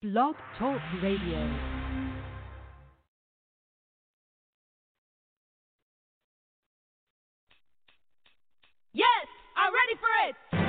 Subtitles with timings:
[0.00, 1.18] Blog Talk Radio.
[8.92, 9.26] Yes,
[9.56, 10.67] I'm ready for it.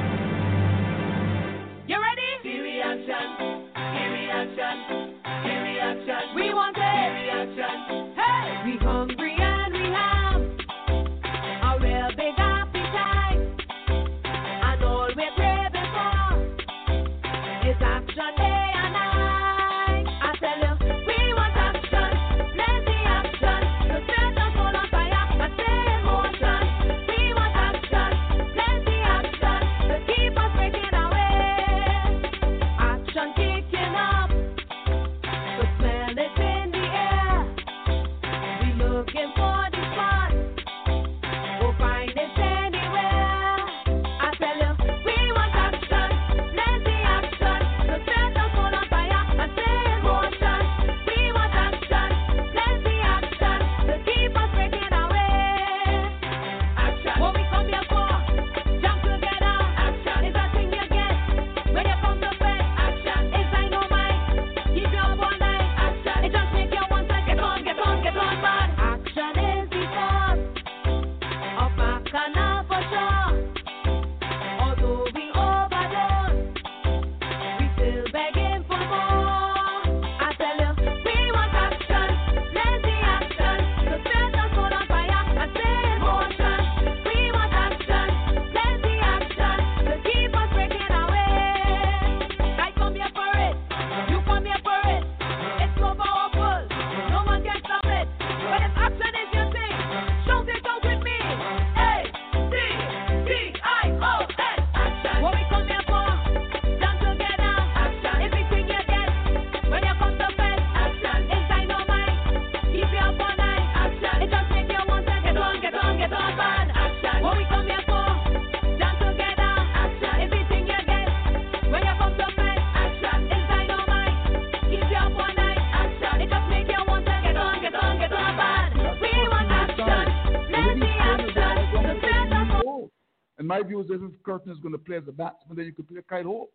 [134.40, 136.54] Curtin is going to play as a batsman, then you could play Kyle Hope.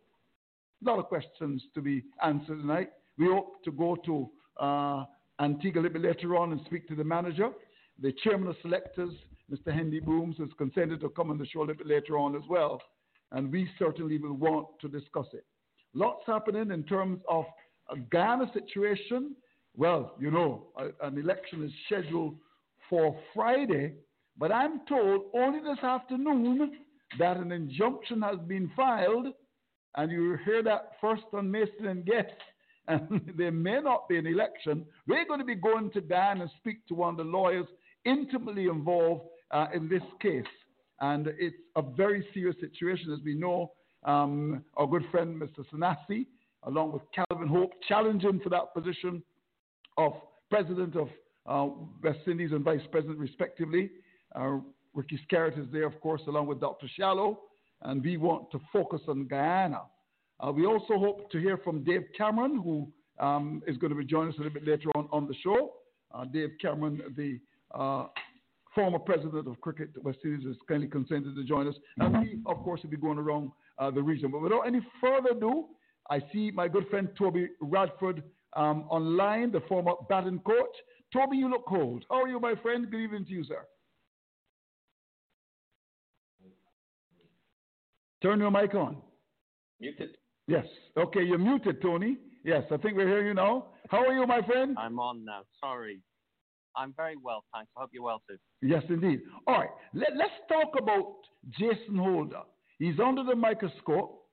[0.85, 2.89] A lot of questions to be answered tonight.
[3.17, 4.29] We hope to go to
[4.59, 5.05] uh,
[5.39, 7.49] Antigua a little bit later on and speak to the manager.
[8.01, 9.13] The chairman of selectors,
[9.51, 9.73] Mr.
[9.73, 12.41] Hendy Booms, has consented to come on the show a little bit later on as
[12.49, 12.81] well.
[13.31, 15.45] And we certainly will want to discuss it.
[15.93, 17.45] Lots happening in terms of
[17.89, 19.35] a Guyana situation.
[19.77, 22.37] Well, you know, a- an election is scheduled
[22.89, 23.95] for Friday,
[24.37, 26.84] but I'm told only this afternoon
[27.19, 29.27] that an injunction has been filed,
[29.97, 32.33] and you hear that first on Mason and Guest,
[32.87, 34.85] and there may not be an election.
[35.07, 37.67] We're going to be going to Dan and speak to one of the lawyers
[38.05, 40.43] intimately involved uh, in this case.
[41.01, 43.71] And it's a very serious situation, as we know.
[44.03, 45.65] Um, our good friend, Mr.
[45.73, 46.27] Sanasie,
[46.63, 49.23] along with Calvin Hope, challenging for that position
[49.97, 50.13] of
[50.49, 51.09] president of
[51.47, 51.73] uh,
[52.03, 53.89] West Indies and vice president, respectively.
[54.35, 54.57] Uh,
[54.95, 56.87] Ricky Skerritt is there, of course, along with Dr.
[56.97, 57.41] Shallow,
[57.81, 59.81] and we want to focus on Guyana.
[60.39, 62.87] Uh, we also hope to hear from Dave Cameron, who
[63.19, 65.73] um, is going to be joining us a little bit later on on the show.
[66.13, 67.39] Uh, Dave Cameron, the
[67.77, 68.07] uh,
[68.73, 71.75] former president of Cricket West Indies, has kindly consented to join us.
[71.97, 74.31] And we, of course, will be going around uh, the region.
[74.31, 75.67] But without any further ado,
[76.09, 78.23] I see my good friend Toby Radford
[78.55, 80.75] um, online, the former batting coach.
[81.11, 82.05] Toby, you look cold.
[82.09, 82.89] How are you, my friend?
[82.89, 83.65] Good evening to you, sir.
[88.25, 88.97] Turn your mic on.
[89.79, 90.17] Muted.
[90.47, 90.65] Yes.
[90.97, 92.17] Okay, you're muted, Tony.
[92.43, 93.67] Yes, I think we're hearing you now.
[93.91, 94.75] How are you, my friend?
[94.79, 95.41] I'm on now.
[95.59, 95.99] Sorry.
[96.75, 97.69] I'm very well, thanks.
[97.77, 98.37] I hope you're well too.
[98.63, 99.21] Yes, indeed.
[99.45, 101.17] All right, Let, us talk about
[101.51, 102.41] Jason Holder.
[102.79, 104.23] He's under the microscope.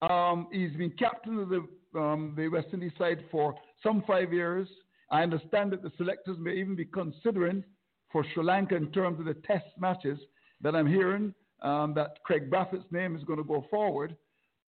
[0.00, 4.66] Um, he's been captain of the, um, the West Indies side for some five years.
[5.10, 7.64] I understand that the selectors may even be considering
[8.10, 10.18] for Sri Lanka in terms of the test matches
[10.62, 14.16] that I'm hearing um, that Craig Brathwaite's name is going to go forward.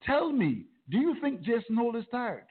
[0.04, 2.44] Tell me, do you think Jason Holder is tired?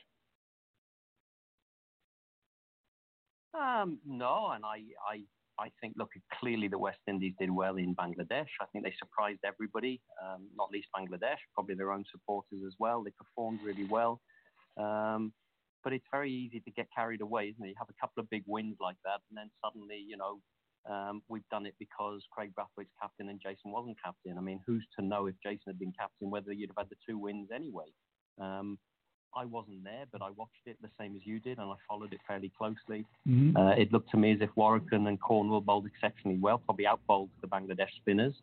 [3.53, 5.21] Um, no, and I, I,
[5.63, 6.09] I think, look,
[6.39, 8.47] clearly the West Indies did well in Bangladesh.
[8.59, 13.03] I think they surprised everybody, um, not least Bangladesh, probably their own supporters as well.
[13.03, 14.19] They performed really well.
[14.77, 15.31] Um,
[15.83, 17.69] but it's very easy to get carried away, isn't it?
[17.69, 20.39] You have a couple of big wins like that, and then suddenly, you know,
[20.89, 24.37] um, we've done it because Craig Brathwaite's captain and Jason wasn't captain.
[24.37, 26.97] I mean, who's to know if Jason had been captain whether you'd have had the
[27.07, 27.85] two wins anyway?
[28.39, 28.77] Um,
[29.35, 32.13] I wasn't there, but I watched it the same as you did, and I followed
[32.13, 33.05] it fairly closely.
[33.27, 33.57] Mhm.
[33.57, 37.29] Uh, it looked to me as if Warrican and Cornwall bowled exceptionally well, probably outbowled
[37.41, 38.35] the Bangladesh spinners.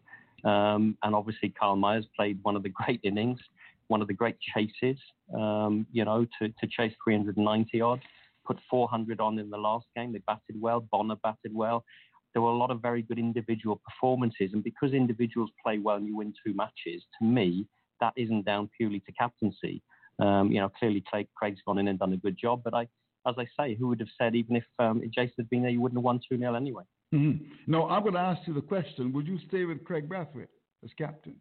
[0.42, 3.40] Um, and obviously, Kyle Mayers played one of the great innings,
[3.88, 4.98] one of the great chases,
[5.34, 8.00] um, you know, to, to chase 390 odd,
[8.44, 10.12] put 400 on in the last game.
[10.12, 10.81] They batted well.
[10.81, 11.84] Bonner batted well.
[12.32, 14.50] There were a lot of very good individual performances.
[14.52, 17.66] And because individuals play well and you win two matches, to me,
[18.00, 19.82] that isn't down purely to captaincy.
[20.20, 22.62] Um, you know, clearly Craig, Craig's gone in and done a good job.
[22.64, 22.82] But I,
[23.26, 25.70] as I say, who would have said even if, um, if Jason had been there,
[25.70, 26.84] you wouldn't have won 2 0 anyway?
[27.12, 27.46] Mhm.
[27.66, 30.48] No, I'm going to ask you the question: Would you stay with Craig Brathwaite
[30.84, 31.34] as captain?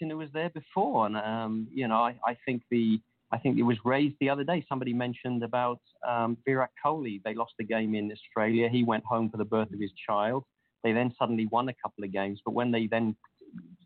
[0.00, 3.00] who was there before, and um, you know, I, I think the
[3.30, 4.64] I think it was raised the other day.
[4.68, 7.20] Somebody mentioned about um, Virat Kohli.
[7.24, 8.68] They lost the game in Australia.
[8.68, 10.44] He went home for the birth of his child.
[10.82, 13.16] They then suddenly won a couple of games, but when they then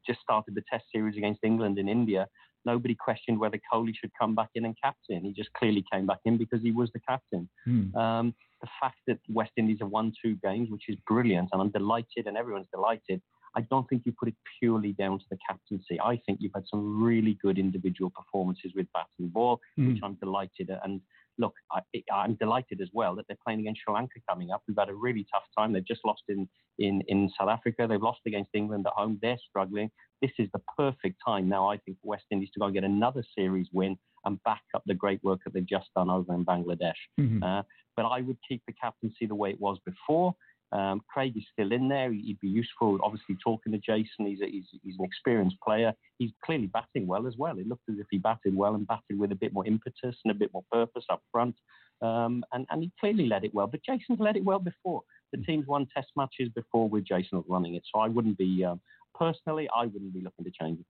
[0.06, 2.26] just started the Test series against England in India,
[2.64, 5.24] nobody questioned whether Kohli should come back in and captain.
[5.24, 7.48] He just clearly came back in because he was the captain.
[7.64, 7.96] Hmm.
[7.96, 11.70] Um, the fact that West Indies have won two games, which is brilliant, and I'm
[11.70, 13.20] delighted, and everyone's delighted.
[13.54, 16.00] I don't think you put it purely down to the captaincy.
[16.00, 19.88] I think you've had some really good individual performances with bat and ball, Mm.
[19.88, 20.80] which I'm delighted at.
[20.84, 21.00] And
[21.38, 21.80] look, I,
[22.12, 24.62] I'm delighted as well that they're playing against Sri Lanka coming up.
[24.68, 25.72] We've had a really tough time.
[25.72, 27.86] They've just lost in, in, in South Africa.
[27.88, 29.18] They've lost against England at home.
[29.22, 29.90] They're struggling.
[30.20, 32.84] This is the perfect time now, I think, for West Indies to go and get
[32.84, 36.44] another series win and back up the great work that they've just done over in
[36.44, 36.92] Bangladesh.
[37.18, 37.42] Mhm.
[37.42, 37.62] Uh,
[37.96, 40.34] but I would keep the captaincy the way it was before.
[40.72, 42.12] Um, Craig is still in there.
[42.12, 44.26] He'd be useful, obviously, talking to Jason.
[44.26, 45.92] He's, a, he's, he's an experienced player.
[46.18, 47.58] He's clearly batting well as well.
[47.58, 50.30] It looked as if he batted well and batted with a bit more impetus and
[50.30, 51.54] a bit more purpose up front.
[52.00, 53.66] Um, and, and he clearly led it well.
[53.66, 55.02] But Jason's led it well before.
[55.32, 57.82] The team's won test matches before with Jason running it.
[57.94, 58.80] So I wouldn't be, um,
[59.14, 60.86] personally, I wouldn't be looking to change it.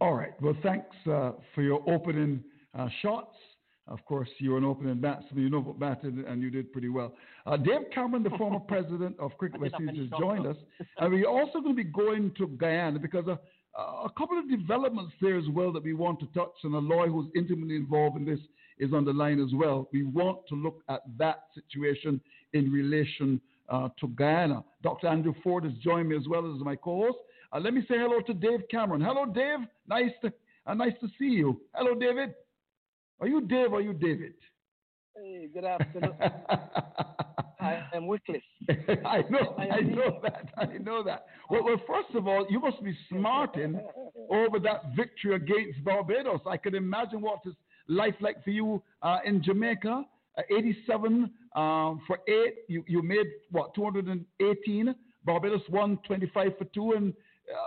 [0.00, 0.32] All right.
[0.40, 2.42] Well, thanks uh, for your opening
[2.76, 3.36] uh, shots.
[3.90, 5.42] Of course, you were an opening batsman.
[5.42, 7.12] You know what batted, and you did pretty well.
[7.44, 10.56] Uh, Dave Cameron, the former president of Cricket West Indies, has joined us.
[10.98, 13.38] And we're also going to be going to Guyana because a,
[13.76, 16.52] a couple of developments there as well that we want to touch.
[16.62, 18.38] And a lawyer who's intimately involved in this
[18.78, 19.88] is on the line as well.
[19.92, 22.20] We want to look at that situation
[22.52, 24.62] in relation uh, to Guyana.
[24.82, 25.08] Dr.
[25.08, 27.18] Andrew Ford has joined me as well as my co-host.
[27.52, 29.00] Uh, let me say hello to Dave Cameron.
[29.00, 29.66] Hello, Dave.
[29.88, 30.32] Nice to
[30.66, 31.60] uh, nice to see you.
[31.74, 32.34] Hello, David.
[33.20, 33.72] Are you Dave?
[33.72, 34.34] Or are you David?
[35.14, 36.14] Hey, good afternoon.
[37.60, 38.42] I am Wycliffe.
[39.04, 41.26] I know, I know that, I know that.
[41.50, 43.78] Well, well, first of all, you must be smarting
[44.30, 46.40] over that victory against Barbados.
[46.46, 47.52] I can imagine what is
[47.86, 50.04] life like for you uh, in Jamaica.
[50.38, 52.54] Uh, 87 um, for eight.
[52.68, 54.94] You, you made what 218.
[55.26, 57.12] Barbados won 25 for two, and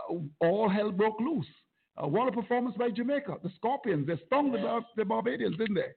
[0.09, 1.45] uh, all hell broke loose.
[2.01, 3.37] Uh, what a performance by Jamaica.
[3.43, 5.91] The Scorpions, they stung the, Bar- the Barbadians, didn't they?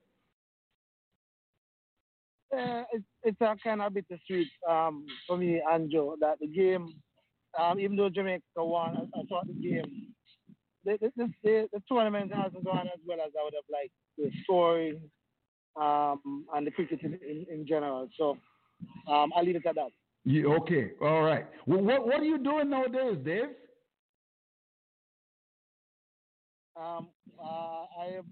[2.57, 6.95] Uh, it's, it's a kind of bittersweet um, for me and Joe that the game,
[7.59, 10.13] um, even though Jamaica won, I, I thought the game,
[10.85, 13.93] the, the, the, the, the tournament hasn't gone as well as I would have liked.
[14.19, 15.01] The scoring
[15.79, 18.09] um, and the cricket in, in, in general.
[18.17, 18.39] So
[19.11, 19.91] um, I'll leave it at that.
[20.25, 21.47] Yeah, okay, all right.
[21.67, 23.51] Well, what, what are you doing nowadays, Dave?
[26.79, 27.09] Um,
[27.43, 28.25] uh, I am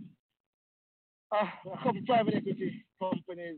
[1.33, 3.57] uh, a couple private equity companies,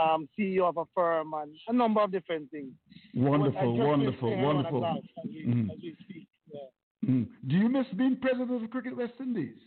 [0.00, 2.72] um, CEO of a firm, and a number of different things.
[3.14, 4.84] Wonderful, wonderful, wonderful.
[4.84, 5.70] around a glass As we, Mhm.
[5.70, 6.28] as we speak.
[6.52, 7.08] Yeah.
[7.08, 7.28] Mm.
[7.46, 9.58] Do you miss being president of Cricket West Indies?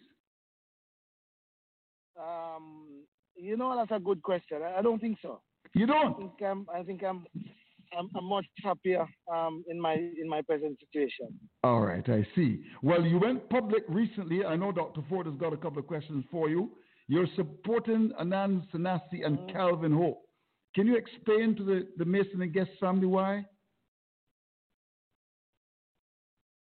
[2.19, 4.61] Um, you know, that's a good question.
[4.61, 5.41] I, I don't think so.
[5.73, 6.17] You don't?
[6.17, 7.25] think I'm, I think I'm,
[7.97, 11.27] I'm, I'm much happier um, in my in my present situation.
[11.63, 12.63] All right, I see.
[12.81, 14.43] Well, you went public recently.
[14.45, 15.01] I know Dr.
[15.09, 16.71] Ford has got a couple of questions for you.
[17.07, 20.21] You're supporting Anand Sanasie and Calvin Hope.
[20.75, 23.45] Can you explain to the, the Mason and Guest family why?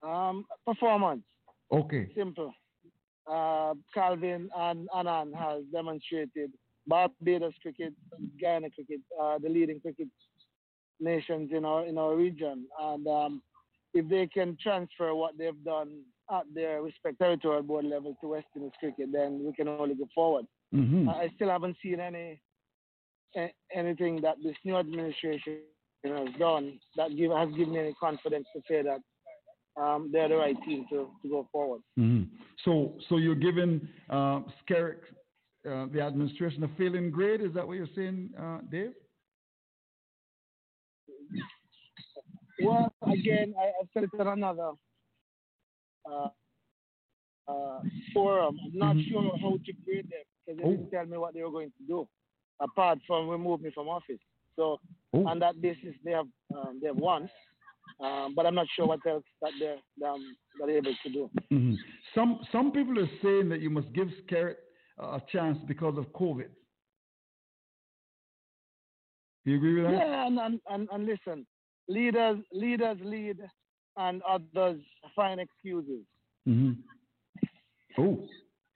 [0.04, 1.24] Um, performance,
[1.72, 2.10] Okay.
[2.16, 2.54] simple.
[3.30, 6.52] Uh, Calvin and Anand has demonstrated
[6.86, 7.94] Barbados cricket,
[8.40, 10.08] Guyana cricket, uh, the leading cricket
[11.00, 13.42] nations in our in our region, and um,
[13.94, 16.02] if they can transfer what they've done
[16.32, 20.08] at their respective territorial board level to West Indies cricket, then we can only go
[20.14, 20.46] forward.
[20.72, 22.42] hmm I still haven't seen any
[23.74, 25.60] anything that this new administration
[26.04, 29.02] has done that give, has given me any confidence to say that
[29.82, 31.82] um, they're the right team to, to go forward.
[31.96, 32.24] hmm
[32.66, 35.02] So, so you're giving uh, Skerritt,
[35.70, 37.42] uh, the administration, a failing grade?
[37.42, 38.94] Is that what you're saying, uh, Dave?
[42.62, 44.72] Well, again, I, I've said it on another
[46.10, 46.30] uh,
[47.48, 47.82] uh,
[48.14, 48.60] forum.
[48.66, 49.10] I'm not Mhm.
[49.10, 50.72] sure how to grade them because they Oh.
[50.72, 52.08] didn't tell me what they were going to do,
[52.60, 54.20] apart from remove me from office.
[54.56, 54.80] So
[55.14, 55.26] Oh.
[55.28, 57.30] on that basis, they have um, they have won,
[58.00, 61.30] um, but I'm not sure what else that they're um, that they're able to do.
[61.50, 61.76] hmm
[62.16, 64.58] Some some people are saying that you must give Skerritt
[64.98, 66.50] a chance because of COVID.
[69.46, 69.94] Do you agree with that?
[69.94, 71.46] Yeah, and, and, and, and listen,
[71.88, 73.40] leaders leaders lead,
[73.98, 74.82] and others
[75.16, 76.04] find excuses.
[76.46, 76.72] hmm
[78.00, 78.28] Oh,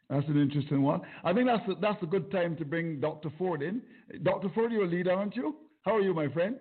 [0.09, 1.01] that's an interesting one.
[1.23, 3.29] I think that's a, that's a good time to bring Dr.
[3.37, 3.81] Ford in.
[4.23, 4.49] Dr.
[4.49, 5.55] Ford, you're a leader, aren't you?
[5.83, 6.55] How are you, my friend?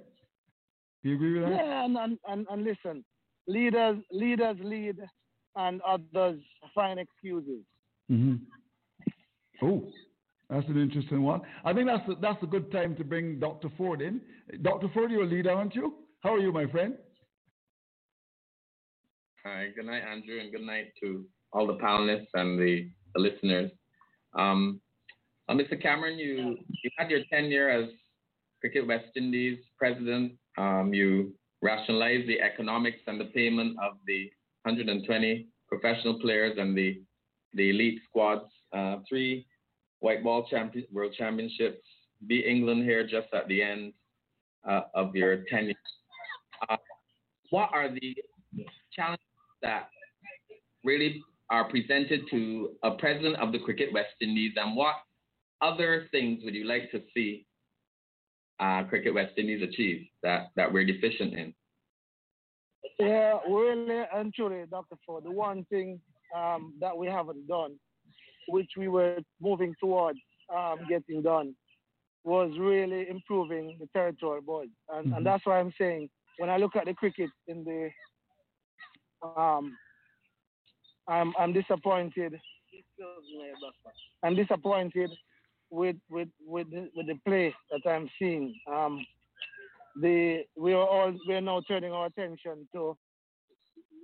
[1.02, 1.57] Do you agree with that?
[1.57, 3.04] Yeah, and, and, and, and listen,
[3.47, 4.99] leaders leaders lead,
[5.57, 6.40] and others
[6.75, 7.62] find excuses.
[8.09, 8.37] hmm
[9.62, 9.90] Oh,
[10.49, 11.40] that's an interesting one.
[11.64, 13.69] I think that's a, that's a good time to bring Dr.
[13.76, 14.21] Ford in.
[14.62, 14.88] Dr.
[14.92, 15.95] Ford, you're a leader, aren't you?
[16.22, 16.96] How are you, my friend?
[19.42, 21.24] Hi, good night, Andrew, and good night to
[21.54, 23.70] all the panelists and the, the listeners.
[24.34, 24.82] Um,
[25.48, 25.80] uh, Mr.
[25.80, 27.88] Cameron, you, you had your tenure as
[28.60, 30.32] Cricket West Indies president.
[30.58, 34.30] Um, you rationalized the economics and the payment of the
[34.64, 37.00] 120 professional players and the,
[37.54, 38.44] the elite squads.
[38.74, 39.46] Uh, three
[40.00, 41.80] white ball champion, world championships,
[42.26, 43.94] beat England here just at the end
[44.68, 45.74] uh, of your tenure.
[46.68, 46.76] Uh,
[47.50, 48.16] what are the
[48.92, 49.24] challenges
[49.62, 49.88] that
[50.84, 54.94] really are presented to a president of the Cricket West Indies, and what
[55.60, 57.46] other things would you like to see
[58.60, 61.54] uh, Cricket West Indies achieve that, that we're deficient in?
[62.98, 64.96] Yeah, really and truly, Dr.
[65.04, 66.00] Ford, the one thing
[66.36, 67.74] um, that we haven't done,
[68.48, 70.18] which we were moving towards
[70.54, 71.54] um, getting done,
[72.24, 74.68] was really improving the territorial board.
[74.92, 75.16] And, Mhm.
[75.16, 77.90] and that's why I'm saying when I look at the cricket in the,
[79.37, 79.76] um,
[81.08, 82.38] I'm, I'm disappointed.
[84.22, 85.10] I'm disappointed
[85.70, 88.54] with with with the, with the play that I'm seeing.
[88.70, 89.04] Um,
[90.00, 92.96] the we are all we are now turning our attention to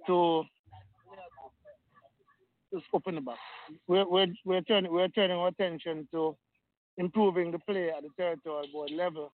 [0.07, 0.45] to
[2.73, 3.39] just open the box.
[3.87, 6.37] We're we're we're turning we're turning our attention to
[6.99, 9.33] improving the play at the territorial board level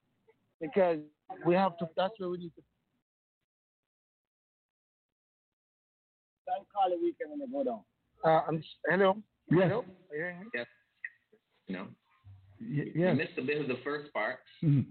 [0.60, 0.98] because
[1.46, 1.88] we have to.
[1.96, 2.62] That's where we need to.
[6.54, 7.80] Don't call the weekend when they go down.
[8.24, 9.16] Uh, I'm, hello.
[9.50, 9.60] Yes.
[9.70, 9.84] Hello.
[10.10, 10.46] Are you hearing me?
[11.66, 11.86] You know,
[12.60, 14.38] Y- you missed a bit of the first part.
[14.62, 14.86] Mhm.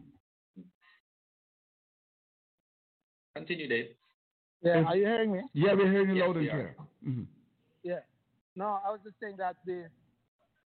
[3.35, 3.95] Continue, Dave.
[4.61, 4.83] Yeah.
[4.83, 5.41] Are you hearing me?
[5.53, 6.51] Yeah, we're hearing you Yes, loud and we are.
[6.51, 6.75] clear.
[7.07, 7.27] Mhm.
[7.83, 7.99] Yeah.
[8.55, 9.89] No, I was just saying that the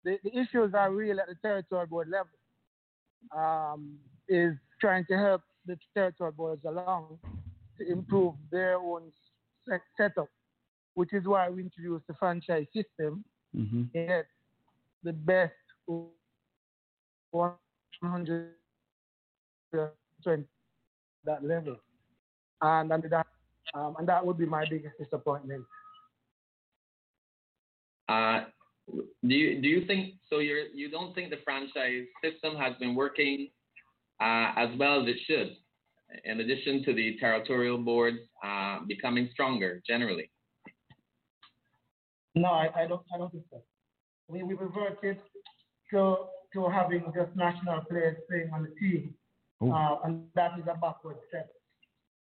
[0.04, 2.32] the, the issues are real at the territorial board level.
[3.30, 3.98] Um,
[4.28, 7.20] is trying to help the territorial boards along
[7.78, 9.12] to improve their own
[9.66, 10.28] set, setup,
[10.94, 13.24] which is why we introduced the franchise system.
[13.54, 13.92] Mhm.
[13.92, 14.26] Get
[15.02, 15.54] the best
[15.86, 18.52] 120
[21.24, 21.76] that level,
[22.60, 23.26] and and that
[23.74, 25.64] um, and that would be my biggest disappointment.
[28.08, 28.44] Uh,
[29.26, 30.38] do you do you think so?
[30.38, 33.48] You're you don't think the franchise system has been working
[34.20, 35.56] uh, as well as it should,
[36.24, 40.30] in addition to the territorial boards uh, becoming stronger generally?
[42.34, 43.02] No, I, I don't.
[43.14, 43.62] I don't think so.
[44.28, 45.18] We we reverted
[45.90, 46.16] to
[46.54, 49.14] to having just national players playing on the team,
[49.62, 51.50] uh, and that is a backward step.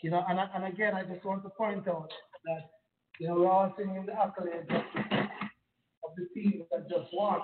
[0.02, 2.12] You know, and and again, I just want to point out
[2.44, 2.70] that
[3.18, 5.24] you know we're all singing the accolades of,
[6.16, 7.40] the team that just won,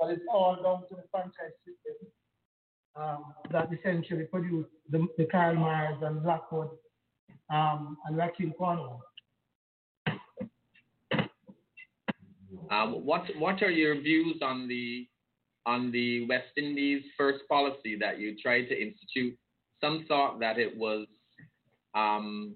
[0.00, 2.08] but it's all down to the franchise system
[2.96, 6.70] um, that essentially produced the, the Kyle Mayers and Blackwood
[7.50, 9.02] um, and Rahkeem Cornwall.
[12.70, 15.06] Uh, what what are your views on the
[15.66, 19.36] on the West Indies first policy that you tried to institute?
[19.80, 21.06] Some thought that it was
[21.94, 22.54] um,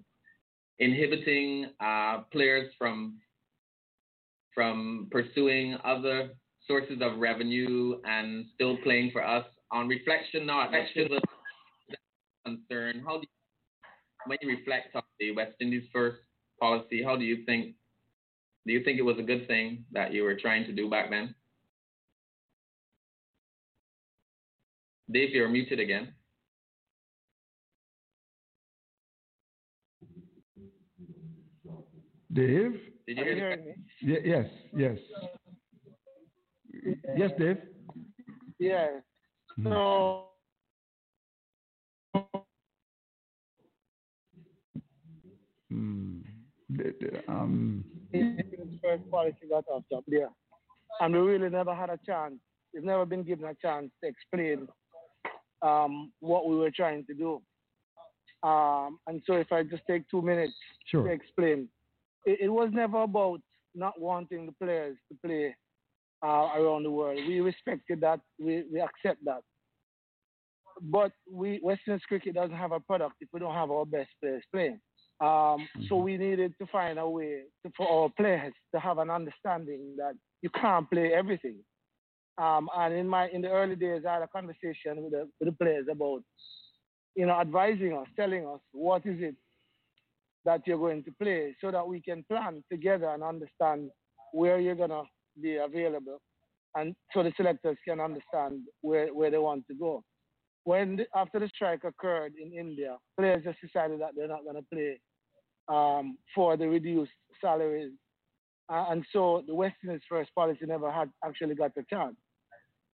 [0.78, 3.18] inhibiting uh, players from
[4.54, 6.30] from pursuing other
[6.66, 9.44] sources of revenue and still playing for us.
[9.72, 11.10] On reflection, not that should
[12.44, 13.02] concern.
[13.06, 13.88] How do you,
[14.26, 16.18] when you reflect on the West Indies first
[16.60, 17.74] policy, how do you think
[18.66, 21.10] do you think it was a good thing that you were trying to do back
[21.10, 21.34] then?
[25.10, 26.14] Dave, you're muted again.
[32.32, 32.80] Dave?
[33.06, 33.74] Did you hear you the hearing me?
[34.00, 34.98] Ye- yes, yes.
[37.16, 37.58] Yes, Dave?
[38.58, 39.00] Yeah.
[39.58, 40.24] Mhm.
[45.70, 46.22] Mm.
[46.70, 50.28] The- the, Um, Western's first policy got off top there.
[51.00, 52.34] And we really never had a chance.
[52.74, 54.68] We've never been given a chance to explain
[55.62, 57.40] um, what we were trying to do.
[58.46, 60.54] Um, and so, if I just take two minutes
[60.86, 61.04] Sure.
[61.04, 61.68] to explain,
[62.26, 63.40] it, it was never about
[63.74, 65.54] not wanting the players to play
[66.24, 67.20] uh, around the world.
[67.26, 68.20] We respected that.
[68.38, 69.42] We, we accept that.
[70.80, 74.42] But we Western cricket doesn't have a product if we don't have our best players
[74.52, 74.80] playing.
[75.20, 79.10] Um, So we needed to find a way to, for our players to have an
[79.10, 81.58] understanding that you can't play everything.
[82.38, 85.50] Um, and in my in the early days, I had a conversation with the, with
[85.50, 86.22] the players about,
[87.14, 89.36] you know, advising us, telling us what is it
[90.44, 93.90] that you're going to play, so that we can plan together and understand
[94.32, 95.02] where you're gonna
[95.40, 96.20] be available,
[96.74, 100.02] and so the selectors can understand where, where they want to go.
[100.64, 104.62] When the, after the strike occurred in India, players just decided that they're not gonna
[104.72, 105.00] play
[105.68, 107.92] um, for the reduced salaries,
[108.68, 112.16] uh, and so the Westerners' first policy never had actually got a chance.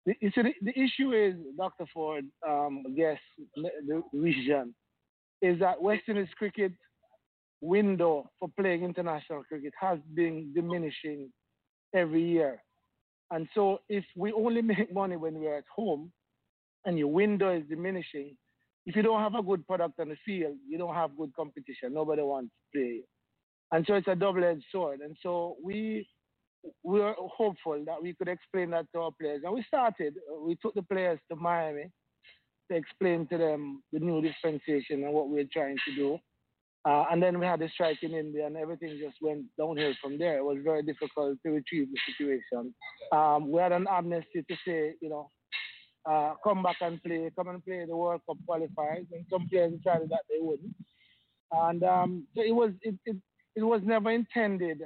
[0.06, 1.86] The, see, the, the issue is, Dr.
[1.92, 3.18] Ford, um, I guess,
[3.56, 4.74] the region,
[5.42, 6.72] is that Westerners cricket
[7.60, 11.30] window for playing international cricket has been diminishing
[11.94, 12.62] every year.
[13.30, 16.12] And so if we only make money when we're at home
[16.86, 18.36] and your window is diminishing,
[18.86, 21.92] if you don't have a good product on the field, you don't have good competition.
[21.92, 23.00] Nobody wants to play.
[23.72, 25.00] And so it's a double-edged sword.
[25.00, 26.08] And so we
[26.82, 29.42] we were hopeful that we could explain that to our players.
[29.44, 30.14] And we started.
[30.40, 31.90] We took the players to Miami
[32.70, 36.18] to explain to them the new dispensation and what we we're trying to do.
[36.84, 40.18] Uh, and then we had the strike in India, and everything just went downhill from
[40.18, 40.38] there.
[40.38, 42.72] It was very difficult to retrieve the situation.
[43.10, 45.30] Um, we had an amnesty to say, you know,
[46.08, 49.72] uh, come back and play, come and play the World Cup qualifiers, and some players
[49.72, 50.74] decided that they wouldn't.
[51.52, 53.16] And um, so it was it, it,
[53.54, 54.82] it was never intended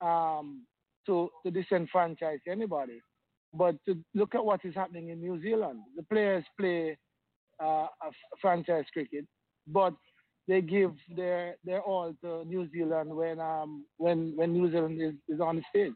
[0.00, 0.64] um,
[1.06, 3.00] to to disenfranchise anybody,
[3.54, 5.80] but to look at what is happening in New Zealand.
[5.96, 6.96] The players play
[7.62, 7.86] uh,
[8.40, 9.26] franchise cricket,
[9.66, 9.94] but
[10.48, 15.14] they give their their all to New Zealand when um when when New Zealand is,
[15.28, 15.94] is on the stage,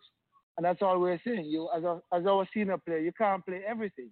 [0.57, 1.47] and that's all we're saying.
[1.47, 4.11] You as a as our senior player, you can't play everything,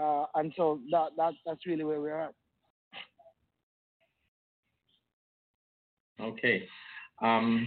[0.00, 2.34] uh, and so that that that's really where we're at.
[6.20, 6.68] Okay.
[7.22, 7.66] Um,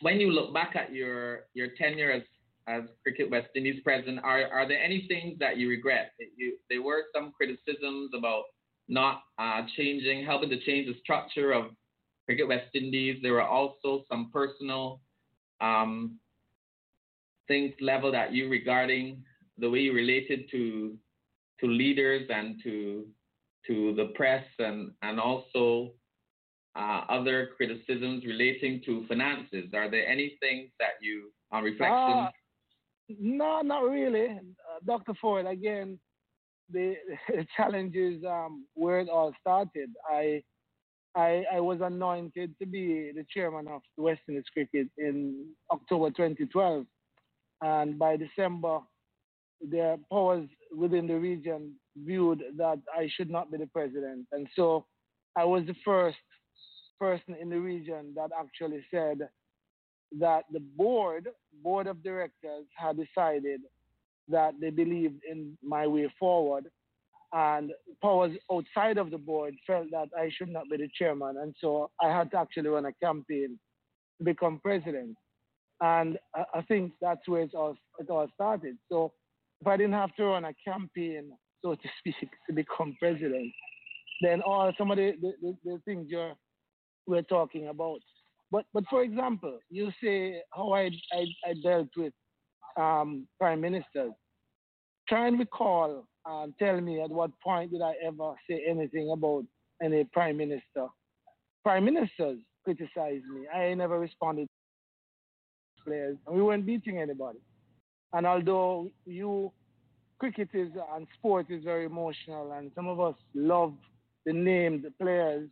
[0.00, 2.22] when you look back at your your tenure as
[2.68, 6.12] as Cricket West Indies president, are are there any things that you regret?
[6.36, 8.44] You, there were some criticisms about
[8.88, 11.66] not uh, changing, helping to change the structure of
[12.24, 13.18] Cricket West Indies.
[13.22, 15.00] There were also some personal
[15.60, 16.18] um,
[17.48, 19.22] things leveled at you regarding
[19.58, 20.96] the way you related to
[21.60, 23.06] to leaders and to
[23.66, 25.92] to the press and and also
[26.76, 29.70] uh, other criticisms relating to finances.
[29.74, 31.94] Are there any things that you, on reflection?
[31.94, 32.28] Uh,
[33.18, 35.14] no, not really, uh, Dr.
[35.20, 35.46] Ford.
[35.46, 35.98] Again,
[36.70, 36.94] the,
[37.28, 39.90] the challenge is um, where it all started.
[40.10, 40.42] I,
[41.14, 46.10] I, I was anointed to be the chairman of the West Indies Cricket in October
[46.10, 46.84] 2012,
[47.62, 48.80] and by December,
[49.60, 54.84] the powers within the region viewed that I should not be the president, and so
[55.36, 56.16] I was the first
[56.98, 59.28] person in the region that actually said
[60.18, 61.28] that the board,
[61.62, 63.60] board of directors, had decided
[64.28, 66.64] that they believed in my way forward,
[67.32, 71.54] and powers outside of the board felt that I should not be the chairman, and
[71.60, 73.58] so I had to actually run a campaign
[74.18, 75.16] to become president,
[75.80, 78.76] and I, I think that's where it all it all started.
[78.90, 79.12] So
[79.60, 81.30] if I didn't have to run a campaign,
[81.62, 82.14] so to speak,
[82.46, 83.52] to become president,
[84.20, 86.34] then all some of the, the, the, things you're
[87.06, 88.00] we're talking about.
[88.50, 92.12] But but for example, you say how I I, I dealt with
[92.76, 94.12] um, prime ministers.
[95.08, 99.44] Try and recall and tell me at what point did I ever say anything about
[99.82, 100.88] any prime minister.
[101.62, 103.46] Prime ministers criticized me.
[103.54, 104.48] I never responded
[105.84, 106.16] players.
[106.26, 107.38] And we weren't beating anybody.
[108.12, 109.52] And although you
[110.18, 113.74] cricket is and sport is very emotional and some of us love
[114.24, 115.48] the named the players,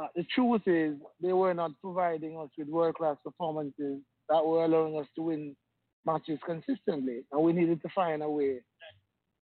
[0.00, 4.64] uh, the truth is, they were not providing us with world class performances that were
[4.64, 5.54] allowing us to win
[6.06, 7.22] matches consistently.
[7.32, 8.60] And we needed to find a way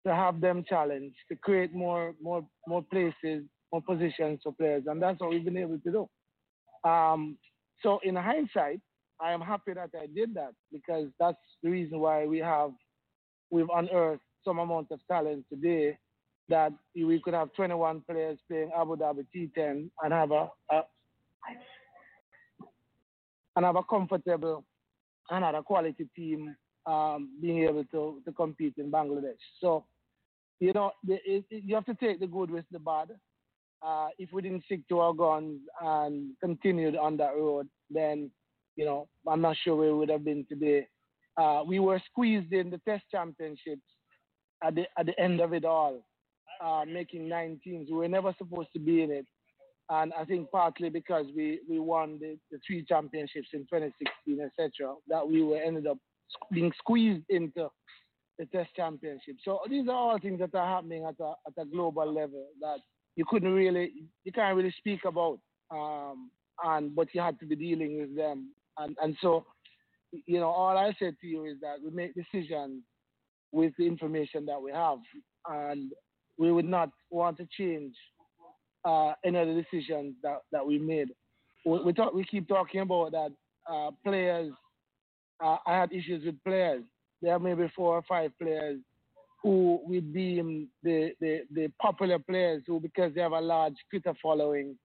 [0.06, 4.84] to have them challenged, to create more, more, more places, more positions for players.
[4.86, 6.88] And that's what we've been able to do.
[6.88, 7.36] Um,
[7.82, 8.80] so, in hindsight,
[9.20, 12.70] I am happy that I did that because that's the reason why we have,
[13.50, 15.98] we've unearthed some amount of talent today
[16.48, 20.82] that we could have 21 players playing Abu Dhabi T10 and have a, a
[23.56, 24.64] and have a comfortable
[25.30, 26.54] and have a quality team
[26.86, 29.40] um, being able to, to compete in Bangladesh.
[29.60, 29.84] So,
[30.60, 33.08] you know, the, it, it, you have to take the good with the bad.
[33.84, 38.30] Uh, if we didn't stick to our guns and continued on that road, then,
[38.76, 40.86] you know, I'm not sure where we would have been today.
[41.36, 43.82] Uh, we were squeezed in the Test Championships
[44.62, 46.00] at the at the end of it all,
[46.64, 47.88] uh, making nine teams.
[47.90, 49.26] We were never supposed to be in it,
[49.90, 54.94] and I think partly because we, we won the, the three championships in 2016, etc.,
[55.08, 55.98] that we were ended up
[56.52, 57.68] being squeezed into
[58.38, 59.36] the Test Championship.
[59.44, 62.78] So these are all things that are happening at a at a global level that
[63.14, 63.92] you couldn't really
[64.24, 65.38] you can't really speak about,
[65.70, 66.30] um,
[66.64, 69.46] and but you had to be dealing with them, and and so
[70.26, 72.82] you know all I said to you is that we make decisions
[73.52, 74.98] with the information that we have,
[75.48, 75.92] and
[76.38, 77.94] we would not want to change
[78.84, 81.08] uh, any of the decisions that, that we made.
[81.64, 83.30] We, we, talk, we keep talking about that
[83.68, 84.52] uh, players.
[85.42, 86.84] Uh, I had issues with players.
[87.20, 88.78] There are maybe four or five players
[89.42, 94.14] who we deem the, the, the popular players who, because they have a large Twitter
[94.22, 94.76] following,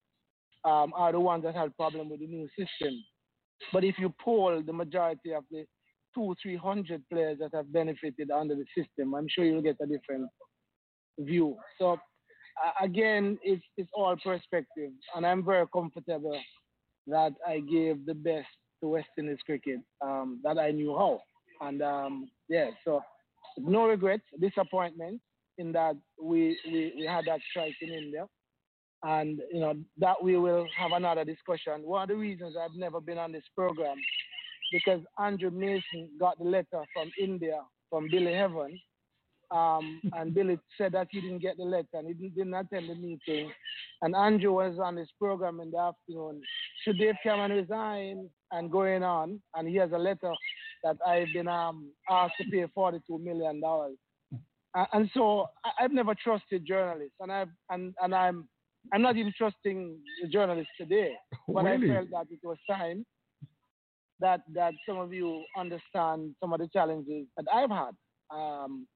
[0.65, 3.03] um, are the ones that had problem with the new system.
[3.73, 5.65] But if you poll the majority of the
[6.13, 9.85] two, three hundred players that have benefited under the system, I'm sure you'll get a
[9.85, 10.29] different
[11.19, 11.57] view.
[11.77, 16.39] So uh, again, it's it's all perspective, and I'm very comfortable
[17.07, 18.47] that I gave the best
[18.81, 21.21] to West Indies cricket um, that I knew how,
[21.61, 23.01] and um, yeah, so
[23.57, 25.21] no regrets, disappointment
[25.57, 28.27] in that we, we we had that strike in India,
[29.03, 31.81] and you know that we will have another discussion.
[31.83, 33.97] One of the reasons I've never been on this program
[34.71, 38.79] because Andrew Mason got the letter from India from Billy Heaven
[39.51, 42.89] um, and Billy said that he didn't get the letter and he didn't, didn't attend
[42.89, 43.51] the meeting.
[44.01, 46.41] And Andrew was on this program in the afternoon.
[46.83, 49.41] Should Dave Cameron resign and going on?
[49.55, 50.31] And he has a letter
[50.83, 53.61] that I've been um, asked to pay $42 million.
[54.73, 58.47] Uh, and so I, have never trusted journalists, and I've and, and I'm
[58.93, 61.13] I'm not even trusting the journalists today.
[61.47, 61.91] But really?
[61.91, 63.05] I felt that it was time
[64.19, 67.91] that that some of you understand some of the challenges that I've had.
[68.29, 68.87] Um,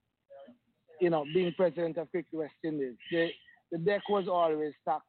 [1.02, 2.96] you know, being president of Cricket West Indies.
[3.12, 3.30] The,
[3.72, 5.04] the deck was always stacked.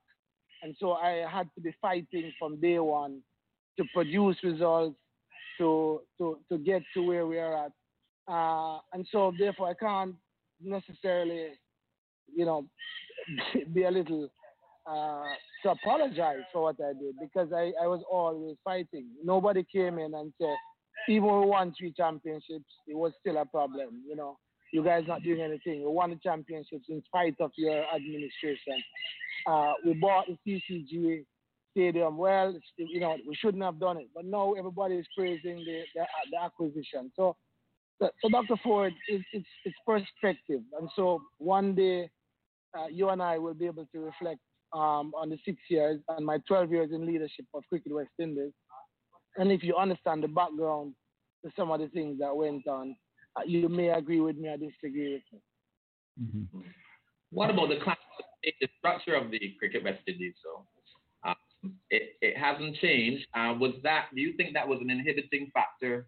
[0.62, 3.20] And so I had to be fighting from day one
[3.78, 4.96] to produce results,
[5.58, 7.72] to, to, to get to where we are at.
[8.28, 10.14] Uh, and so therefore I can't
[10.60, 11.50] necessarily,
[12.34, 12.66] you know,
[13.74, 14.28] be a little
[14.88, 15.24] uh,
[15.62, 19.06] to apologize for what I did because I, I was always fighting.
[19.24, 20.54] Nobody came in and said,
[21.08, 24.38] even we won three championships, it was still a problem, you know
[24.72, 25.82] you guys not doing anything.
[25.82, 28.82] We won the championships in spite of your administration.
[29.46, 31.24] Uh, we bought the CCG
[31.72, 32.18] stadium.
[32.18, 36.04] Well, you know, we shouldn't have done it, but now everybody is praising the, the,
[36.32, 37.12] the acquisition.
[37.16, 37.36] So,
[37.98, 38.56] so, Dr.
[38.62, 40.60] Ford, it's, it's, it's perspective.
[40.78, 42.10] And so one day,
[42.78, 44.40] uh, you and I will be able to reflect
[44.72, 48.52] um, on the six years and my 12 years in leadership of Cricket West Indies.
[49.36, 50.94] And if you understand the background
[51.44, 52.96] to some of the things that went on,
[53.36, 55.40] uh, you may agree with me or disagree with me.
[56.22, 56.60] Mm-hmm.
[57.30, 57.98] What about the class,
[58.42, 60.34] the structure of the Cricket West Indies?
[60.42, 60.66] So
[61.28, 61.34] uh,
[61.90, 63.26] it, it hasn't changed.
[63.34, 64.06] Uh, was that?
[64.14, 66.06] Do you think that was an inhibiting factor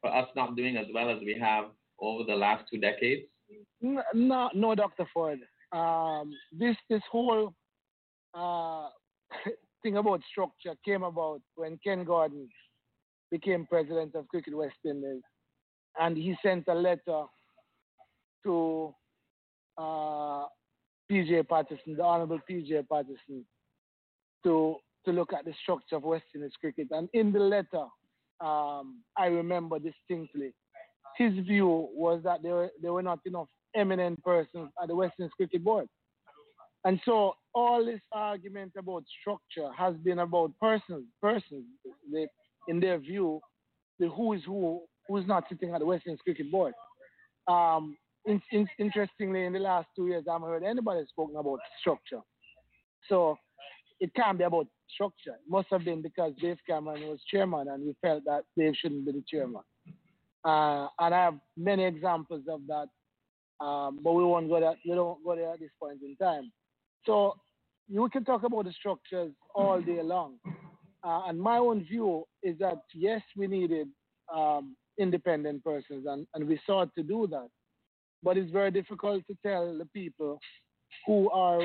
[0.00, 1.66] for us not doing as well as we have
[2.00, 3.22] over the last two decades?
[3.80, 5.06] No, no, Dr.
[5.12, 5.40] Ford.
[5.72, 7.54] Um, this this whole
[8.34, 8.88] uh,
[9.82, 12.48] thing about structure came about when Ken Gordon
[13.30, 15.22] became president of Cricket West Indies
[15.98, 17.24] and he sent a letter
[18.44, 18.94] to
[19.78, 20.44] uh,
[21.10, 23.44] PJ Patterson, the Honorable PJ Patterson,
[24.44, 26.86] to to look at the structure of West Indies cricket.
[26.92, 27.86] And in the letter,
[28.40, 30.52] um, I remember distinctly,
[31.16, 35.14] his view was that there were, there were not enough eminent persons at the West
[35.18, 35.88] Indies Cricket Board.
[36.84, 41.64] And so all this argument about structure has been about persons, persons.
[42.12, 42.26] They,
[42.68, 43.40] in their view,
[43.98, 46.74] the who is who who's not sitting at the West Indies Cricket Board.
[47.48, 51.58] Um, in, in, interestingly, in the last two years, I haven't heard anybody spoken about
[51.80, 52.20] structure.
[53.08, 53.36] So
[54.00, 55.32] it can't be about structure.
[55.32, 59.06] It must have been because Dave Cameron was chairman and we felt that Dave shouldn't
[59.06, 59.62] be the chairman.
[60.44, 64.74] Uh, and I have many examples of that, um, but we won't go there.
[64.88, 66.52] We don't go there at this point in time.
[67.04, 67.36] So
[67.90, 70.36] we can talk about the structures all day long.
[71.04, 73.88] Uh, and my own view is that yes, we needed
[74.32, 77.48] um, independent persons, and, and we sought to do that.
[78.22, 80.38] But it's very difficult to tell the people
[81.06, 81.60] who are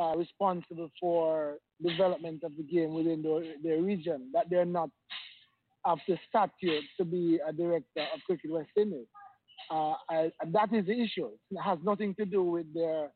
[0.00, 4.90] uh, responsible for development of the game within their, their region that they're not
[5.84, 9.06] of the statute to be a director of Cricket West Indies.
[9.70, 11.30] Uh, I, that is the issue.
[11.50, 13.10] It has nothing to do with their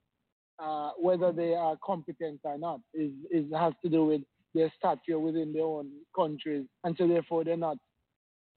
[0.58, 2.80] uh, whether they are competent or not.
[2.92, 4.22] It, it has to do with
[4.54, 7.76] their stature within their own countries, and so therefore they're not.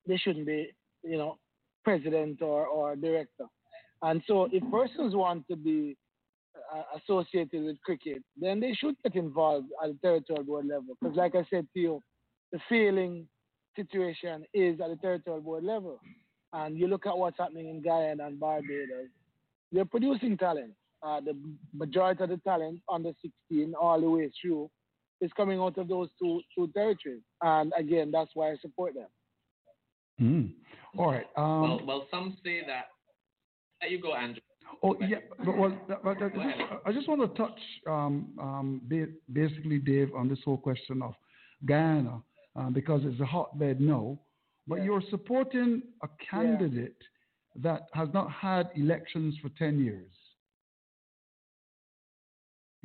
[0.07, 0.69] They shouldn't be,
[1.03, 1.37] you know,
[1.83, 3.45] president or, or director.
[4.01, 5.97] And so, if persons want to be
[6.73, 10.95] uh, associated with cricket, then they should get involved at the territorial board level.
[11.01, 12.01] Because, like I said to you,
[12.51, 13.27] the failing
[13.75, 15.99] situation is at the territorial board level.
[16.53, 19.09] And you look at what's happening in Guyana and Barbados,
[19.71, 20.73] they're producing talent.
[21.03, 21.37] Uh, the
[21.73, 23.11] majority of the talent under
[23.49, 24.69] 16 all the way through
[25.21, 27.21] is coming out of those two, two territories.
[27.41, 29.07] And again, that's why I support them.
[30.19, 30.51] Mm.
[30.97, 31.27] All right.
[31.35, 32.87] Um, well, well, some say that.
[33.81, 34.41] There you go, Andrew.
[34.83, 38.81] Oh yeah, but, well, but I, just, I just want to touch um, um,
[39.31, 41.13] basically, Dave, on this whole question of
[41.65, 42.21] Guyana
[42.55, 44.19] uh, because it's a hotbed no,
[44.67, 44.85] but yeah.
[44.85, 46.97] you're supporting a candidate
[47.55, 47.61] yeah.
[47.63, 50.11] that has not had elections for ten years.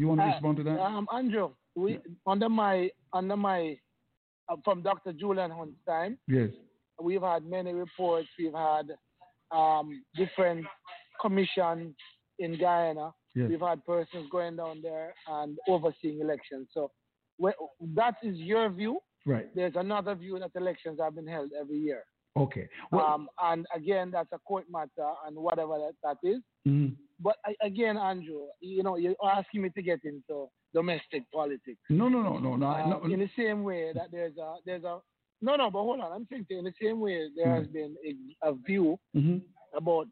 [0.03, 0.81] You want to respond to that?
[0.81, 1.99] Um, Andrew, we yeah.
[2.27, 3.77] under my under my
[4.49, 5.13] uh, from Dr.
[5.13, 6.19] Julian Hunt's time.
[6.27, 6.49] Yes.
[7.01, 8.27] We've had many reports.
[8.37, 8.91] We've had
[9.53, 10.67] um, different
[11.21, 11.95] commissions
[12.41, 13.13] in Guyana.
[13.37, 13.47] Yes.
[13.49, 16.67] We've had persons going down there and overseeing elections.
[16.75, 16.91] So
[17.95, 18.99] that is your view.
[19.25, 19.55] Right.
[19.55, 22.03] There's another view that elections have been held every year.
[22.37, 22.69] Okay.
[22.91, 26.41] Well, um, and again, that's a court matter and whatever that, that is.
[26.67, 26.95] Mm-hmm.
[27.23, 31.81] But I, again, Andrew, you know, you're asking me to get into domestic politics.
[31.89, 32.67] No, no, no, no, no.
[32.67, 33.13] Uh, no.
[33.13, 34.99] In the same way that there's a there's a
[35.41, 36.13] no, no, but hold on.
[36.13, 37.59] I'm saying in the same way there mm-hmm.
[37.59, 39.39] has been a, a view mm-hmm.
[39.77, 40.07] about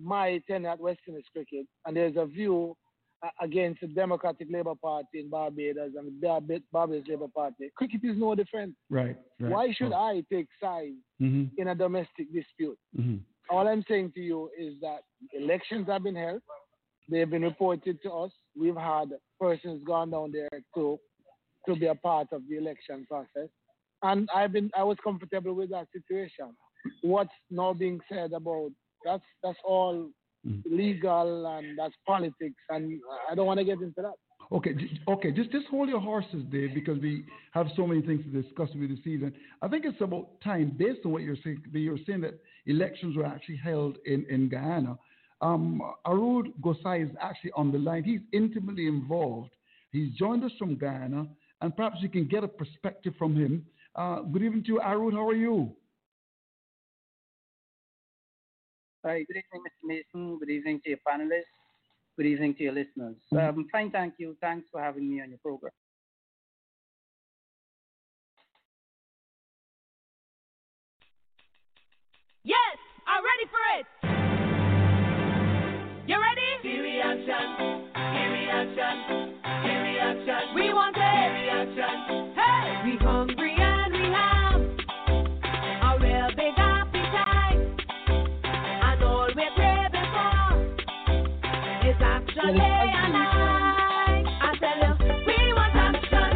[0.00, 2.76] my tenure at West Indies cricket, and there's a view
[3.24, 7.70] uh, against the Democratic Labour Party in Barbados and the Barbados Labour Party.
[7.76, 8.74] Cricket is no different.
[8.88, 9.16] Right.
[9.40, 9.50] right.
[9.50, 9.96] Why should oh.
[9.96, 11.60] I take sides mm-hmm.
[11.60, 12.78] in a domestic dispute?
[13.52, 15.00] All I'm saying to you is that
[15.34, 16.40] elections have been held.
[17.10, 18.30] They've been reported to us.
[18.58, 20.98] We've had persons gone down there to
[21.68, 23.50] to be a part of the election process,
[24.02, 26.56] and I've been I was comfortable with that situation.
[27.02, 28.70] What's now being said about
[29.04, 30.08] that's that's all
[30.46, 30.62] mm.
[30.70, 34.14] legal and that's politics, and I don't want to get into that.
[34.50, 34.74] Okay,
[35.08, 38.70] okay, just just hold your horses, Dave, because we have so many things to discuss
[38.70, 39.32] with you this evening.
[39.60, 41.62] I think it's about time, based on what you're saying.
[41.72, 42.34] You're saying that
[42.66, 44.98] elections were actually held in in Guyana.
[45.40, 48.04] Um, Arud Gosai is actually on the line.
[48.04, 49.50] He's intimately involved.
[49.90, 51.26] He's joined us from Guyana,
[51.60, 53.66] and perhaps you can get a perspective from him.
[53.96, 55.12] Uh, good evening to you, Arud.
[55.12, 55.72] How are you?
[59.04, 59.82] Hi, good evening, Mr.
[59.84, 60.38] Mason.
[60.38, 61.42] Good evening to your panelists.
[62.16, 63.16] Good evening to your listeners.
[63.32, 63.58] Mm-hmm.
[63.58, 64.36] Um, fine, thank you.
[64.40, 65.72] Thanks for having me on your program.
[73.12, 73.84] I'm ready for it.
[76.08, 76.48] You ready?
[76.64, 77.46] Reaction,
[77.92, 78.94] reaction,
[79.52, 80.42] reaction.
[80.54, 81.02] We want it.
[81.02, 82.32] See reaction.
[82.34, 84.62] Hey, we hungry and we have
[85.82, 87.60] a real big appetite,
[88.44, 90.40] and all we're craving for
[91.86, 94.24] is action day and night.
[94.40, 94.92] I tell you,
[95.26, 96.32] we want action.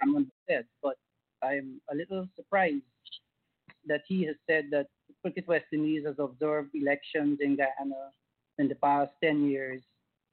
[0.00, 0.96] Someone said, but
[1.42, 2.84] I'm a little surprised
[3.86, 4.86] that he has said that
[5.22, 8.10] Cricket West Indies has observed elections in Guyana
[8.58, 9.82] in the past 10 years,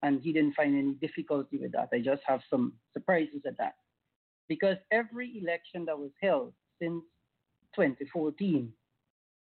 [0.04, 1.90] and he didn't find any difficulty with that.
[1.94, 3.76] I just have some surprises at that.
[4.48, 7.04] Because every election that was held since
[7.76, 8.72] 2014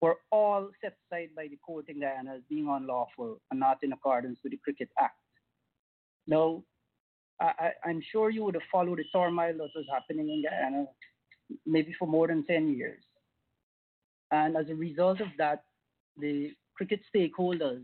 [0.01, 3.93] were all set aside by the court in Guyana as being unlawful and not in
[3.93, 5.15] accordance with the Cricket Act.
[6.27, 6.63] Now,
[7.39, 10.85] I, am sure you would have followed the turmoil that was happening in Guyana
[11.65, 13.03] maybe for more than 10 years.
[14.31, 15.63] And as a result of that,
[16.17, 17.83] the cricket stakeholders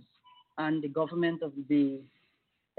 [0.57, 2.01] and the government of the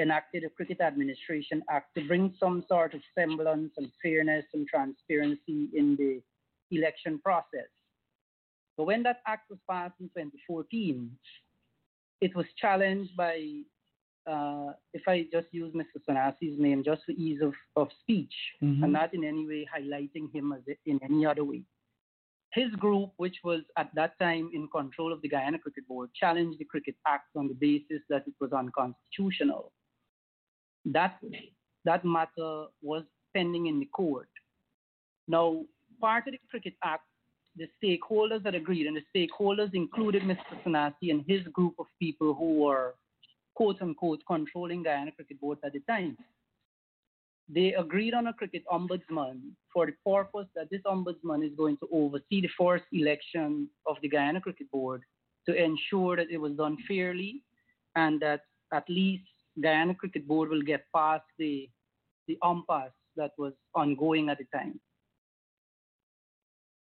[0.01, 5.69] enacted a Cricket Administration Act to bring some sort of semblance and fairness and transparency
[5.75, 6.21] in the
[6.77, 7.69] election process.
[8.77, 11.11] But when that act was passed in 2014,
[12.21, 13.63] it was challenged by,
[14.31, 16.01] uh, if I just use Mr.
[16.09, 18.85] Sanasie's name just for ease of, of speech mm-hmm.
[18.85, 21.63] and not in any way highlighting him as in any other way
[22.59, 26.59] his group, which was at that time in control of the Guyana Cricket Board, challenged
[26.59, 29.73] the Cricket Act on the basis that it was unconstitutional.
[30.85, 31.19] That,
[31.85, 34.29] that matter was pending in the court.
[35.29, 35.65] Now,
[36.01, 37.05] part of the Cricket Act,
[37.57, 40.63] the stakeholders that agreed, and the stakeholders included Mr.
[40.65, 42.95] Sanasie and his group of people who were,
[43.55, 46.17] quote unquote, controlling Guyana Cricket Board at the time.
[47.49, 49.41] They agreed on a cricket ombudsman
[49.73, 54.09] for the purpose that this ombudsman is going to oversee the first election of the
[54.09, 55.03] Guyana Cricket Board
[55.47, 57.43] to ensure that it was done fairly
[57.97, 59.25] and that at least
[59.63, 61.69] Guyana Cricket Board will get past the
[62.27, 64.79] the impasse that was ongoing at the time.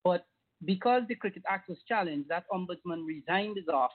[0.03, 0.27] But
[0.65, 3.95] because the Cricket Act was challenged, that ombudsman resigned his office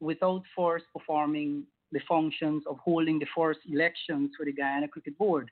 [0.00, 5.50] without first performing the functions of holding the first elections for the Guyana Cricket Board.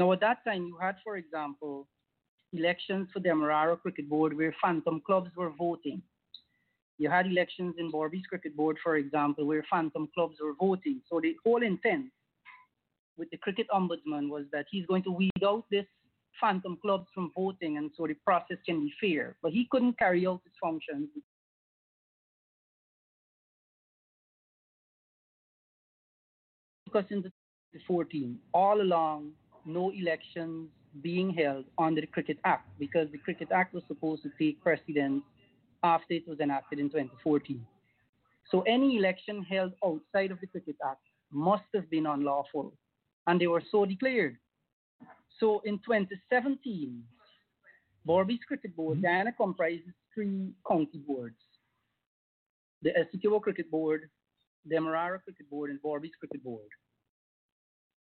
[0.00, 1.86] Now, at that time, you had, for example,
[2.54, 6.00] elections for the Demerara Cricket Board where phantom clubs were voting.
[6.96, 11.02] You had elections in Berbice Cricket Board, for example, where phantom clubs were voting.
[11.10, 12.06] So the whole intent
[13.18, 15.84] with the cricket ombudsman was that he's going to weed out this
[16.40, 19.36] phantom clubs from voting and so the process can be fair.
[19.42, 21.10] But he couldn't carry out his functions
[26.86, 29.32] because in 2014, all along,
[29.64, 30.68] no elections
[31.02, 35.22] being held under the Cricket Act because the Cricket Act was supposed to take precedence
[35.82, 37.64] after it was enacted in 2014.
[38.50, 41.00] So any election held outside of the Cricket Act
[41.32, 42.72] must have been unlawful,
[43.26, 44.36] and they were so declared.
[45.38, 47.02] So in 2017,
[48.06, 49.06] Berbice Cricket Board, mm-hmm.
[49.06, 51.36] Guyana comprises three county boards.
[52.82, 54.08] The Essequibo Cricket Board,
[54.64, 56.68] the Demerara Cricket Board, and Berbice Cricket Board.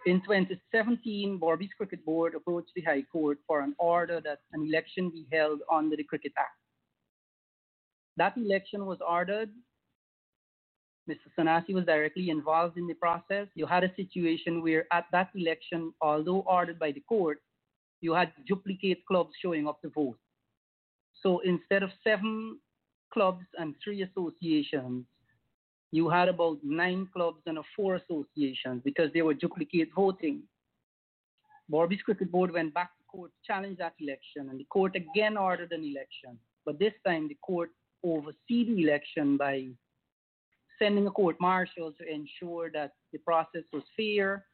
[0.05, 5.09] In 2017, Berbice Cricket Board approached the High Court for an order that an election
[5.09, 6.51] be held under the Cricket Act.
[8.15, 9.49] That election was ordered.
[11.09, 11.27] Mr.
[11.37, 13.47] Sanasie was directly involved in the process.
[13.55, 17.39] You had a situation where at that election, although ordered by the court,
[18.01, 20.19] you had duplicate clubs showing up to vote.
[21.21, 22.59] So instead of seven
[23.11, 25.05] clubs and three associations,
[25.91, 30.43] you had about nine clubs and four associations because they were duplicate voting.
[31.71, 35.37] Berbice Cricket Board went back to court to challenge that election, and the court again
[35.37, 36.37] ordered an election.
[36.65, 37.71] But this time, the court
[38.03, 39.67] oversee the election by
[40.79, 44.45] sending a court marshal to ensure that the process was fair.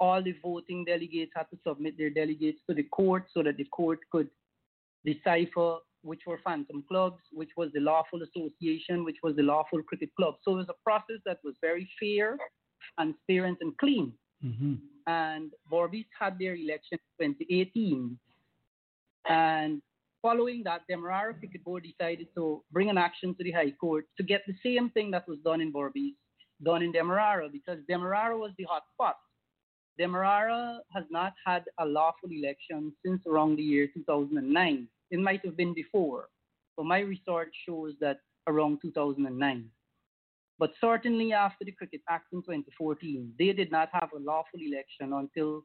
[0.00, 3.64] All the voting delegates had to submit their delegates to the court so that the
[3.64, 4.28] court could
[5.04, 10.10] decipher which were phantom clubs, which was the lawful association, which was the lawful cricket
[10.16, 10.34] club.
[10.42, 12.36] So it was a process that was very fair,
[12.96, 14.12] transparent, and clean.
[14.44, 14.74] Mm-hmm.
[15.06, 18.18] And Berbice had their election in 2018.
[19.28, 19.82] And
[20.20, 24.06] following that, the Demerara Cricket Board decided to bring an action to the High Court
[24.18, 26.14] to get the same thing that was done in Berbice
[26.62, 29.16] done in Demerara because Demerara was the hot spot.
[29.98, 34.88] Demerara has not had a lawful election since around the year 2009.
[35.14, 36.28] It might have been before,
[36.76, 39.70] but my research shows that around 2009.
[40.58, 45.12] But certainly after the Cricket Act in 2014, they did not have a lawful election
[45.12, 45.62] until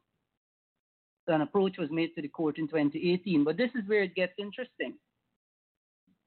[1.25, 3.43] an approach was made to the court in 2018.
[3.43, 4.93] But this is where it gets interesting.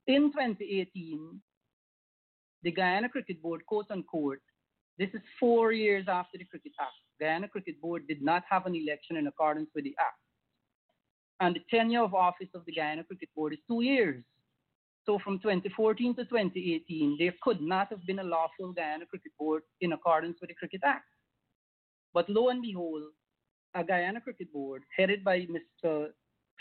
[0.08, 1.40] In 2018,
[2.64, 4.40] the Guyana Cricket Board, quote unquote,
[4.98, 6.90] this is four years after the Cricket Act.
[7.20, 10.21] Guyana Cricket Board did not have an election in accordance with the Act
[11.40, 14.23] and the tenure of office of the Guyana Cricket Board is two years.
[15.05, 19.62] So from 2014 to 2018, there could not have been a lawful Guyana Cricket Board
[19.81, 21.07] in accordance with the Cricket Act.
[22.14, 23.03] But lo and behold,
[23.75, 26.09] a Guyana Cricket Board headed by Mr.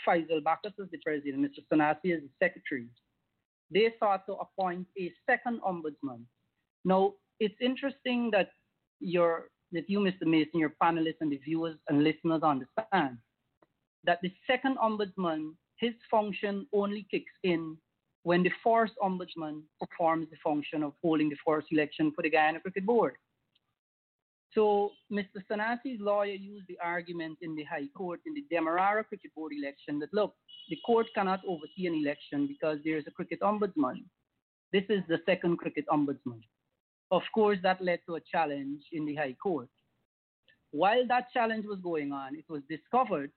[0.06, 1.62] Faisal Bacchus as the president, Mr.
[1.72, 2.88] Sanasie as the secretary,
[3.70, 6.22] they sought to appoint a second ombudsman.
[6.84, 8.50] Now, it's interesting that
[9.00, 10.26] your that you, Mr.
[10.26, 13.16] Mason, your panelists and the viewers and listeners understand
[14.04, 17.76] that the second ombudsman, his function only kicks in
[18.24, 22.60] when the first ombudsman performs the function of holding the first election for the Guyana
[22.60, 23.14] Cricket Board.
[24.54, 25.42] So Mr.
[25.50, 29.98] Sanasie's lawyer used the argument in the High Court in the Demerara Cricket Board election
[30.00, 30.34] that look,
[30.68, 34.04] the court cannot oversee an election because there is a cricket ombudsman.
[34.72, 36.40] This is the second cricket ombudsman.
[37.10, 39.68] Of course, that led to a challenge in the High Court.
[40.70, 43.30] While that challenge was going on, it was discovered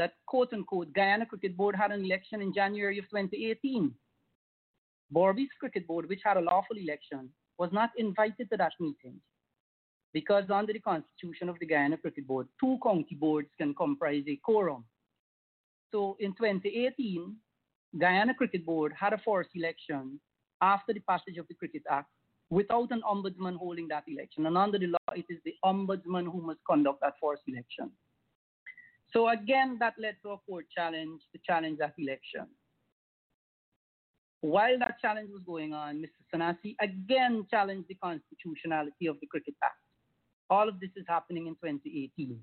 [0.00, 3.92] that quote unquote Guyana Cricket Board had an election in January of 2018.
[5.14, 7.28] Berbice Cricket Board, which had a lawful election,
[7.58, 9.20] was not invited to that meeting
[10.14, 14.36] because under the constitution of the Guyana Cricket Board, two county boards can comprise a
[14.36, 14.84] quorum.
[15.92, 17.36] So in 2018,
[18.00, 20.18] Guyana Cricket Board had a forced election
[20.62, 22.08] after the passage of the Cricket Act
[22.48, 24.46] without an ombudsman holding that election.
[24.46, 27.90] And under the law, it is the ombudsman who must conduct that forced election.
[29.12, 32.46] So again, that led to a court challenge to challenge that election.
[34.42, 36.22] While that challenge was going on, Mr.
[36.34, 39.76] Sanasie again challenged the constitutionality of the Cricket Act.
[40.48, 42.38] All of this is happening in 2018.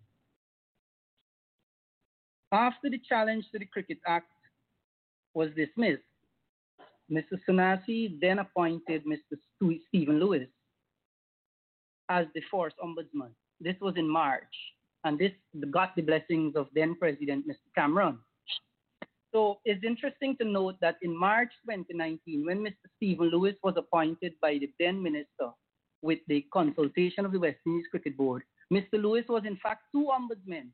[2.51, 4.28] After the challenge to the Cricket Act
[5.34, 6.03] was dismissed,
[7.11, 7.39] Mr.
[7.47, 9.38] Sanasie then appointed Mr.
[9.88, 10.47] Stephen Lewis
[12.09, 13.32] as the force ombudsman.
[13.59, 14.43] This was in March,
[15.08, 15.32] and this
[15.72, 17.68] got the blessings of then President Mr.
[17.76, 18.20] Cameron.
[19.34, 22.88] So it's interesting to note that in March 2019, when Mr.
[22.95, 25.49] Stephen Lewis was appointed by the then minister
[26.01, 28.93] with the consultation of the West Indies Cricket Board, Mr.
[28.93, 30.68] Lewis was in fact two ombudsmen.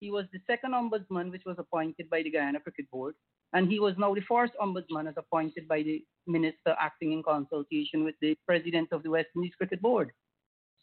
[0.00, 3.14] He was the second ombudsman, which was appointed by the Guyana Cricket Board,
[3.54, 8.04] and he was now the first ombudsman as appointed by the minister acting in consultation
[8.04, 10.12] with the president of the West Indies Cricket Board.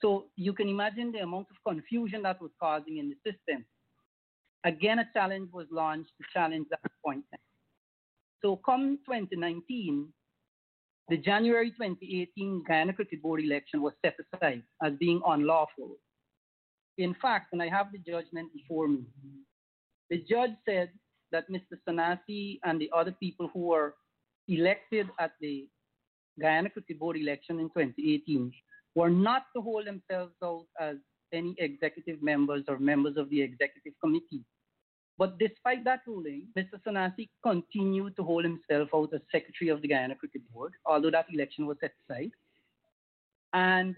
[0.02, 3.66] So you can imagine the amount of confusion that was causing in the system.
[4.64, 7.41] Again, a challenge was launched to challenge that appointment.
[8.41, 10.08] So come 2019,
[11.08, 15.98] the January 2018 Guyana Cricket Board election was set aside as being unlawful.
[16.98, 19.04] In fact, and I have the judgment before me,
[20.10, 20.91] the judge said
[21.32, 21.78] that Mr.
[21.88, 23.96] Sanasie and the other people who were
[24.48, 25.68] elected at the
[26.39, 28.52] Guyana Cricket Board election in 2018
[28.96, 30.96] were not to hold themselves out as
[31.34, 34.43] any executive members or members of the executive committee.
[35.18, 36.82] But despite that ruling, Mr.
[36.86, 41.28] Sanasie continued to hold himself out as secretary of the Guyana Cricket Board, although that
[41.32, 42.32] election was set aside.
[43.54, 43.96] And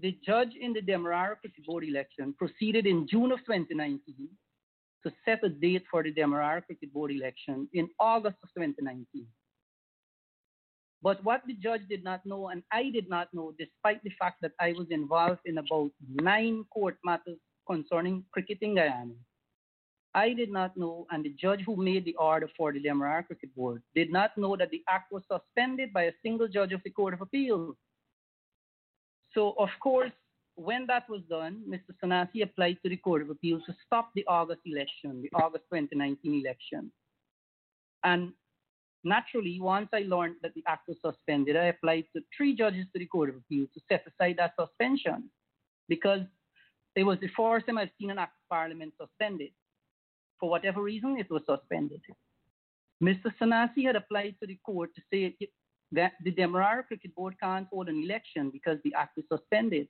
[0.00, 4.00] the judge in the Demerara Cricket Board election proceeded in June of 2019
[5.04, 9.26] to set a date for the Demerara Cricket Board election in August of 2019.
[11.02, 14.38] But what the judge did not know, and I did not know, despite the fact
[14.42, 19.14] that I was involved in about nine court matters concerning cricket in Guyana,
[20.14, 23.54] I did not know, and the judge who made the order for the Demerara Cricket
[23.54, 26.90] Board did not know that the act was suspended by a single judge of the
[26.90, 27.76] Court of Appeal.
[29.34, 30.10] So, of course,
[30.56, 31.94] when that was done, Mr.
[32.02, 36.40] Sanasie applied to the Court of Appeal to stop the August election, the August 2019
[36.44, 36.90] election.
[38.02, 38.32] And
[39.04, 42.98] naturally, once I learned that the act was suspended, I applied to three judges to
[42.98, 45.30] the Court of Appeal to set aside that suspension
[45.88, 46.20] because
[46.96, 49.50] it was the first time I've seen an act of parliament suspended.
[50.40, 52.00] For whatever reason, it was suspended.
[53.02, 53.32] Mr.
[53.40, 55.36] Sanasie had applied to the court to say
[55.92, 59.88] that the Demerara Cricket Board can't hold an election because the act is suspended.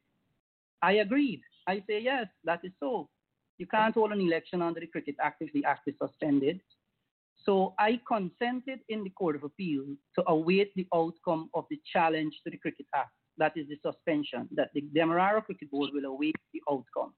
[0.82, 1.40] I agreed.
[1.66, 3.08] I say, yes, that is so.
[3.58, 6.60] You can't hold an election under the Cricket Act if the act is suspended.
[7.44, 9.84] So I consented in the Court of Appeal
[10.16, 13.10] to await the outcome of the challenge to the Cricket Act.
[13.38, 17.14] That is the suspension, that the Demerara Cricket Board will await the outcome.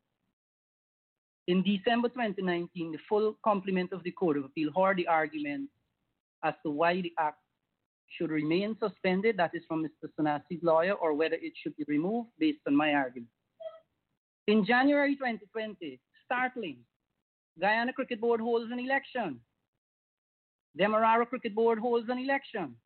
[1.49, 5.69] In December 2019, the full complement of the Court of Appeal heard the argument
[6.45, 7.39] as to why the act
[8.09, 10.09] should remain suspended, that is from Mr.
[10.19, 13.31] Sanasie's lawyer, or whether it should be removed based on my argument.
[14.47, 16.79] In January 2020, startling,
[17.61, 19.41] Guyana Cricket Board holds an election.
[20.77, 22.77] Demerara Cricket Board holds an election.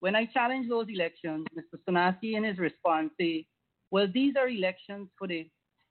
[0.00, 1.78] When I challenge those elections, Mr.
[1.88, 3.46] Sanasie in his response say,
[3.90, 5.48] well, these are elections for the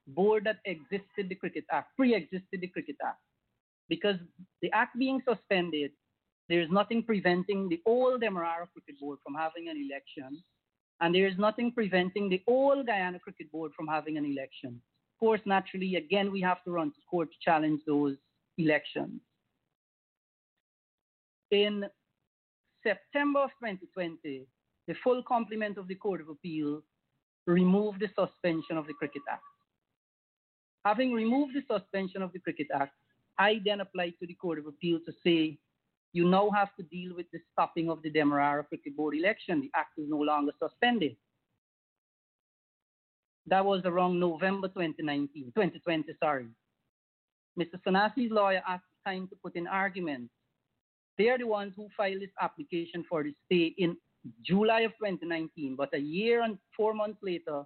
[0.07, 3.19] board that existed the Cricket Act, pre-existed the Cricket Act.
[3.89, 4.17] Because
[4.61, 5.91] the act being suspended,
[6.49, 10.43] there is nothing preventing the old Demerara Cricket Board from having an election,
[11.01, 14.81] and there is nothing preventing the old Guyana Cricket Board from having an election.
[15.15, 18.17] Of course, naturally, again, we have to run to court to challenge those
[18.57, 19.21] elections.
[21.53, 21.85] In
[22.81, 24.47] September of 2020,
[24.87, 26.81] the full complement of the Court of Appeal
[27.45, 29.43] removed the suspension of the Cricket Act.
[30.83, 32.93] Having removed the suspension of the Cricket Act,
[33.37, 35.59] I then applied to the Court of Appeal to say
[36.11, 39.61] you now have to deal with the stopping of the Demerara Cricket Board election.
[39.61, 41.15] The act is no longer suspended.
[43.45, 46.47] That was around November 2019, 2020, sorry.
[47.59, 47.79] Mr.
[47.85, 50.33] Sanasie's lawyer asked time to put in arguments.
[51.17, 53.97] They are the ones who filed this application for the stay in
[54.45, 57.63] July of 2019, but a year and four months later,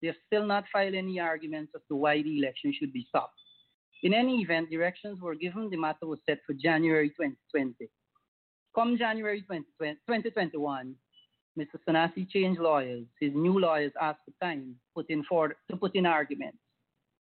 [0.00, 3.38] they have still not filed any arguments as to why the election should be stopped.
[4.02, 5.70] In any event, directions were given.
[5.70, 7.88] The matter was set for January 2020.
[8.74, 10.94] Come January 2021,
[11.58, 11.66] Mr.
[11.88, 13.06] Sanasie changed lawyers.
[13.20, 16.58] His new lawyers asked for time put in for, to put in arguments.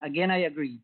[0.03, 0.81] Again, I agreed.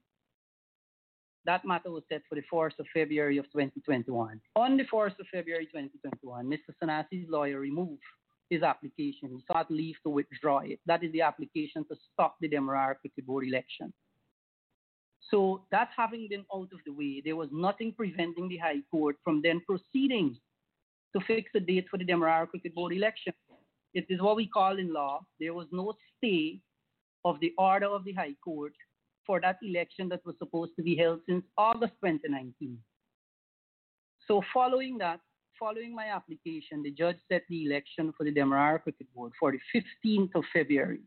[1.45, 4.41] That matter was set for the 4th of February of 2021.
[4.55, 6.73] On the 4th of February 2021, Mr.
[6.81, 8.03] Sanasie's lawyer removed
[8.49, 9.31] his application.
[9.31, 10.79] He sought leave to withdraw it.
[10.87, 13.93] That is the application to stop the Demerara Cricket Board election.
[15.31, 19.17] So that having been out of the way, there was nothing preventing the High Court
[19.25, 20.37] from then proceeding
[21.15, 23.33] to fix a date for the Demerara Cricket Board election.
[23.95, 26.61] It is what we call in law, there was no stay
[27.25, 28.73] of the order of the High Court
[29.27, 32.79] for that election that was supposed to be held since August 2019.
[34.27, 35.21] So following that,
[35.59, 39.61] following my application, the judge set the election for the Demerara Cricket Board for the
[39.75, 41.01] 15th of February.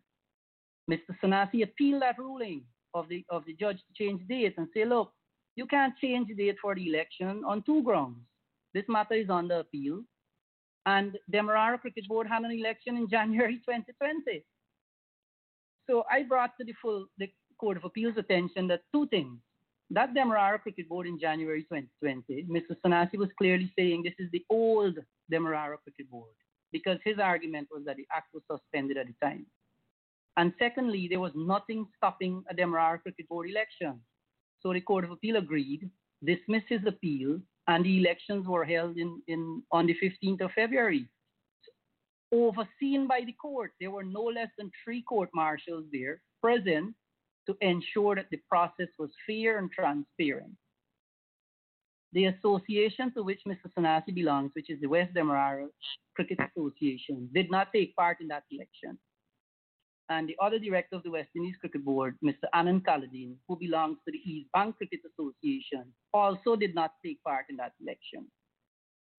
[0.89, 1.15] Mr.
[1.23, 2.63] Sanasie appealed that ruling
[2.93, 5.11] of the of the judge to change date and say, look,
[5.55, 8.17] you can't change the date for the election on two grounds.
[8.73, 10.03] This matter is under appeal,
[10.85, 14.43] and Demerara Cricket Board had an election in January 2020.
[15.87, 17.29] So I brought to the full the
[17.59, 19.39] Court of Appeal's attention that two things.
[19.91, 22.75] That Demerara Cricket Board in January 2020, Mr.
[22.83, 24.97] Sanasie was clearly saying this is the old
[25.29, 26.33] Demerara Cricket Board
[26.71, 29.45] because his argument was that the act was suspended at the time.
[30.37, 34.01] And secondly, there was nothing stopping a Demerara Cricket Board election.
[34.61, 35.89] So the Court of Appeal agreed,
[36.23, 41.07] dismissed his appeal, and the elections were held in, in, on the 15th of February.
[42.33, 46.93] Overseen by the court, there were no less than three court marshals there present
[47.47, 50.55] to ensure that the process was fair and transparent.
[52.13, 53.69] The association to which Mr.
[53.77, 55.67] Sanasie belongs, which is the West Demerara
[56.15, 58.97] Cricket Association, did not take part in that election
[60.09, 62.45] and the other director of the West Indies Cricket Board, Mr.
[62.53, 67.45] Anand Kalladeen, who belongs to the East Bank Cricket Association, also did not take part
[67.49, 68.27] in that election.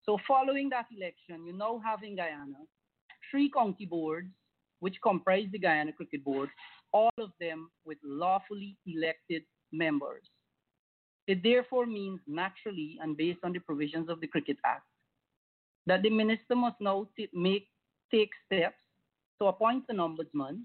[0.03, 2.63] So following that election, you now have in Guyana
[3.29, 4.31] three county boards,
[4.79, 6.49] which comprise the Guyana Cricket Board,
[6.93, 10.23] all of them with lawfully elected members.
[11.27, 14.83] It therefore means naturally and based on the provisions of the Cricket Act
[15.85, 17.67] that the minister must now t- make,
[18.11, 18.77] take steps
[19.39, 20.61] to appoint an ombudsman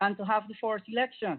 [0.00, 1.38] and to have the first election.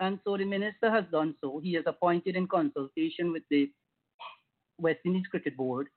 [0.00, 1.58] And so the minister has done so.
[1.58, 3.70] He has appointed in consultation with the
[4.78, 5.88] West Indies Cricket Board,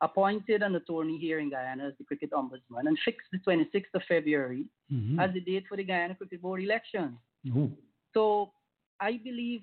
[0.00, 4.02] appointed an attorney here in Guyana as the cricket ombudsman, and fixed the 26th of
[4.04, 5.18] February Mhm.
[5.18, 7.18] as the date for the Guyana Cricket Board election.
[7.56, 7.76] Ooh.
[8.12, 8.52] So
[9.00, 9.62] I believe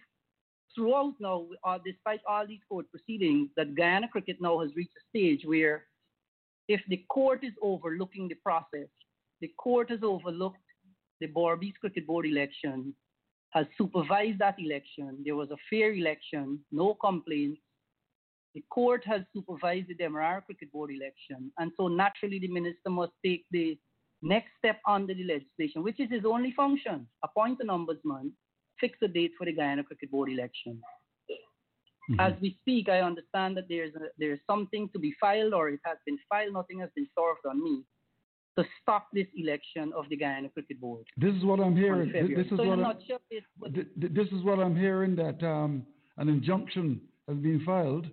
[0.73, 5.07] throughout now, uh, despite all these court proceedings, that Guyana cricket now has reached a
[5.09, 5.87] stage where
[6.67, 8.89] if the court is overlooking the process,
[9.41, 10.57] the court has overlooked
[11.19, 12.95] the Berbice Cricket Board election,
[13.51, 15.21] has supervised that election.
[15.23, 17.61] There was a fair election, no complaints.
[18.55, 23.13] The court has supervised the Demerara Cricket Board election, and so naturally the minister must
[23.25, 23.77] take the
[24.21, 28.31] next step under the legislation, which is his only function: appoint an ombudsman,
[28.79, 30.81] fix a date for the Guyana Cricket Board election.
[32.11, 32.19] Mhm.
[32.19, 35.79] As we speak, I understand that there's a, there's something to be filed, or it
[35.85, 36.53] has been filed.
[36.53, 37.83] Nothing has been served on me
[38.57, 41.05] to stop this election of the Guyana Cricket Board.
[41.17, 42.11] This is what I'm hearing.
[42.11, 44.59] This is so what in a I- nutshell, it was- th- th- this is what
[44.59, 45.87] I'm hearing that um,
[46.17, 48.05] an injunction has been filed.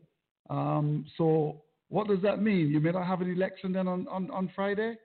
[0.51, 2.69] Um, so what does that mean?
[2.71, 4.97] You may not have an election then on, on, on Friday?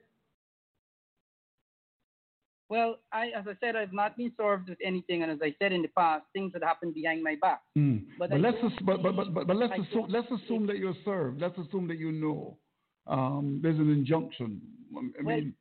[2.68, 5.72] well, I, as I said, I've not been served with anything, and as I said
[5.72, 7.60] in the past, things that happened behind my back.
[7.76, 7.98] Hmm.
[8.18, 10.66] But But, let's don't ass- but, but, but, but, but let's I assume let's assume
[10.66, 11.40] that you're served.
[11.40, 12.58] Let's assume that you know
[13.06, 14.60] um, there's an injunction.
[14.96, 15.54] I Well, mean,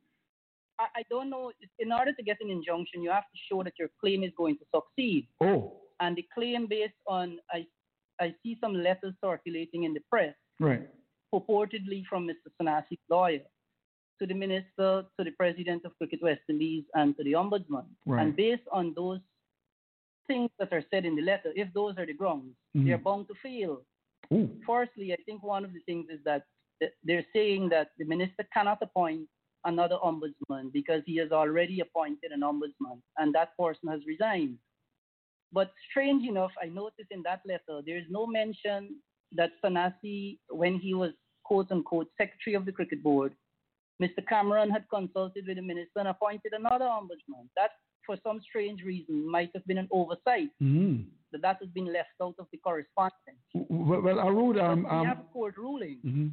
[0.80, 1.52] I, I don't know.
[1.78, 4.58] In order to get an injunction, you have to show that your claim is going
[4.58, 5.28] to succeed.
[5.42, 7.68] oh, And the claim based on, I,
[8.20, 10.88] I see some letters circulating in the press, right.
[11.34, 12.48] purportedly from Mr.
[12.62, 13.42] Sanasie's lawyer,
[14.20, 17.86] to the minister, to the president of Cricket West Indies, and to the ombudsman.
[18.06, 18.22] Right.
[18.22, 19.20] And based on those
[20.28, 22.86] things that are said in the letter, if those are the grounds, Mhm.
[22.86, 23.86] they're bound to fail.
[24.34, 24.50] Ooh.
[24.66, 26.46] Firstly, I think one of the things is that
[27.04, 29.30] they're saying that the minister cannot appoint
[29.66, 34.58] another ombudsman because he has already appointed an ombudsman and that person has resigned.
[35.52, 38.96] But strange enough, I noticed in that letter, there's no mention
[39.34, 41.12] that Sanasie, when he was
[41.44, 43.34] quote unquote secretary of the cricket board,
[44.02, 44.26] Mr.
[44.28, 47.48] Cameron had consulted with the minister and appointed another ombudsman.
[47.56, 47.72] That,
[48.06, 51.06] for some strange reason, might have been an oversight, Mm.
[51.32, 53.40] that that has been left out of the correspondence.
[53.54, 56.00] Well, well Arud, um, but we um, have a court ruling.
[56.06, 56.32] mhm.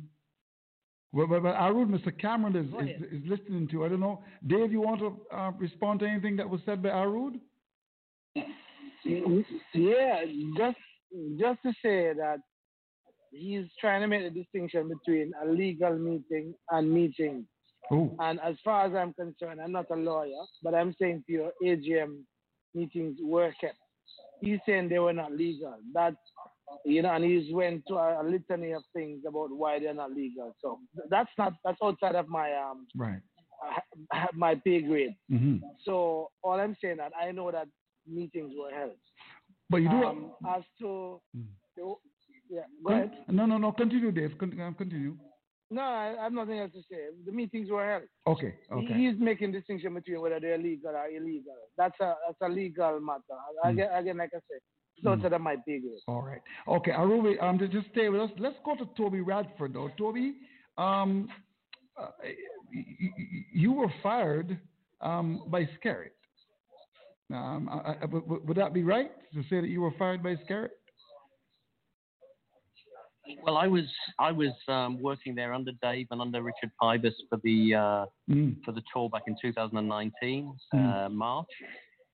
[1.12, 2.16] well, well, well, Arud, Mr.
[2.18, 3.84] Cameron is, is, is listening to.
[3.84, 4.72] I don't know, Dave.
[4.72, 7.38] You want to uh, respond to anything that was said by Arud?
[9.04, 10.24] Yeah,
[10.56, 10.76] just
[11.38, 12.38] just to say that
[13.30, 17.46] he's trying to make the distinction between a legal meeting and meeting.
[17.90, 21.32] Oh, And as far as I'm concerned, I'm not a lawyer, but I'm saying to
[21.32, 22.20] your AGM
[22.74, 23.76] meetings were kept.
[24.40, 25.74] He's saying they were not legal.
[25.94, 26.14] That
[26.84, 30.12] you know, and he's went to a, a litany of things about why they're not
[30.12, 30.54] legal.
[30.62, 30.78] So
[31.10, 33.20] that's not that's outside of my um right.
[34.34, 35.14] my pay grade.
[35.28, 37.68] hmm So all I'm saying that I know that
[38.06, 38.96] meetings were held.
[39.70, 40.04] But you do.
[40.04, 41.46] Um, as to Mm.
[41.76, 41.94] the-
[42.50, 43.24] yeah, go ahead.
[43.28, 43.72] No, no, no.
[43.72, 44.34] Continue, Dave.
[44.34, 45.16] Uh, continue.
[45.70, 47.06] No, I, I have nothing else to say.
[47.24, 48.02] The meetings were held.
[48.26, 48.94] Okay, He- okay.
[48.94, 51.56] He's making distinction between whether they're legal or illegal.
[51.78, 53.22] That's a that's a legal matter.
[53.64, 54.60] I- Again, again, like I said,
[54.96, 55.12] it's Mm.
[55.16, 55.80] outside of my pay.
[56.06, 56.42] All right.
[56.68, 58.30] Okay, Arubi, um, just, just stay with us.
[58.38, 59.88] Let's go to Toby Radford, though.
[59.96, 60.34] Toby,
[60.76, 61.30] um,
[61.96, 62.08] uh,
[63.52, 64.58] you were fired
[65.00, 66.10] um, by Skerritt.
[67.32, 70.36] Um, I, I, would, would that be right to say that you were fired by
[70.36, 70.68] Skerritt?
[73.44, 73.84] Well, I was
[74.18, 78.56] I was um, working there under Dave and under Richard Pybus for the uh, Mm.
[78.64, 81.06] for the tour back in 2019 Mm.
[81.06, 81.46] uh, March.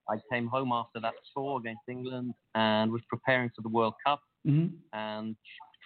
[0.09, 4.21] I came home after that tour against England and was preparing for the World Cup.
[4.47, 4.75] Mm-hmm.
[4.93, 5.35] And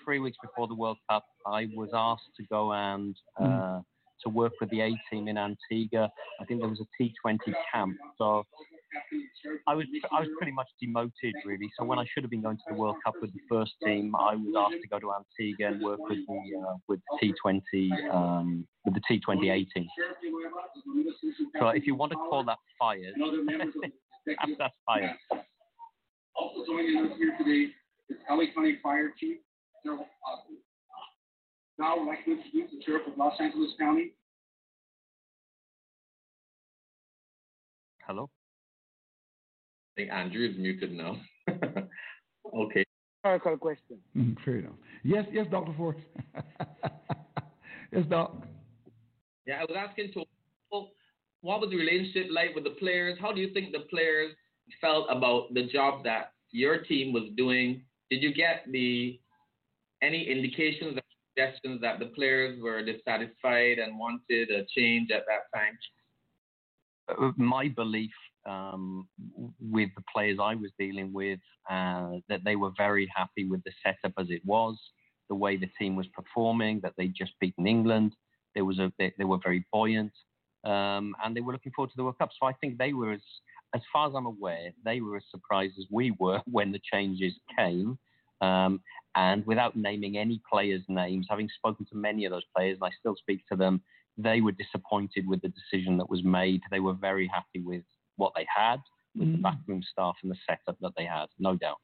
[0.03, 3.86] three weeks before the World Cup, I was asked to go and uh, Mm.
[4.23, 6.09] to work with the A team in Antigua.
[6.39, 7.38] I think there was a T20
[7.71, 8.45] camp, so
[9.68, 11.70] I was I was pretty much demoted really.
[11.78, 14.16] So when I should have been going to the World Cup with the first team,
[14.16, 18.14] I was asked to go to Antigua and work with the uh, with the T20
[18.14, 19.88] um, with the T20 A team.
[21.60, 23.14] So if you want to call that fired,
[24.26, 25.16] that's, that's fired.
[26.36, 27.72] Also joining us here today
[28.10, 29.38] is LA County Fire Chief
[29.86, 30.58] Daryl Osborne.
[31.78, 34.14] Now I'd like to introduce the Sheriff of Los Angeles County,
[38.06, 38.30] Hello.
[39.94, 41.18] I think Andrew is muted now.
[42.56, 42.84] okay.
[43.24, 44.00] Rhetorical question.
[44.44, 44.74] Fair enough.
[45.04, 45.74] Yes, yes, Dr.
[45.78, 45.98] Ford.
[47.91, 48.44] yes, Doc.
[49.46, 50.24] Yeah, I was asking to
[51.41, 53.20] what was the relationship like with the players?
[53.22, 54.34] How do you think the players
[54.80, 57.84] felt about the job that your team was doing?
[58.10, 59.20] Did you get the
[60.02, 61.02] any indications or
[61.36, 65.78] suggestions that the players were dissatisfied and wanted a change at that time?
[67.10, 68.12] Uh, my belief
[68.46, 69.08] um,
[69.60, 71.39] with the players I was dealing with
[71.70, 74.78] uh, that they were very happy with the setup as it was,
[75.30, 78.14] the way the team was performing, that they'd just beaten England.
[78.56, 80.12] There was a they, they were very buoyant,
[80.64, 82.30] um, and they were looking forward to the World Cup.
[82.39, 83.22] So I think they were as
[83.76, 87.34] as far as I'm aware, they were as surprised as we were when the changes
[87.58, 87.98] came.
[88.41, 88.82] Um,
[89.16, 92.91] and without naming any players' names, having spoken to many of those players, and I
[93.00, 93.82] still speak to them,
[94.18, 96.62] they were disappointed with the decision that was made.
[96.70, 97.84] They were very happy with
[98.18, 98.80] what they had,
[99.16, 99.41] with the Mm.
[99.43, 101.80] backroom staff and the setup that they had, no doubt.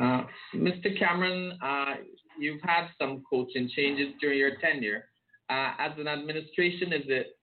[0.00, 0.24] Uh,
[0.54, 0.96] Mr.
[0.98, 1.96] Cameron, uh,
[2.38, 5.08] you've had some coaching changes during your tenure.
[5.50, 7.38] Uh, as an administration, is it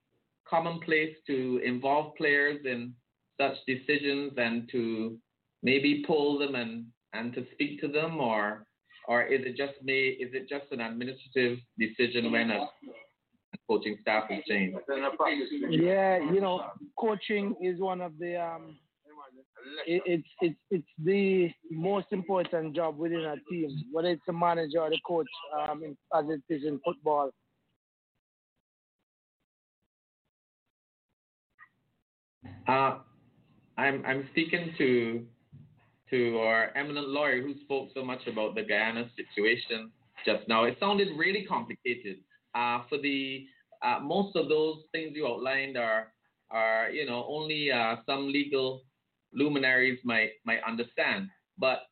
[0.46, 2.94] commonplace to involve players in
[3.40, 5.18] such decisions and to
[5.64, 8.66] maybe pull them and, and to speak to them, or
[9.08, 10.10] or is it just me?
[10.10, 12.68] Is it just an administrative decision when a
[13.68, 14.78] coaching staff is changed?
[15.70, 16.64] Yeah, you know,
[16.98, 18.78] coaching is one of the um,
[19.86, 24.80] it, it's it's it's the most important job within a team, whether it's the manager
[24.80, 27.32] or the coach, um, in, as it is in football.
[32.68, 32.98] Uh,
[33.78, 35.26] I'm I'm speaking to
[36.10, 39.92] to our eminent lawyer who spoke so much about the Guyana situation
[40.26, 40.66] just now.
[40.66, 42.18] It sounded really complicated.
[42.54, 43.46] Uh, for the
[43.82, 46.14] uh, most of those things you outlined are
[46.50, 48.84] are you know only uh, some legal
[49.34, 51.30] luminaries might might understand.
[51.58, 51.84] But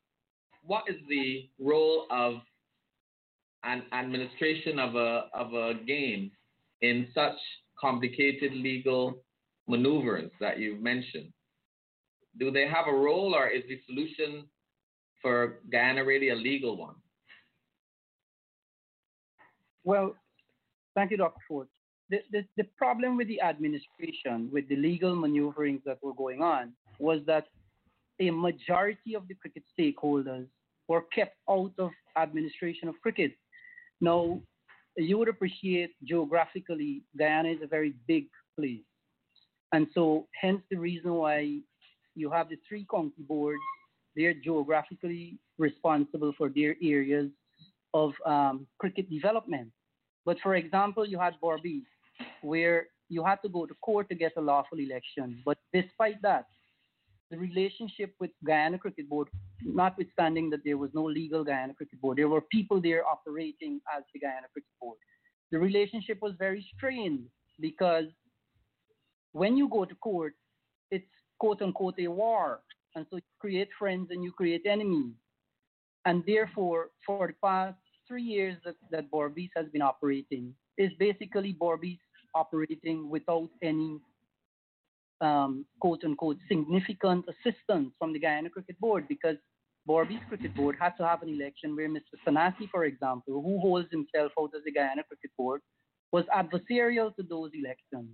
[0.62, 2.34] what is the role of
[3.64, 6.30] an administration of a of a game
[6.82, 7.36] in such
[7.78, 9.22] complicated legal
[9.66, 11.32] maneuvers that you've mentioned?
[12.38, 14.44] Do they have a role, or is the solution
[15.20, 16.94] for Guyana really a legal one?
[19.84, 20.14] Well,
[20.94, 21.40] thank you, Dr.
[21.48, 21.68] Ford.
[22.10, 26.72] The, the, the problem with the administration, with the legal maneuverings that were going on,
[26.98, 27.46] was that
[28.20, 30.46] a majority of the cricket stakeholders
[30.88, 33.32] were kept out of administration of cricket.
[34.00, 34.40] Now,
[34.96, 38.26] you would appreciate geographically, Guyana is a very big
[38.58, 38.82] place.
[39.72, 41.60] And so, hence the reason why
[42.14, 43.60] you have the three county boards.
[44.16, 47.30] They're geographically responsible for their areas
[47.94, 49.70] of um, cricket development.
[50.24, 51.84] But for example, you had Berbice,
[52.42, 55.42] where you had to go to court to get a lawful election.
[55.44, 56.46] But despite that,
[57.30, 59.28] the relationship with Guyana Cricket Board,
[59.62, 64.02] notwithstanding that there was no legal Guyana Cricket Board, there were people there operating as
[64.12, 64.98] the Guyana Cricket Board.
[65.52, 67.26] The relationship was very strained
[67.60, 68.06] because
[69.32, 70.34] when you go to court,
[70.90, 71.06] it's
[71.38, 72.60] quote unquote a war.
[72.96, 75.14] And so you create friends and you create enemies.
[76.04, 77.78] And therefore, for the past
[78.10, 81.98] three years that, that Berbice has been operating, is basically Berbice
[82.34, 84.00] operating without any
[85.20, 89.36] um, quote unquote significant assistance from the Guyana Cricket Board because
[89.88, 92.16] Berbice Cricket Board had to have an election where Mr.
[92.26, 95.60] Sanasie, for example, who holds himself out as the Guyana Cricket Board,
[96.10, 98.10] was adversarial to those elections.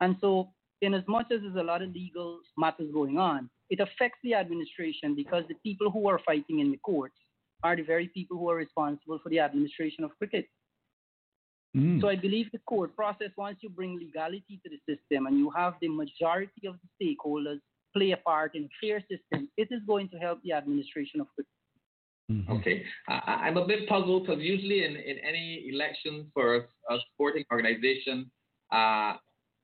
[0.00, 3.80] And so, in as much as there's a lot of legal matters going on, it
[3.80, 7.16] affects the administration because the people who are fighting in the courts
[7.62, 10.46] are the very people who are responsible for the administration of cricket.
[11.76, 12.00] Mm.
[12.00, 15.50] So I believe the court process, once you bring legality to the system and you
[15.56, 17.60] have the majority of the stakeholders
[17.94, 21.28] play a part in a fair system, it is going to help the administration of
[21.34, 21.52] cricket.
[22.30, 22.52] Mm-hmm.
[22.52, 26.98] Okay, I, I'm a bit puzzled because usually in, in any election for a, a
[27.12, 28.30] sporting organization,
[28.72, 29.14] uh,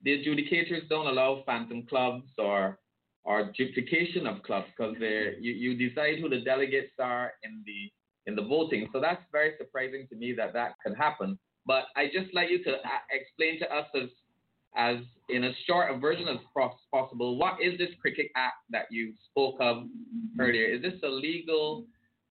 [0.03, 2.77] the adjudicators don't allow phantom clubs or
[3.27, 7.91] or duplication of clubs because you, you decide who the delegates are in the
[8.25, 8.87] in the voting.
[8.93, 11.37] So that's very surprising to me that that can happen.
[11.65, 14.09] But I just like you to uh, explain to us as
[14.77, 14.97] as
[15.29, 16.37] in as short a version as
[16.91, 17.37] possible.
[17.37, 19.83] What is this Cricket Act that you spoke of
[20.39, 20.65] earlier?
[20.65, 21.85] Is this a legal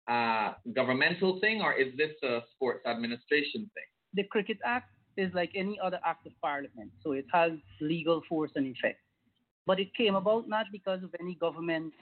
[0.09, 3.89] uh, governmental thing or is this a sports administration thing?
[4.13, 8.51] The Cricket Act is like any other act of parliament, so it has legal force
[8.55, 8.99] and effect.
[9.65, 11.93] But it came about not because of any government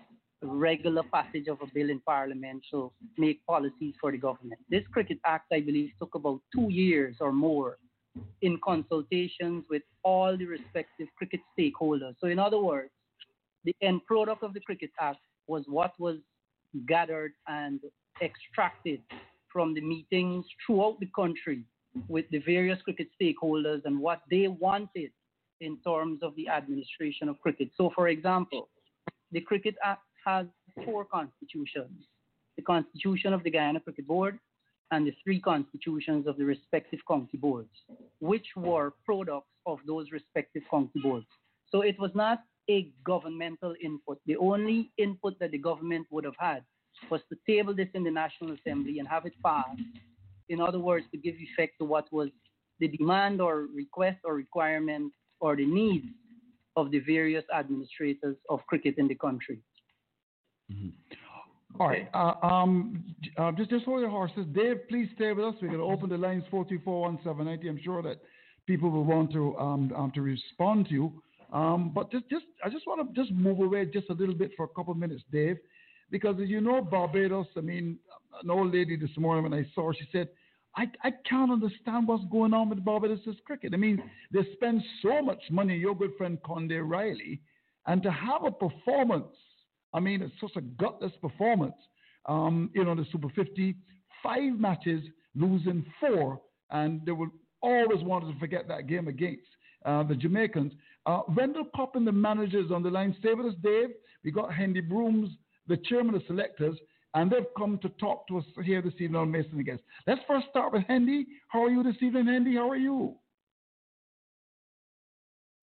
[0.41, 4.61] regular passage of a bill in parliament to make policies for the government.
[4.69, 7.77] This Cricket Act, I believe, took about two years or more
[8.41, 12.15] in consultations with all the respective cricket stakeholders.
[12.19, 12.91] So, in other words,
[13.65, 16.17] the end product of the Cricket Act was what was
[16.87, 17.81] gathered and
[18.21, 19.01] extracted
[19.51, 21.63] from the meetings throughout the country
[22.07, 25.11] with the various cricket stakeholders and what they wanted
[25.61, 27.69] in terms of the administration of cricket.
[27.77, 28.69] So, for example,
[29.31, 30.45] the Cricket Act has
[30.85, 32.05] four constitutions
[32.59, 34.37] the Constitution of the Guyana Cricket Board
[34.91, 37.69] and the three constitutions of the respective county boards,
[38.19, 41.27] which were products of those respective county boards.
[41.71, 42.39] So it was not
[42.69, 44.19] a governmental input.
[44.25, 46.63] The only input that the government would have had
[47.09, 49.79] was to table this in the National Assembly and have it passed.
[50.49, 52.29] In other words, to give effect to what was
[52.79, 56.05] the demand or request or requirement or the needs
[56.75, 59.59] of the various administrators of cricket in the country.
[60.71, 60.89] Mm-hmm.
[61.79, 62.09] All right.
[62.13, 63.03] Uh, um,
[63.37, 64.45] uh, just, just hold your horses.
[64.53, 65.55] Dave, please stay with us.
[65.61, 67.69] We're going to open the lines 4241790.
[67.69, 68.19] I'm sure that
[68.65, 71.23] people will want to um, um, to respond to you.
[71.53, 74.51] Um, but just, just, I just want to just move away just a little bit
[74.55, 75.57] for a couple of minutes, Dave,
[76.11, 77.47] because as you know, Barbados.
[77.57, 77.97] I mean,
[78.43, 80.29] an old lady this morning when I saw her, she said,
[80.75, 83.73] I, I can't understand what's going on with Barbados cricket.
[83.73, 84.01] I mean,
[84.31, 85.77] they spend so much money.
[85.77, 87.41] Your good friend Conde Riley,
[87.87, 89.35] and to have a performance
[89.93, 91.75] I mean, it's such a gutless performance.
[92.25, 93.75] Um, you know, the Super 50,
[94.21, 95.01] five matches,
[95.35, 96.41] losing four,
[96.71, 99.47] and they would always wanted to forget that game against
[99.85, 100.73] uh, the Jamaicans.
[101.05, 103.15] Uh, Wendell Coppin, the managers on the line.
[103.19, 103.89] Stay with us, Dave.
[104.23, 105.29] We got Hendy Brooms,
[105.67, 106.77] the chairman of selectors,
[107.13, 109.81] and they've come to talk to us here this evening on Mason Guest.
[110.05, 111.27] Let's first start with Hendy.
[111.47, 112.55] How are you this evening, Hendy?
[112.55, 113.15] How are you?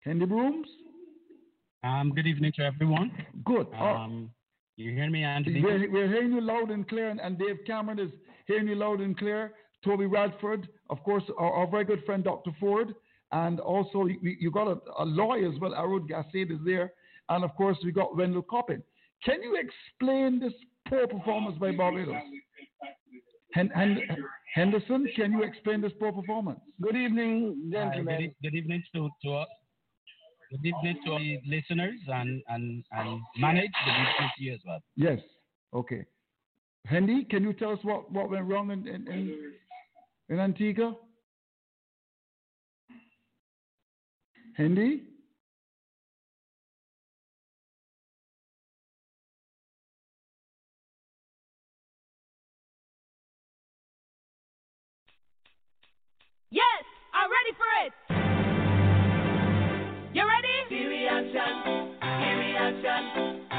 [0.01, 0.67] Hendy Brooms?
[1.83, 3.11] Um, good evening to everyone.
[3.45, 3.67] Good.
[3.79, 4.29] Um,
[4.75, 5.61] you hear me, Andy?
[5.61, 8.11] We're, we're, hearing you loud and clear, and, and, Dave Cameron is
[8.45, 9.53] hearing you loud and clear.
[9.83, 12.51] Toby Radford, of course, our, our very good friend Dr.
[12.59, 12.93] Ford,
[13.31, 16.93] and also you, you got a, a, lawyer as well, Arud Gossai is there,
[17.29, 18.83] and of course we got Wendell Coppin.
[19.23, 20.53] Can you explain this
[20.89, 22.15] poor performance by Barbados?
[23.53, 23.99] Hen, Hen,
[24.53, 26.59] Henderson, can you explain this poor performance?
[26.81, 28.15] Good evening, gentlemen.
[28.15, 29.47] Uh, good, good, evening to, to, us.
[30.51, 34.79] good evening to the listeners and, and, and manage the evening to you as well.
[34.95, 35.19] Yes.
[35.73, 36.05] Okay.
[36.85, 39.53] Hendy, can you tell us what, what went wrong in, in, in,
[40.29, 40.95] in Antigua?
[44.55, 45.03] Hendy?
[56.49, 56.63] Yes,
[57.13, 57.91] I'm ready for it.
[60.15, 60.47] You ready?
[60.69, 61.51] See reaction,
[61.99, 63.01] see reaction,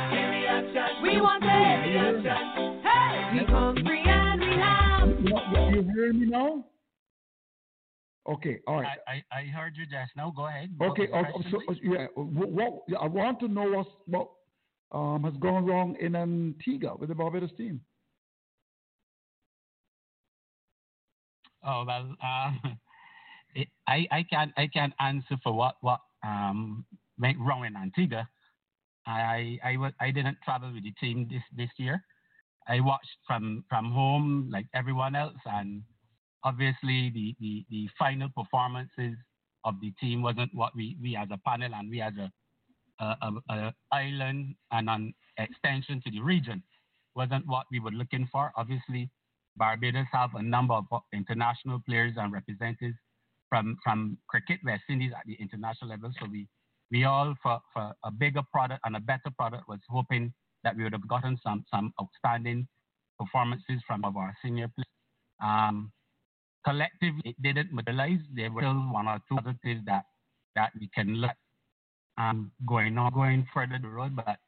[0.09, 1.03] see reaction.
[1.03, 1.49] We want it.
[1.85, 2.81] reaction.
[2.83, 5.09] Hey, we hungry and we have.
[5.21, 5.37] You,
[5.77, 6.65] you hear me now?
[8.27, 8.99] Okay, all right.
[9.07, 10.33] I, I, I heard you just now.
[10.35, 10.71] Go ahead.
[10.81, 14.31] Okay, What uh, so uh, yeah, what, what I want to know what's, what
[14.93, 17.83] um, has gone wrong in Antigua with the Barbados team.
[21.65, 22.79] Oh well, um,
[23.87, 26.85] I I can't I can't answer for what what um
[27.19, 28.29] went wrong in Antigua.
[29.07, 32.03] I I was I didn't travel with the team this this year.
[32.69, 35.83] I watched from from home like everyone else, and
[36.45, 39.17] obviously the the, the final performances
[39.65, 42.31] of the team wasn't what we we as a panel and we as a
[43.01, 46.63] a, a, a island and an extension to the region
[47.15, 48.53] wasn't what we were looking for.
[48.57, 49.11] Obviously,
[49.59, 52.97] Barbados have a number of international players and representatives
[53.49, 56.13] from from cricket West Indies at the international level.
[56.21, 56.49] So we
[56.91, 60.33] we all for, for a bigger product and a better product was hoping
[60.65, 62.67] that we would have gotten some some outstanding
[63.19, 64.87] performances from our senior players.
[65.43, 65.93] Um,
[66.65, 68.21] collectively, it didn't materialize.
[68.35, 70.05] There were still one or two other things that
[70.55, 71.37] that we can look
[72.17, 74.17] um, going on, going further the road.
[74.17, 74.39] But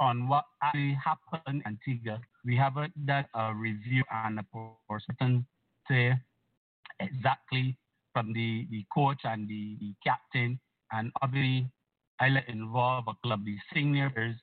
[0.00, 4.44] on what actually happened in Antigua, we haven't done a review and a
[4.88, 5.46] person
[5.88, 6.14] say
[7.00, 7.76] exactly
[8.12, 10.58] from the, the coach and the, the captain,
[10.92, 11.68] and obviously
[12.20, 14.36] I let involve a club, the seniors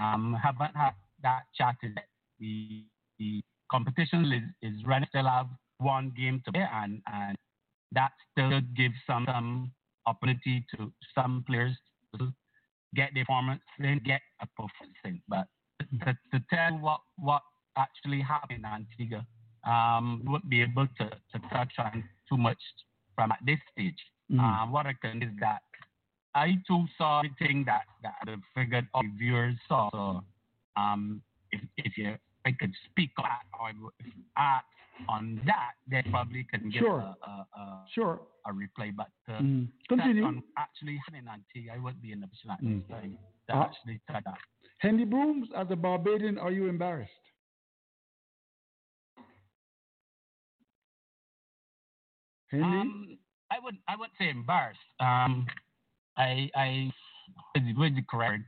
[0.00, 0.92] um, haven't had
[1.22, 2.06] that chat yet.
[2.38, 2.84] The,
[3.18, 3.40] the
[3.70, 7.36] competition is, is running, still have one game to play, and, and
[7.92, 9.72] that still gives some, some
[10.06, 11.76] opportunity to some players
[12.18, 12.32] to
[12.94, 15.22] get their performance, then get a performance.
[15.28, 15.46] But
[16.04, 17.42] to, to tell what, what
[17.76, 19.26] actually happened in Antigua,
[19.66, 22.58] um, won't be able to, to touch on too much
[23.14, 23.98] from at this stage.
[24.32, 24.40] Mm.
[24.40, 25.60] Um, what I can is that
[26.34, 29.90] I too saw everything that, that I figured all viewers saw.
[29.90, 30.24] So
[30.76, 32.14] um, if, if you
[32.46, 33.26] I could speak on
[33.60, 34.64] or if ask
[35.08, 37.00] on that, they probably can get Sure.
[37.00, 38.20] a, a, a, Sure.
[38.46, 38.94] a replay.
[38.94, 39.68] But uh, Mm.
[39.88, 40.24] Continue.
[40.24, 41.28] on actually happening in
[41.70, 42.80] I wouldn't be in a position at Mm.
[42.80, 43.18] this time
[43.48, 44.38] to Uh, actually that.
[44.78, 47.12] Hendy Brooms, as a Barbadian, are you embarrassed?
[52.52, 53.18] Um,
[53.50, 54.78] I would I would say embarrassed.
[55.00, 55.46] Um,
[56.16, 56.92] I I
[57.76, 58.42] with the correct.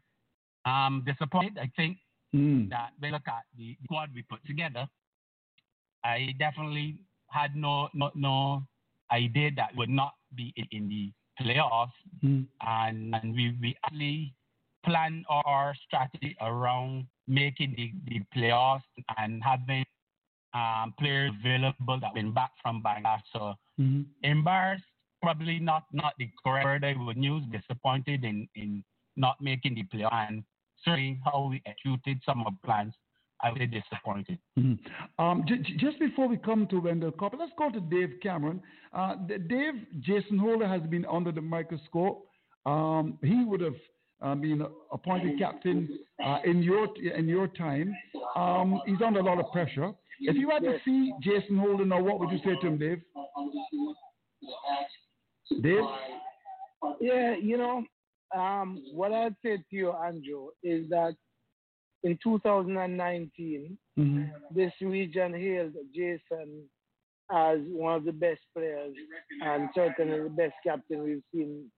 [0.66, 1.58] Um, disappointed.
[1.58, 1.98] I think
[2.34, 2.68] Mm.
[2.70, 4.86] that we look at the squad we put together.
[6.04, 6.98] I definitely
[7.30, 8.62] had no no no
[9.12, 11.92] idea that would not be in, in the playoffs,
[12.22, 12.46] Mm.
[12.60, 14.34] and and we we actually
[14.84, 18.82] planned our, strategy around making the, the playoffs
[19.18, 19.84] and having
[20.54, 23.22] um, players available that been back from Bangladesh.
[23.32, 24.06] So Mhm.
[24.22, 24.84] embarrassed,
[25.22, 27.44] probably not not the correct word I would use.
[27.52, 28.82] Disappointed in in
[29.16, 30.44] not making the playoffs and
[30.84, 32.94] certainly how we executed some of the plans.
[33.42, 34.38] I was disappointed.
[34.58, 34.78] Mhm.
[35.18, 38.62] Um, j- j- just before we come to Wendell Coppin, let's go to Dave Cameron.
[38.92, 42.26] Uh, D- Dave, Jason Holder has been under the microscope.
[42.66, 43.76] Um, he would have
[44.22, 45.88] uh, been appointed captain
[46.22, 46.88] uh, in your
[47.20, 47.94] in your time.
[48.36, 49.92] Um, he's under a lot of pressure.
[50.20, 53.00] If you had to see Jason Holder now, what would you say to him, Dave?
[55.62, 55.84] Dave?
[57.00, 57.82] Yeah, you know,
[58.36, 61.14] um, what I'd say to you, Andrew, is that
[62.02, 64.30] in 2019, Mhm.
[64.50, 66.68] this region hailed Jason
[67.30, 68.94] as one of the best players
[69.42, 71.70] and certainly the best captain we've seen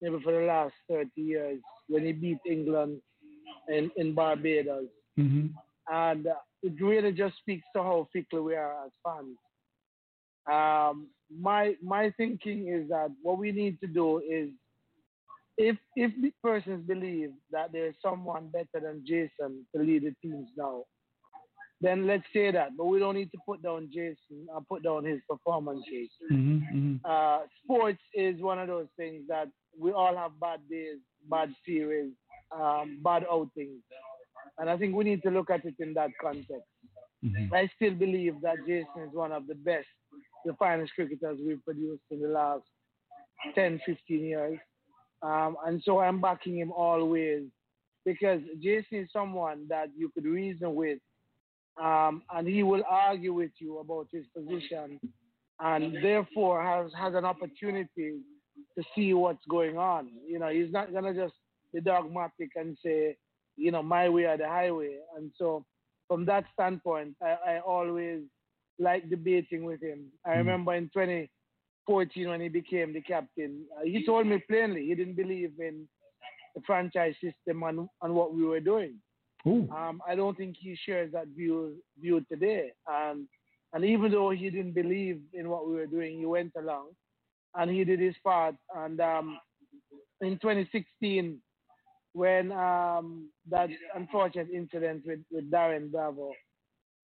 [0.00, 3.00] maybe for the last 30 years when he beat England
[3.68, 4.88] in, in Barbados.
[5.18, 5.52] Mhm.
[5.88, 9.36] And uh, it really just speaks to how fickle we are as fans.
[10.46, 14.50] Um, my my thinking is that what we need to do is
[15.56, 20.48] if if the persons believe that there's someone better than Jason to lead the teams
[20.56, 20.84] now,
[21.80, 22.76] then let's say that.
[22.76, 26.10] But we don't need to put down Jason and put down his performances.
[26.30, 26.72] Mhm.
[26.72, 27.00] Mhm.
[27.04, 29.48] Uh, sports is one of those things that
[29.78, 30.98] we all have bad days,
[31.28, 32.12] bad series,
[32.52, 33.82] um, bad outings.
[34.58, 36.68] And I think we need to look at it in that context.
[37.24, 37.52] Mhm.
[37.52, 39.88] I still believe that Jason is one of the best,
[40.44, 42.64] the finest cricketers we've produced in the last
[43.54, 44.58] 10, 15 years.
[45.24, 47.44] Um, and so I'm backing him always
[48.04, 50.98] because Jason is someone that you could reason with
[51.82, 55.00] um, and he will argue with you about his position
[55.60, 58.18] and therefore has, has an opportunity
[58.76, 60.08] to see what's going on.
[60.28, 61.34] You know, he's not going to just
[61.72, 63.16] be dogmatic and say,
[63.56, 64.98] you know, my way or the highway.
[65.16, 65.64] And so
[66.08, 68.20] from that standpoint, I, I always
[68.78, 70.06] like debating with him.
[70.26, 70.36] I Mm.
[70.38, 70.90] remember in
[71.86, 75.86] 2014 when he became the captain, uh, he told me plainly he didn't believe in
[76.54, 78.94] the franchise system and, and what we were doing.
[79.70, 82.72] Um, I don't think he shares that view view today.
[82.88, 83.26] And
[83.72, 86.90] and even though he didn't believe in what we were doing, he went along
[87.54, 88.54] and he did his part.
[88.74, 89.38] And um,
[90.20, 91.38] in 2016,
[92.12, 96.30] when um, that unfortunate incident with, with Darren Bravo,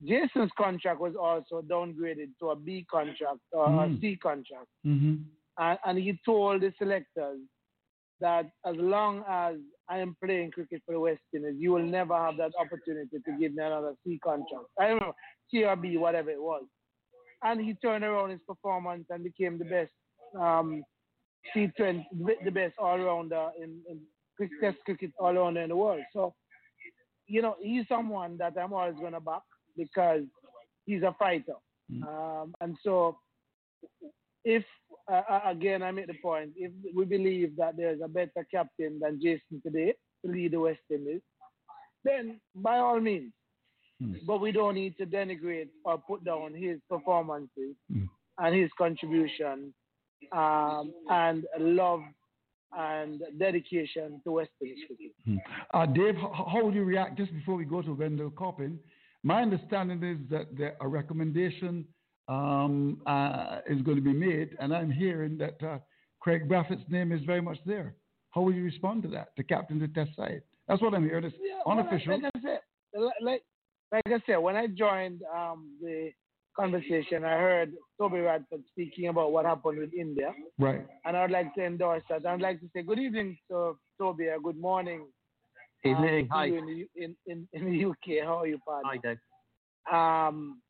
[0.05, 3.97] Jason's contract was also downgraded to a B contract or Mm.
[3.97, 4.69] a C contract.
[4.87, 5.25] Mhm.
[5.59, 7.41] And, and he told the selectors
[8.21, 9.57] that as long as
[9.89, 13.33] I am playing cricket for the West Indies, you will never have that opportunity to
[13.39, 14.67] give me another C contract.
[14.79, 15.15] I don't know,
[15.51, 16.65] C or B, whatever it was.
[17.43, 19.93] And he turned around his performance and became the best
[20.39, 20.83] um,
[21.55, 22.05] C20,
[22.45, 24.01] the best all rounder in, in
[24.37, 26.03] cricket, test cricket all around in the world.
[26.13, 26.35] So
[27.27, 29.43] you know, he's someone that I'm always going to back
[29.85, 30.23] because
[30.87, 31.59] he's a fighter.
[31.93, 32.03] Mm.
[32.11, 33.17] Um, and so,
[34.45, 34.65] if
[35.11, 39.01] uh, uh, again, I make the point, if we believe that there's a better captain
[39.03, 41.23] than Jason today to lead the West Indies,
[42.05, 43.33] then by all means.
[44.03, 44.21] Mm.
[44.27, 48.09] But we don't need to denigrate or put down his performances Mm.
[48.39, 49.75] and his contribution
[50.33, 52.03] um, and love
[52.77, 55.13] and dedication to West Indies cricket.
[55.25, 55.37] Hmm.
[55.75, 58.79] Uh, Dave, how, how would you react just before we go to Wendell Coppin?
[59.23, 61.85] My understanding is that there, a recommendation
[62.29, 65.79] um, uh, is going to be made, and I'm hearing that uh,
[66.21, 67.95] Craig Brathwaite's name is very much there.
[68.31, 70.43] How would you respond to that, to captain the test side?
[70.69, 71.25] That's what I'm hearing.
[71.25, 72.13] It's Yeah, well, unofficial.
[72.15, 72.61] Like, I said,
[73.21, 73.43] like,
[73.93, 76.13] like I said, when I joined um, the
[76.57, 80.87] conversation, I heard Toby Radford speaking about what happened with India, right.
[81.05, 82.25] and I'd like to endorse that.
[82.25, 85.07] I'd like to say good evening to Toby, or good morning.
[85.85, 86.27] Um, Evening.
[86.27, 86.47] to Hi.
[86.47, 88.25] In, the, in, in, in the UK.
[88.25, 88.83] How are you, Paddy?
[88.85, 89.19] Hi, Dave.
[89.93, 90.61] Um,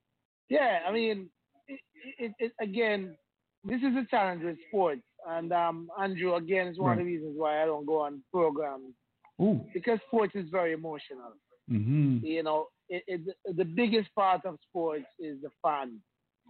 [0.49, 1.29] yeah, I mean,
[1.69, 1.81] it,
[2.19, 3.17] it, it, again,
[3.65, 5.03] this is a challenge with sports.
[5.29, 8.95] And um, Andrew, again, is one of the reasons why I don't go on programs
[9.41, 9.61] Ooh.
[9.75, 11.35] because sports is very emotional.
[11.71, 12.25] Mm-hmm.
[12.25, 13.21] You know, it, it,
[13.57, 16.01] the biggest part of sports is the fans.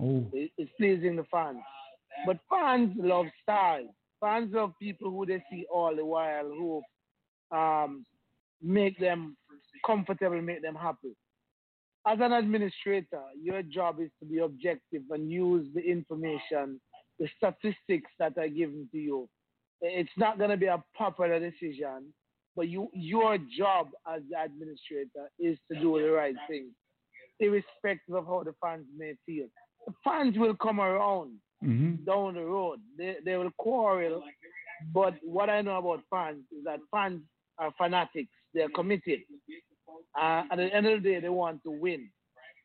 [0.00, 0.24] Oh.
[0.32, 1.58] It, it's pleasing the fans.
[2.26, 3.86] But fans love stars.
[4.20, 6.82] Fans love people who they see all the while who
[7.56, 8.04] um,
[8.62, 9.36] make them
[9.86, 11.16] comfortable, make them happy.
[12.06, 16.80] As an administrator, your job is to be objective and use the information,
[17.18, 19.28] the statistics that are given to you.
[19.82, 22.12] It's not going to be a popular decision,
[22.56, 26.70] but you, your job as the administrator is to do the right thing,
[27.38, 29.46] irrespective of how the fans may feel.
[29.86, 31.32] The fans will come around
[31.62, 32.04] Mm-hmm.
[32.06, 32.78] down the road.
[32.96, 34.22] They, they will quarrel.
[34.94, 37.20] But what I know about fans is that fans
[37.58, 38.30] are fanatics.
[38.54, 39.20] They're committed.
[40.20, 42.08] Uh, at the end of the day, they want to win.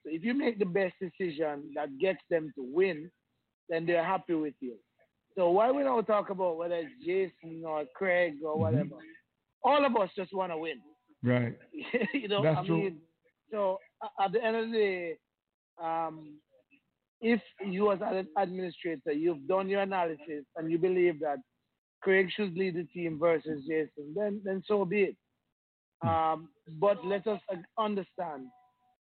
[0.03, 3.09] So if you make the best decision that gets them to win,
[3.69, 4.75] then they're happy with you.
[5.35, 8.95] So why we don't talk about whether it's Jason or Craig or whatever?
[9.63, 10.79] All of us just want to win.
[11.23, 11.57] Right.
[12.13, 12.77] you know, That's I true.
[12.77, 12.97] mean,
[13.51, 13.79] so
[14.23, 15.17] at the end of the day,
[15.83, 16.35] um,
[17.21, 21.37] if you as an administrator, you've done your analysis and you believe that
[22.01, 25.15] Craig should lead the team versus Jason, then then so be it.
[26.01, 28.47] Um, but let us uh, understand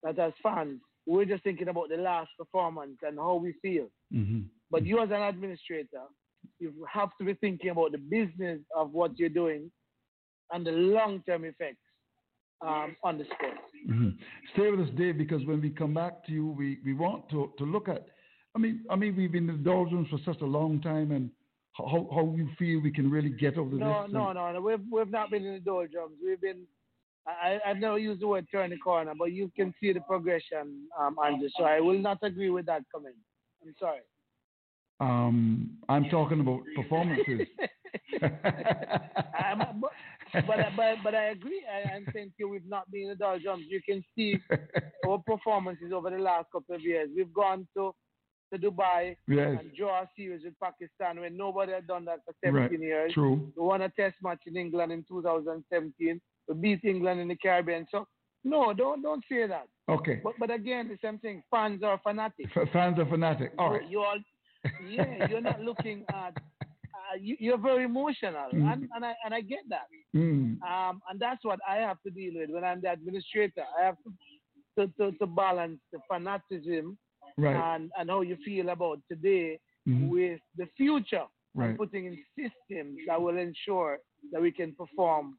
[0.03, 3.87] that as fans, we're just thinking about the last performance and how we feel.
[4.13, 4.41] Mm-hmm.
[4.69, 6.03] But you as an administrator,
[6.59, 9.71] you have to be thinking about the business of what you're doing
[10.51, 11.77] and the long-term effects
[12.61, 13.57] um, on the sport.
[13.87, 14.09] hmm
[14.53, 17.51] Stay with us, Dave, because when we come back to you, we, we want to,
[17.57, 18.05] to look at.
[18.55, 21.29] I mean, I mean, we've been in the doldrums for such a long time, and
[21.73, 24.13] how how you feel we can really get over No, this.
[24.13, 24.61] no, no, no.
[24.61, 26.17] We've we've not been in the doldrums.
[26.23, 26.63] We've been.
[27.28, 30.88] I I've never used the word turn the corner, but you can see the progression,
[30.99, 31.49] um, Andrew.
[31.57, 33.15] So I will not agree with that comment.
[33.63, 34.01] I'm sorry.
[34.99, 37.47] Um, I'm talking about performances.
[39.43, 39.91] I'm, but,
[40.47, 41.63] but, but, but I agree.
[41.72, 43.65] I, I'm saying you, we've not been in the doldrums.
[43.69, 44.39] You can see
[45.07, 47.09] our performances over the last couple of years.
[47.15, 47.93] We've gone to
[48.53, 49.57] to Dubai Yes.
[49.61, 52.80] and draw a series with Pakistan when nobody had done that for 17 Right.
[52.82, 53.13] years.
[53.13, 53.49] True.
[53.55, 56.19] We won a test match in England in 2017.
[56.54, 57.86] Beat England in the Caribbean.
[57.91, 58.08] So
[58.43, 59.68] no, don't don't say that.
[59.89, 60.20] Okay.
[60.24, 61.43] But but again, the same thing.
[61.52, 62.52] Fans are fanatics.
[62.56, 63.54] F- fans are fanatic.
[63.58, 63.88] All right.
[63.89, 64.18] You all,
[64.88, 66.34] yeah, you're not looking at.
[66.64, 68.72] Uh, you, you're very emotional, Mm.
[68.72, 69.88] and and I and I get that.
[70.16, 70.62] Mm.
[70.64, 73.64] Um, and that's what I have to deal with when I'm the administrator.
[73.80, 74.12] I have to
[74.78, 76.97] to, to, to balance the fanaticism
[77.38, 77.56] Right.
[77.76, 80.10] and, and how you feel about today Mhm.
[80.10, 81.26] with the future
[81.56, 81.70] Right.
[81.70, 83.97] and putting in systems that will ensure
[84.32, 85.38] that we can perform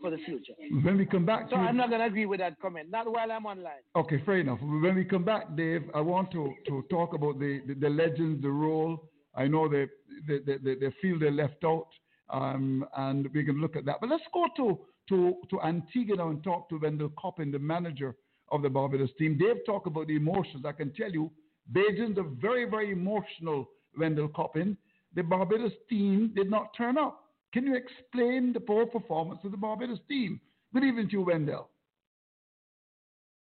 [0.00, 0.52] for the future.
[0.82, 3.10] When we come back So to I'm not going to agree with that comment, not
[3.10, 3.82] while I'm online.
[3.94, 4.58] Okay, fair enough.
[4.60, 8.42] When we come back, Dave, I want to, to talk about the, the, the legends,
[8.42, 9.10] the role.
[9.34, 9.86] I know they,
[10.26, 11.88] they, they, they feel they're left out,
[12.30, 13.96] um, and we can look at that.
[14.00, 14.78] But let's go to,
[15.10, 18.16] to, to Antigua now and talk to Wendell Coppin, the manager
[18.50, 19.36] of the Barbados team.
[19.38, 20.64] Dave talked about the emotions.
[20.66, 21.30] I can tell you,
[21.72, 23.68] Bajans are very, very emotional,
[23.98, 24.76] Wendell Coppin.
[25.14, 27.24] The Barbados team did not turn up.
[27.52, 30.40] Can you explain the poor performance of the Barbados team?
[30.74, 31.68] Good evening to you, Wendell.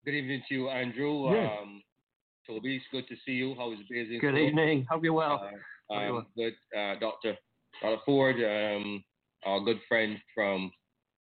[0.05, 1.31] Good evening to you, Andrew.
[1.33, 1.49] Yes.
[1.61, 1.81] Um,
[2.47, 3.53] Toby, it's good to see you.
[3.55, 4.19] How is business?
[4.19, 4.85] Good evening.
[4.89, 5.35] Hope you're well.
[5.35, 7.37] Uh, Hope you're um, good, uh, Doctor
[7.81, 9.03] Doctor Ford, um,
[9.45, 10.71] our good friend from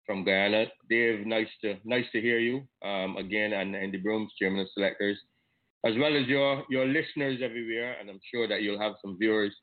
[0.05, 0.65] from Guyana.
[0.89, 5.17] Dave, nice to nice to hear you um, again, and Andy Brooms, Chairman of Selectors,
[5.85, 9.53] as well as your your listeners everywhere, and I'm sure that you'll have some viewers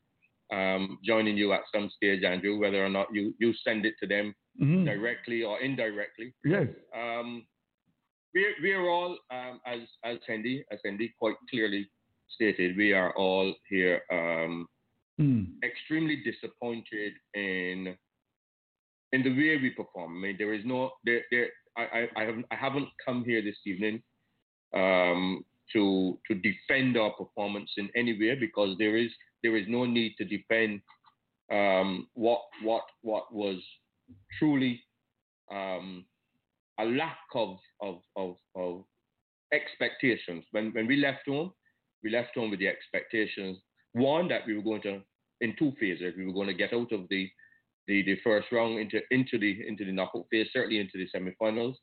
[0.51, 4.07] um, joining you at some stage, Andrew, whether or not you you send it to
[4.07, 4.85] them Mhm.
[4.85, 6.33] directly or indirectly.
[6.43, 6.67] Yes.
[6.95, 7.45] Um,
[8.33, 11.89] we're, we're all, um, as as Hendy, as Hendy quite clearly
[12.29, 14.67] stated, we are all here um,
[15.19, 15.47] Mm.
[15.63, 17.97] extremely disappointed in
[19.13, 20.17] in the way we perform.
[20.17, 21.49] I mean, there is no there there.
[21.75, 24.03] I I, I haven't I haven't come here this evening
[24.73, 25.43] um,
[25.73, 29.11] to to defend our performance in any way because there is
[29.43, 30.81] there is no need to defend
[31.51, 33.61] um, what what what was
[34.37, 34.81] truly
[35.51, 36.05] um,
[36.79, 38.83] a lack of of, of of
[39.53, 40.43] expectations.
[40.51, 41.53] When when we left home,
[42.03, 43.57] we left home with the expectations.
[43.93, 45.01] One that we were going to
[45.41, 46.13] in two phases.
[46.17, 47.29] We were going to get out of the
[47.87, 51.75] the, the first round into into the into the knockout phase, certainly into the semifinals.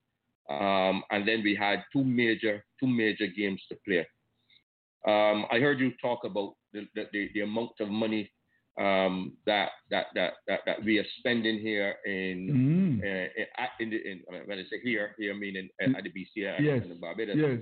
[0.50, 4.06] Um, and then we had two major two major games to play.
[5.06, 8.30] Um, I heard you talk about the, the, the, amount of money
[8.80, 12.98] um, that, that that that that we are spending here in Mm.
[13.00, 16.82] uh, in, the, in when I say here here meaning uh, at the BCI Yes.
[16.84, 17.36] and Barbados.
[17.36, 17.60] Yes.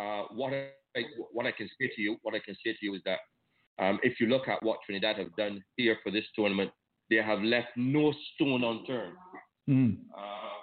[0.00, 0.70] Uh, what I
[1.32, 3.18] what I can say to you what I can say to you is that
[3.78, 6.70] um, if you look at what Trinidad have done here for this tournament,
[7.10, 9.16] they have left no stone unturned.
[9.68, 9.98] Mm.
[10.16, 10.56] Uh,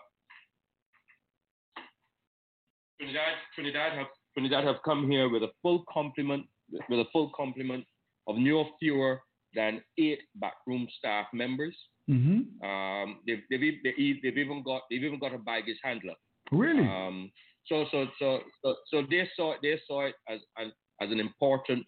[3.00, 6.46] Trinidad, Trinidad have Trinidad have come here with a full complement
[6.90, 7.86] with a full complement
[8.28, 9.22] of no fewer
[9.54, 11.78] than eight backroom staff members.
[12.10, 12.66] Mm-hmm.
[12.68, 16.16] Um, they've, they've, e- they e- they've even got they've even got a baggage handler.
[16.52, 16.88] Really?
[16.88, 17.32] Um,
[17.66, 20.68] so so so so so they saw it they saw it as as,
[21.02, 21.86] as an important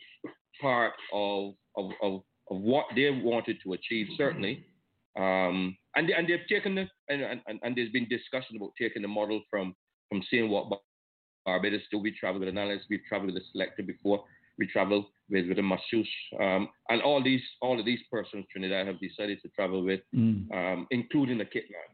[0.62, 2.22] part of, of of
[2.52, 4.66] of what they wanted to achieve certainly.
[5.18, 9.08] Um, and and they've taken the and, and, and there's been discussion about taking the
[9.08, 9.76] model from
[10.10, 10.70] from seeing what
[11.46, 11.98] Barbados do.
[12.00, 14.24] We travel with an analyst, we've traveled with a selector before,
[14.58, 16.08] we travel with with a masseuse,
[16.40, 20.52] um, and all these all of these persons Trinidad have decided to travel with, Mm.
[20.54, 21.90] um, including the kit man.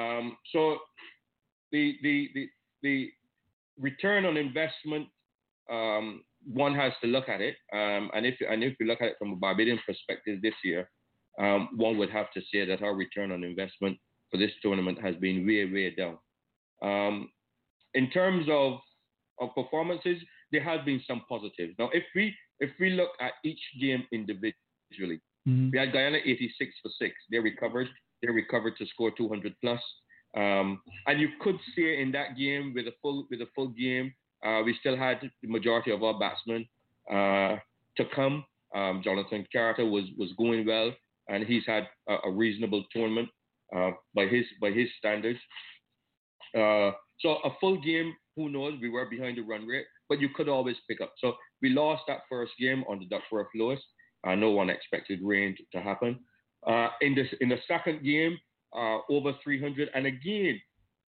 [0.00, 0.78] Um, so
[1.72, 2.48] the the the
[2.82, 3.10] the
[3.78, 5.08] return on investment,
[5.70, 6.22] um,
[6.52, 9.16] one has to look at it, um, and if and if you look at it
[9.18, 10.90] from a Barbadian perspective this year,
[11.38, 13.98] um, one would have to say that our return on investment
[14.30, 16.18] for this tournament has been way way down.
[16.82, 17.30] Um,
[17.94, 18.80] in terms of
[19.40, 20.22] of performances,
[20.52, 21.74] there have been some positives.
[21.78, 25.72] Now, if we if we look at each game individually, Mhm.
[25.72, 27.14] we had Guyana 86 for six.
[27.30, 27.88] They recovered.
[28.22, 29.82] They recovered to score 200 plus.
[30.36, 34.14] Um, and you could say in that game with a full with a full game,
[34.44, 36.66] uh, we still had the majority of our batsmen
[37.10, 37.58] uh,
[37.96, 38.44] to come.
[38.74, 40.92] Um, Jonathan Carter was was going well,
[41.28, 43.28] and he's had a, a reasonable tournament
[43.74, 45.40] uh, by his by his standards.
[47.20, 48.74] So a full game, who knows?
[48.80, 51.12] We were behind the run rate, but you could always pick up.
[51.18, 53.80] So we lost that first game on the Duckworth Lewis.
[54.26, 56.18] Uh, no one expected rain to happen.
[56.66, 58.38] Uh, in this in the second game,
[58.74, 60.60] uh, over 300, and again,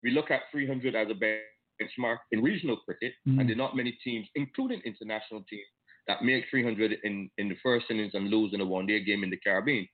[0.02, 3.38] we look at 300 as a benchmark in regional cricket, Mhm.
[3.40, 5.66] and there are not many teams, including international teams,
[6.08, 9.30] that make 300 in, in the first innings and lose in a one-day game in
[9.30, 9.86] the Caribbean.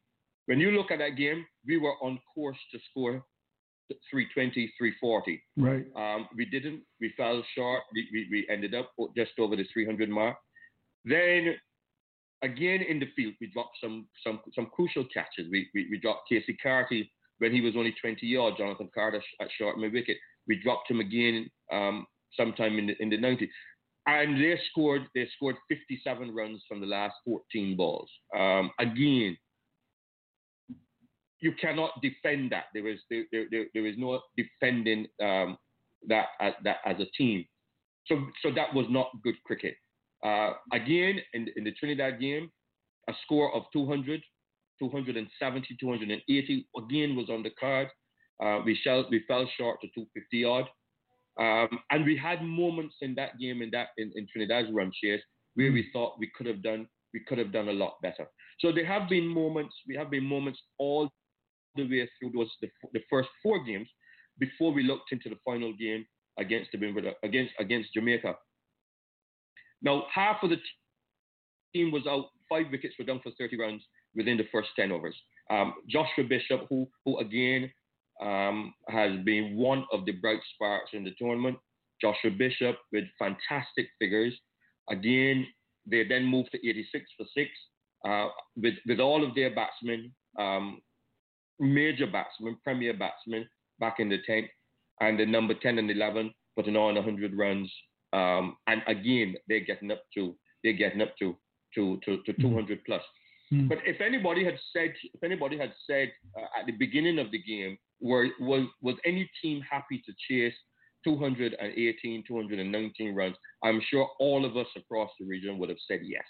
[0.46, 3.22] When you look at that game, we were on course to score
[4.10, 5.42] 320, 340.
[5.56, 5.86] Right.
[5.96, 6.82] Um, we didn't.
[7.00, 7.82] We fell short.
[7.94, 10.36] We, we, we ended up just over the 300 mark.
[11.04, 11.54] Then
[12.42, 15.50] again in the field, we dropped some some some crucial catches.
[15.50, 18.58] We we, we dropped Casey Carty when he was only 20 yards.
[18.58, 20.16] Jonathan Carter at short mid wicket.
[20.46, 23.48] We dropped him again um, sometime in the in the 90s.
[24.06, 28.08] And they scored they scored 57 runs from the last 14 balls.
[28.36, 29.36] Um, again,
[31.40, 32.64] you cannot defend that.
[32.74, 35.56] There is there, there, there, is no defending um,
[36.08, 37.44] that as, that as a team.
[38.06, 39.76] So so that was not good cricket.
[40.24, 42.50] Uh, again, in, in the Trinidad game,
[43.08, 44.20] a score of 200,
[44.78, 47.88] 270, 280 again was on the card.
[48.42, 50.64] Uh, we, shall, we fell short to 250 odd.
[51.40, 55.20] Um, and we had moments in that game in that in, in Trinidad's run chase
[55.54, 58.26] where we thought we could have done we could have done a lot better.
[58.58, 61.08] So there have been moments we have been moments all
[61.78, 63.88] the way through those the, the first four games
[64.38, 66.04] before we looked into the final game
[66.38, 68.34] against the against against Jamaica.
[69.82, 70.58] Now half of the
[71.74, 73.82] team was out, five wickets were down for 30 runs
[74.14, 75.16] within the first 10 overs.
[75.50, 77.70] Um, Joshua Bishop, who who again
[78.20, 81.56] um, has been one of the bright sparks in the tournament.
[82.00, 84.34] Joshua Bishop with fantastic figures.
[84.90, 85.46] Again,
[85.86, 87.50] they then moved to 86 for six
[88.06, 90.80] uh, with with all of their batsmen, um,
[91.60, 93.48] major batsmen, premier batsmen
[93.80, 94.48] back in the 10th,
[95.00, 97.72] and the number 10 and 11 putting on 100 runs.
[98.12, 101.36] Um, and again, they're getting up to they're getting up to
[101.74, 103.02] to to, to 200 plus.
[103.52, 103.68] Mm.
[103.68, 107.42] But if anybody had said, if anybody had said uh, at the beginning of the
[107.42, 110.54] game, were was was any team happy to chase
[111.04, 116.24] 218, 219 runs, I'm sure all of us across the region would have said yes.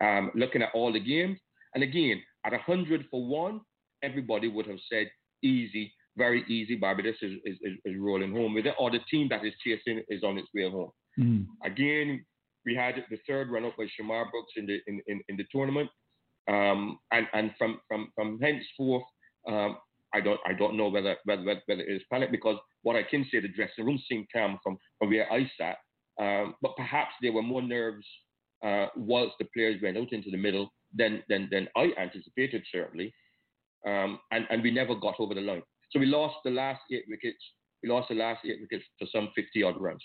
[0.00, 1.38] Um, looking at all the games,
[1.74, 3.60] and again, at 100 for one,
[4.02, 5.10] everybody would have said
[5.42, 6.76] easy, very easy.
[6.76, 10.22] Barbados is, is, is rolling home with it, or the team that is chasing is
[10.22, 10.90] on its way home.
[11.18, 11.46] Mm.
[11.64, 12.24] Again,
[12.64, 15.44] we had the third run up by Shamarh Brooks in the in, in, in the
[15.52, 15.88] tournament,
[16.48, 19.04] um, and and from from from henceforth,
[19.48, 19.78] um,
[20.12, 23.26] I don't I don't know whether whether whether it is panic because what I can
[23.30, 25.76] say the dressing room seemed calm from from where I sat,
[26.20, 28.06] um, but perhaps there were more nerves
[28.64, 33.14] uh, whilst the players went out into the middle than than than I anticipated certainly,
[33.86, 35.62] um, and and we never got over the line.
[35.90, 37.38] So we lost the last eight wickets.
[37.82, 40.02] We lost the last eight wickets for some 50 odd runs.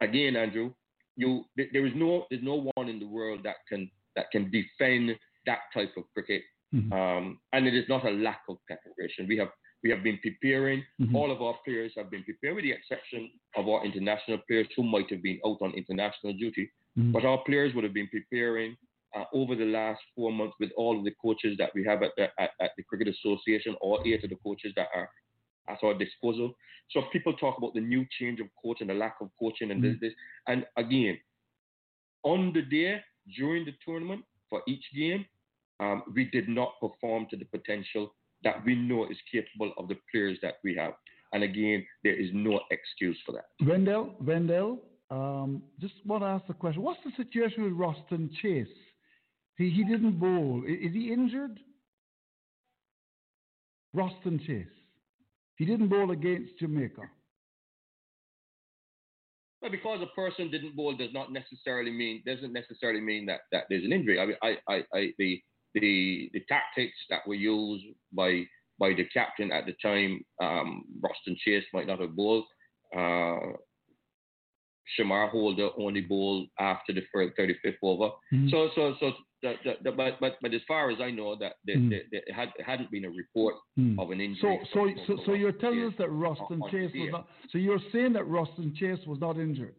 [0.00, 0.72] Again, Andrew,
[1.16, 5.16] you there is no there's no one in the world that can that can defend
[5.46, 6.42] that type of cricket.
[6.74, 6.92] Mm-hmm.
[6.92, 9.26] Um, and it is not a lack of preparation.
[9.26, 9.48] We have
[9.82, 10.82] we have been preparing.
[11.00, 11.14] Mhm.
[11.14, 14.82] All of our players have been preparing, with the exception of our international players who
[14.82, 16.70] might have been out on international duty.
[16.98, 17.12] Mhm.
[17.12, 18.76] But our players would have been preparing
[19.16, 22.10] uh, over the last four months with all of the coaches that we have at
[22.16, 25.08] the, at, at the Cricket Association, all eight of the coaches that are
[25.68, 26.54] at our disposal.
[26.90, 29.82] So people talk about the new change of coach and the lack of coaching and
[29.82, 30.00] this, Mhm.
[30.00, 30.12] this.
[30.46, 31.18] And again,
[32.22, 33.00] on the day
[33.36, 35.26] during the tournament for each game,
[35.80, 38.14] um, we did not perform to the potential
[38.44, 40.94] that we know is capable of the players that we have.
[41.32, 43.46] And again, there is no excuse for that.
[43.66, 44.80] Wendell, Wendell,
[45.10, 48.68] um, just want to ask the question: What's the situation with Roston Chase?
[49.58, 50.62] He he didn't bowl.
[50.66, 51.58] I- Is he injured?
[53.96, 54.66] Roston Chase.
[55.56, 57.02] He didn't bowl against Jamaica.
[59.62, 63.64] But because a person didn't bowl does not necessarily mean doesn't necessarily mean that, that
[63.70, 64.20] there's an injury.
[64.20, 65.40] I mean, I, I, I the
[65.74, 68.44] the the tactics that were used by
[68.78, 72.44] by the captain at the time, um, Roston Chase might not have bowled.
[72.94, 73.56] Uh,
[74.96, 78.10] Shamar Holder only bowled after the first 35th over.
[78.32, 78.50] Mhm.
[78.50, 79.12] So so so
[79.46, 82.22] the, the, the, but but but as far as I know, that there, there, there
[82.34, 83.98] had, hadn't been a report Hmm.
[83.98, 84.58] of an injury.
[84.74, 87.28] So so so, so you're telling us that Roston on Chase was not.
[87.50, 89.74] So you're saying that Roston Chase was not injured.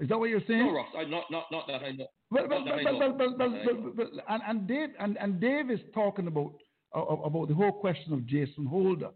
[0.00, 0.66] Is that what you're saying?
[0.66, 2.06] No, Ross, I, not not not that I know.
[2.30, 2.98] Well, well, Not that I well, know.
[2.98, 5.80] well, well, well, Not that I well, well, and, and Dave and, and Dave is
[5.94, 6.52] talking about
[6.96, 9.10] uh, about the whole question of Jason Holder.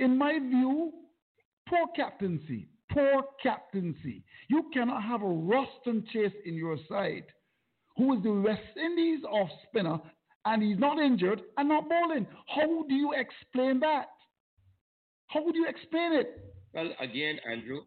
[0.00, 0.92] In my view,
[1.68, 4.24] poor captaincy, poor captaincy.
[4.48, 7.24] You cannot have a Roston Chase in your side,
[7.98, 9.98] who is the West Indies off spinner,
[10.46, 12.26] and he's not injured and not bowling.
[12.46, 14.06] How do you explain that?
[15.26, 16.40] How would you explain it?
[16.72, 17.80] Well, again, Andrew.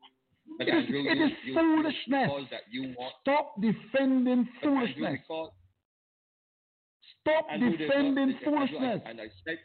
[0.57, 2.29] But It is- Andrew, it you, is you, foolishness.
[2.69, 3.13] You want.
[3.21, 5.19] Stop defending but Andrew, foolishness.
[5.21, 5.51] because-
[7.21, 9.01] Stop Andrew, defending not- foolishness.
[9.05, 9.57] And I said,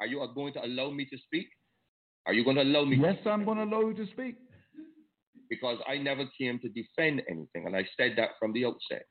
[0.00, 1.48] are you going to allow me to speak?
[2.26, 2.96] Are you going to allow me?
[2.96, 3.18] to Yes?
[3.26, 4.36] I'm going to allow you to speak.
[5.50, 9.06] Because I never came to defend anything, and I said that from the outset.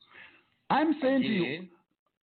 [0.70, 1.68] I'm saying to you,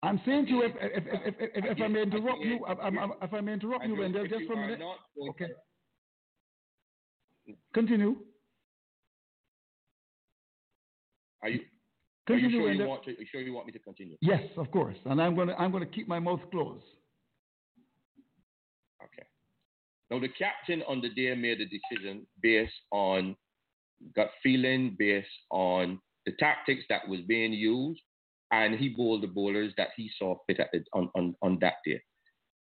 [0.03, 2.65] I'm saying to you, if, if, if, if, if, if I may Again, interrupt you,
[2.67, 4.81] again, if, I may interrupt you, Wendell, just for a minute.
[5.31, 5.47] Okay.
[7.47, 8.17] to- Continue.
[11.43, 11.61] Are you?
[12.29, 13.11] Are you sure you want to?
[13.11, 14.17] You sure you want me to continue?
[14.23, 14.97] Yes, of course.
[15.05, 16.85] And I'm going to, I'm going to keep my mouth closed.
[19.03, 19.27] Okay.
[20.11, 23.37] Now the captain on the day made a decision based on
[24.15, 28.01] gut feeling, based on the tactics that was being used,
[28.53, 32.01] and he bowled the bowlers that he saw fit at on, on, on that day.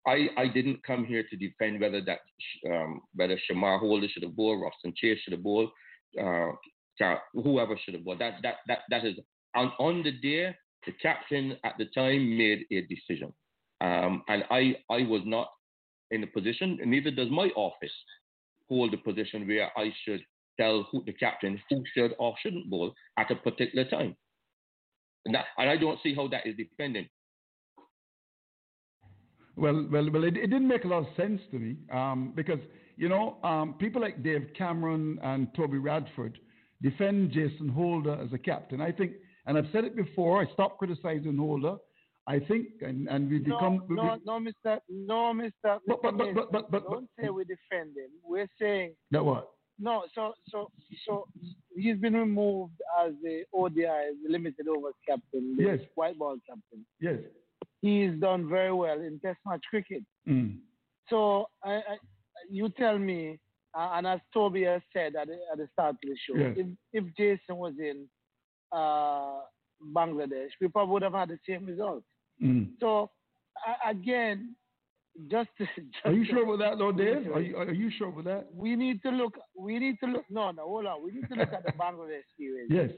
[0.07, 2.21] I, I didn't come here to defend whether that
[2.69, 5.71] um, whether Shamar Holder should have bowled, Roston Chase should have bowled,
[6.21, 6.53] uh,
[7.35, 8.21] whoever should have bowled.
[8.21, 9.15] That that that that is
[9.55, 10.57] on on the day
[10.87, 13.33] the captain at the time made a decision,
[13.81, 15.49] um, and I I was not
[16.11, 17.93] in a position, and neither does my office
[18.69, 20.25] hold a position where I should
[20.61, 24.17] tell who, the captain who should or shouldn't bowl at a particular time.
[25.25, 27.09] And, that, and I don't see how that is defending.
[29.57, 30.25] Well, well, well.
[30.25, 32.59] It, it didn't make a lot of sense to me um, because
[32.97, 36.39] you know um, people like Dave Cameron and Toby Radford
[36.81, 38.81] defend Jason Holder as a captain.
[38.81, 39.13] I think,
[39.47, 40.43] and I've said it before.
[40.43, 41.77] I stopped criticizing Holder.
[42.27, 43.83] I think, and, and we No, become.
[43.89, 44.79] we- no, no, Mr.
[44.89, 45.51] No, Mr.
[45.65, 48.11] But- but- but- Mason, but- but- but- don't say we defend him.
[48.25, 49.51] We're saying that what?
[49.79, 50.05] No.
[50.15, 50.71] So, so,
[51.07, 51.27] so
[51.75, 52.75] he's been removed
[53.05, 53.83] as the ODI,
[54.25, 55.81] the limited overs captain, the Yes.
[55.95, 56.85] white ball captain.
[57.01, 57.19] Yes.
[57.81, 60.03] He's done very well in Test match cricket.
[60.29, 60.59] Mm.
[61.09, 61.97] So, I, I,
[62.51, 63.39] you tell me,
[63.77, 66.57] uh, and as Toby has said at the, at the start of the show, Yes.
[66.57, 68.07] if if Jason was in
[68.71, 69.41] uh,
[69.95, 72.03] Bangladesh, we probably would have had the same result.
[72.43, 72.71] Mm.
[72.81, 73.11] So
[73.87, 74.55] again,
[75.31, 75.71] just, just
[76.05, 77.27] Are you sure about that, though, Dave?
[77.33, 78.47] Are you, are you sure about that?
[78.55, 79.35] We need to look.
[79.59, 80.25] We need to look.
[80.31, 81.03] No, no, hold on.
[81.05, 82.69] We need to look at the Bangladesh series.
[82.71, 82.91] Yes.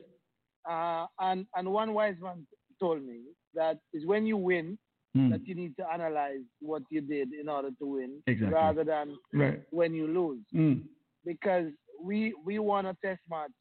[0.69, 2.47] Uh, and and one wise man
[2.81, 3.21] told me
[3.55, 4.79] that is when you win
[5.17, 5.31] Hmm.
[5.31, 8.53] that you need to analyze what you did in order to win, Exactly.
[8.53, 9.63] rather than Right.
[9.71, 10.43] when you lose.
[10.53, 10.89] Mm.
[11.25, 11.71] Because
[12.03, 13.53] we we won a test match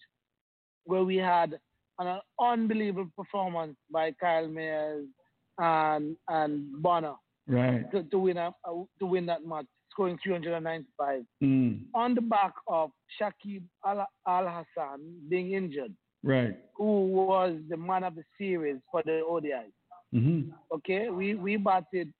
[0.85, 1.59] where we had
[1.99, 5.05] an unbelievable performance by Kyle Mayers
[5.59, 7.13] and and Bonner
[7.47, 7.89] Right.
[7.91, 8.51] to, to win a,
[8.99, 11.81] to win that match, scoring 395 Mm.
[11.93, 14.99] on the back of Shakib Al Hasan
[15.29, 15.93] being injured,
[16.23, 16.57] Right.
[16.75, 19.71] who was the man of the series for the ODI.
[20.13, 20.51] Mm-hmm.
[20.75, 22.13] Okay, we we batted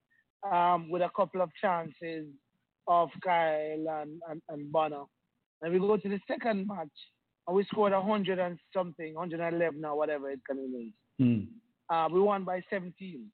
[0.50, 2.26] um, with a couple of chances
[2.86, 5.04] of Kyle and, and, and Bonner.
[5.62, 6.88] And we go to the second match
[7.46, 10.92] and we scored hundred and something, 111 or whatever it can be.
[11.20, 11.46] Mm.
[11.88, 13.26] Uh, we won by 17.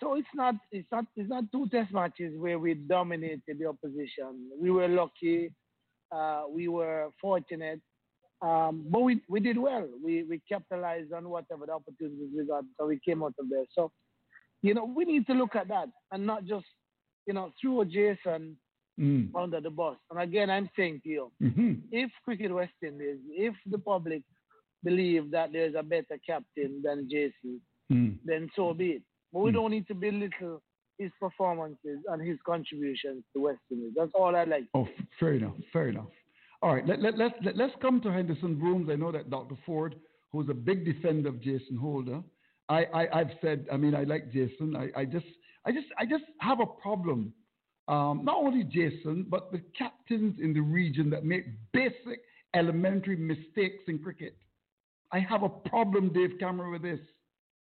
[0.00, 4.50] So it's not it's not it's not two test matches where we dominated the opposition.
[4.58, 5.52] We were lucky,
[6.10, 7.80] uh, we were fortunate,
[8.42, 9.86] um, but we, we did well.
[10.02, 13.64] We we capitalized on whatever the opportunities we got, so we came out of there.
[13.72, 13.92] So,
[14.62, 16.66] you know, we need to look at that and not just
[17.26, 18.56] you know throw Jason
[18.98, 19.30] Mm.
[19.34, 19.96] under the bus.
[20.10, 21.72] And again, I'm saying to you, Mm-hmm.
[21.90, 24.22] if Cricket West Indies, if the public
[24.84, 28.18] believe that there's a better captain than Jason, Mm.
[28.26, 29.02] then so be it.
[29.32, 29.56] But we Hmm.
[29.56, 30.62] don't need to belittle
[30.98, 33.92] his performances and his contributions to West Indies.
[33.96, 34.64] That's all I like.
[34.74, 34.88] Oh,
[35.18, 35.54] fair enough.
[35.72, 36.10] Fair enough.
[36.62, 38.90] All right, let, let, let's, let, let's come to Henderson Brooms.
[38.90, 39.56] I know that Dr.
[39.64, 39.94] Ford,
[40.30, 42.22] who's a big defender of Jason Holder,
[42.68, 44.76] I, I, I've said, I mean, I like Jason.
[44.76, 45.24] I, I, just,
[45.64, 47.32] I, just, I just have a problem.
[47.88, 52.20] Um, not only Jason, but the captains in the region that make basic
[52.54, 54.36] elementary mistakes in cricket.
[55.12, 57.00] I have a problem, Dave Cameron, with this.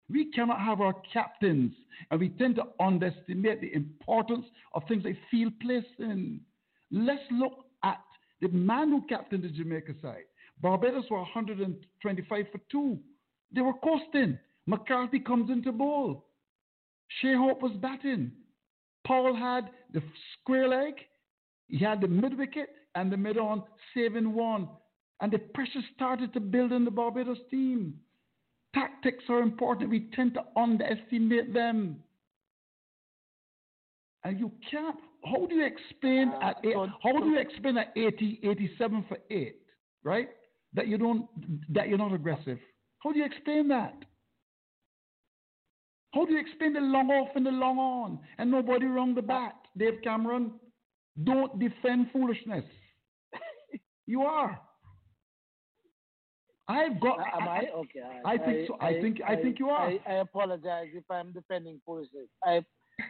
[0.10, 1.74] We cannot have our captains,
[2.12, 6.42] and we tend to underestimate the importance of things they feel placed in.
[6.92, 8.02] Let's look at
[8.42, 10.26] the man who captained the Jamaica side.
[10.62, 13.00] Barbados were 125 for two.
[13.52, 14.38] They were coasting.
[14.68, 16.28] McCarthy comes into bowl.
[17.22, 18.32] Shai Hope was batting.
[19.06, 20.02] Paul had the
[20.34, 20.94] square leg.
[21.68, 23.64] He had the mid wicket and the mid on,
[23.94, 24.70] saving one.
[25.22, 27.96] And the pressure started to build in the Barbados team.
[28.76, 29.90] Tactics are important.
[29.90, 31.96] We tend to underestimate them.
[34.24, 34.98] And you can't.
[35.24, 39.18] How do you explain ah, at eight, how do you explain at 80, 87 for
[39.32, 39.62] eight,
[40.04, 40.30] right?
[40.74, 41.28] That you don't
[41.74, 42.60] that you're not aggressive.
[43.00, 43.96] How do you explain that?
[46.14, 49.22] How do you explain the long off and the long on and nobody wrong the
[49.22, 49.56] bat?
[49.78, 50.52] Dave Cameron,
[51.24, 52.66] don't defend foolishness.
[54.08, 54.60] you are.
[56.68, 57.20] I've got.
[57.20, 57.68] Am I?
[57.76, 58.02] Okay.
[58.26, 58.78] I think so.
[58.82, 59.88] I think- I think you are.
[59.88, 62.30] I, I apologize if I'm defending policies.
[62.44, 62.64] I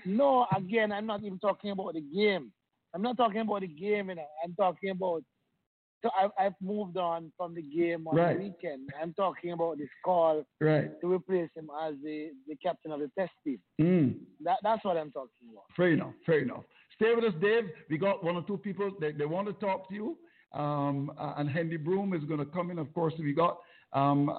[0.05, 0.45] no.
[0.55, 2.51] Again, I'm not even talking about the game.
[2.93, 4.09] I'm not talking about the game.
[4.09, 5.23] You know, I'm talking about.
[6.03, 8.37] So I've, I've moved on from the game on Right.
[8.37, 8.89] the weekend.
[9.01, 10.91] I'm talking about this call Right.
[11.01, 13.57] to replace him as the, the captain of the test team.
[13.81, 14.17] Mm.
[14.43, 15.63] That, that's what I'm talking about.
[15.75, 16.13] Fair enough.
[16.23, 16.63] Fair enough.
[16.93, 17.63] Stay with us, Dave.
[17.89, 20.17] We got one or two people that they want to talk to you.
[20.55, 22.79] Um, and Henry Broom is going to come in.
[22.79, 23.59] Of course, we got
[23.93, 24.29] um,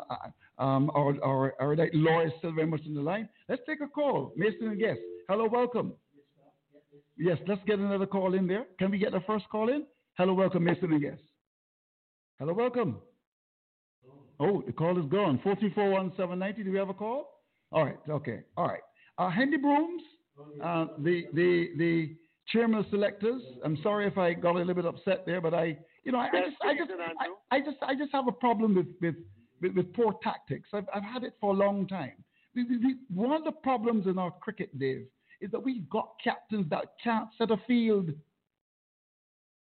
[0.58, 3.28] um, our, our, our Laura is still very much in the line.
[3.48, 4.32] Let's take a call.
[4.36, 5.00] Mason and guest.
[5.28, 5.92] Hello, welcome.
[7.18, 8.66] Yes, let's get another call in there.
[8.78, 9.84] Can we get the first call in?
[10.18, 11.22] Hello, welcome, Mason and guest.
[12.38, 12.98] Hello, welcome.
[14.38, 15.40] Oh, the call is gone.
[15.44, 16.64] 4341790.
[16.64, 17.42] Do we have a call?
[17.72, 17.96] All right.
[18.08, 18.40] Okay.
[18.56, 18.80] All right.
[19.18, 20.02] Uh, Henry Brooms,
[20.62, 22.16] uh, the, the, the
[22.48, 23.42] chairman of selectors.
[23.64, 26.28] I'm sorry if I got a little bit upset there, but I, you know, I,
[26.28, 26.90] I just, I just.
[27.20, 29.16] I, I just, I just have a problem with, with,
[29.60, 30.68] with, with poor tactics.
[30.72, 32.12] I've, I've had it for a long time.
[32.54, 35.06] We, we, we, one of the problems in our cricket, Dave,
[35.40, 38.10] is that we've got captains that can't set a field.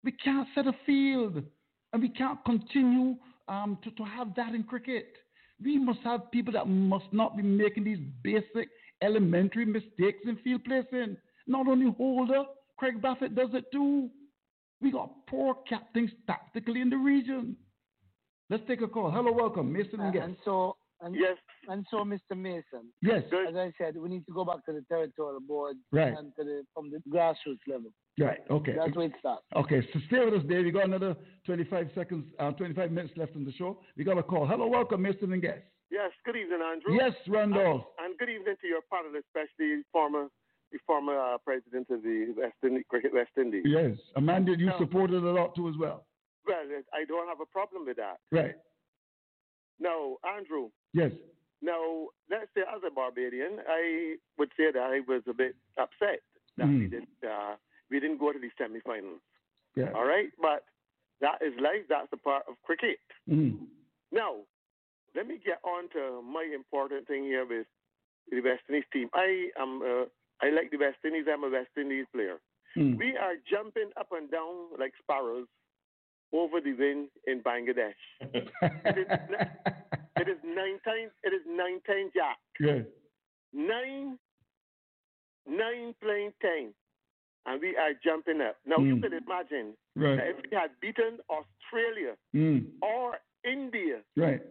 [0.04, 1.42] We can't set a field,
[1.92, 3.16] and we can't continue
[3.48, 5.08] um, to, to have that in cricket.
[5.62, 8.68] We must have people that must not be making these basic,
[9.02, 11.16] elementary mistakes in field placing.
[11.48, 12.44] Not only Holder,
[12.78, 14.08] Craig Brathwaite does it too.
[14.80, 17.56] We got poor captains tactically in the region.
[18.50, 19.10] Let's take a call.
[19.10, 20.24] Hello, welcome, Mason and guest.
[20.24, 21.36] And so, and, Yes.
[21.68, 22.36] and so, Mr.
[22.36, 22.90] Mason.
[23.02, 23.24] Yes.
[23.48, 26.14] As I said, we need to go back to the territorial board Right.
[26.16, 27.90] and to the from the grassroots level.
[28.18, 28.38] Right.
[28.50, 28.72] Okay.
[28.74, 29.44] That's where it starts.
[29.54, 30.64] Okay, so stay with us, Dave.
[30.64, 33.80] We got another 25 seconds, uh, 25 minutes left on the show.
[33.96, 34.46] We got a call.
[34.46, 35.62] Hello, welcome, Mason and guest.
[35.90, 36.94] Yes, good evening, Andrew.
[36.94, 37.84] Yes, Randolph.
[37.98, 40.47] And, and good evening to your panel, especially former the
[40.86, 43.64] former uh, president of the West Indies, Cricket West Indies.
[43.66, 44.20] Yes, a
[44.58, 44.78] you No.
[44.78, 46.06] supported a lot too as well.
[46.46, 48.18] Well, I don't have a problem with that.
[48.30, 48.54] Right.
[49.80, 51.12] Now, Andrew, Yes.
[51.62, 56.20] now, let's say as a Barbadian, I would say that I was a bit upset
[56.56, 56.90] that we Mm.
[56.90, 57.56] didn't uh,
[57.90, 59.20] we didn't go to the semifinals.
[59.74, 59.92] Yeah.
[59.92, 60.64] All right, but
[61.20, 61.86] that is life.
[61.88, 62.98] That's a part of cricket.
[63.28, 63.66] Mm.
[64.12, 64.44] Now,
[65.14, 67.66] let me get on to my important thing here with
[68.30, 69.08] the West Indies team.
[69.14, 70.04] I am uh,
[70.42, 71.26] I like the West Indies.
[71.30, 72.38] I'm a West Indies player.
[72.76, 72.96] Mm.
[72.98, 75.46] We are jumping up and down like sparrows
[76.32, 77.96] over the win in Bangladesh.
[78.20, 78.48] it,
[78.98, 79.06] is,
[80.16, 81.10] it is nine times.
[81.24, 82.38] It is nine times Jack.
[82.60, 82.82] Yeah.
[83.52, 84.18] Nine,
[85.48, 86.74] nine playing ten,
[87.46, 88.56] and we are jumping up.
[88.66, 89.02] Now you Mm.
[89.02, 90.16] can imagine Right.
[90.16, 92.70] that if we had beaten Australia Mm.
[92.82, 94.42] or India, Right.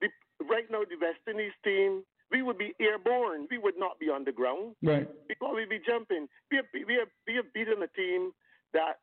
[0.00, 0.10] the,
[0.44, 3.46] right now the West Indies team, we would be airborne.
[3.50, 5.08] We would not be on the ground Right.
[5.28, 6.26] because we'd be jumping.
[6.50, 8.32] We have, we have, we have beaten a team
[8.72, 8.98] that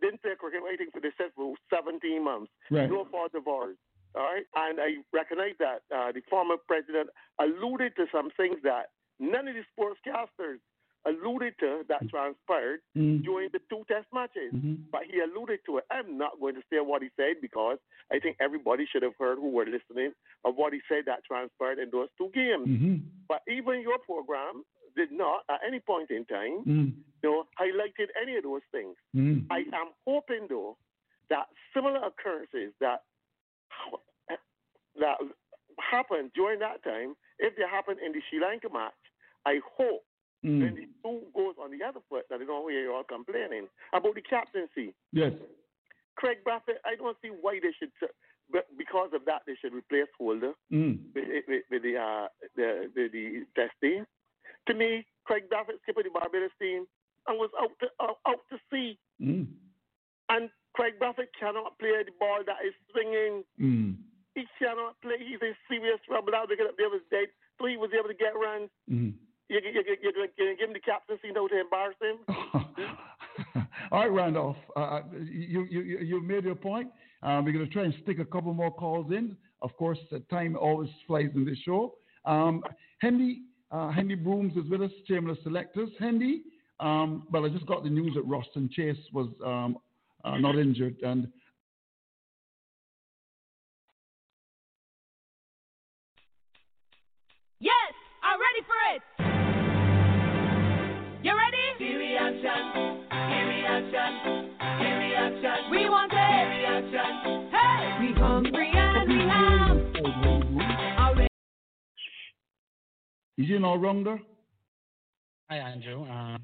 [0.00, 2.50] didn't play cricket, think, for the set for 17 months.
[2.70, 2.88] Right.
[2.90, 3.76] No fault of ours.
[4.14, 4.44] All right.
[4.56, 9.54] And I recognize that uh, the former president alluded to some things that none of
[9.54, 10.58] the sportscasters
[11.06, 13.22] alluded to that transpired Mm.
[13.24, 14.52] during the two test matches.
[14.52, 14.90] Mhm.
[14.90, 15.86] But he alluded to it.
[15.90, 17.78] I'm not going to say what he said because
[18.12, 20.12] I think everybody should have heard who were listening
[20.44, 22.68] of what he said that transpired in those two games.
[22.68, 23.00] Mhm.
[23.28, 24.64] But even your program
[24.96, 26.92] did not, at any point in time, Mm.
[27.22, 28.96] you know, highlighted any of those things.
[29.14, 29.46] Mm.
[29.50, 30.76] I am hoping, though,
[31.28, 33.04] that similar occurrences that
[34.96, 35.16] that
[35.78, 38.92] happened during that time, if they happen in the Sri Lanka match,
[39.46, 40.04] I hope
[40.44, 40.60] Mm.
[40.60, 43.68] when the two goes on the other foot that they don't hear you all complaining
[43.92, 44.94] about the captaincy.
[45.12, 45.32] Yes.
[46.16, 47.92] Craig Brathwaite, I don't see why they should,
[48.50, 51.12] but because of that, they should replace Holder Mm.
[51.14, 54.06] with, with, with the, uh, the, the the test team.
[54.68, 56.86] To me, Craig Brathwaite skipping the Barbados team
[57.28, 58.98] and was out to out, out to sea.
[59.20, 59.46] Mm.
[60.30, 63.44] And Craig Brathwaite cannot play the ball that is swinging.
[63.60, 63.96] Mm.
[64.34, 65.16] He cannot play.
[65.18, 66.32] He's in serious trouble.
[66.48, 68.70] They get up there was dead, so he was able to get runs.
[68.90, 69.14] Mm.
[69.50, 72.18] You, you, you, you, you, you give him the captaincy now to embarrass him.
[73.90, 74.56] All right, Randolph.
[74.76, 76.88] Uh, you, you, you, you made your point.
[77.24, 79.36] Um, we're going to try and stick a couple more calls in.
[79.60, 79.98] Of course,
[80.30, 81.96] time always flies in this show.
[82.26, 82.62] Um,
[83.00, 85.90] Hendy, uh, Hendy Brooms is with us, chairman of selectors.
[85.98, 86.42] Hendy,
[86.78, 89.78] um, well, I just got the news that Roston Chase was um,
[90.24, 91.26] uh, not injured, and
[113.36, 114.20] is he no wrong there?
[115.50, 116.04] Hi, Andrew.
[116.04, 116.38] Uh,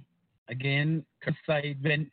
[0.49, 1.05] again,
[1.47, 2.11] side when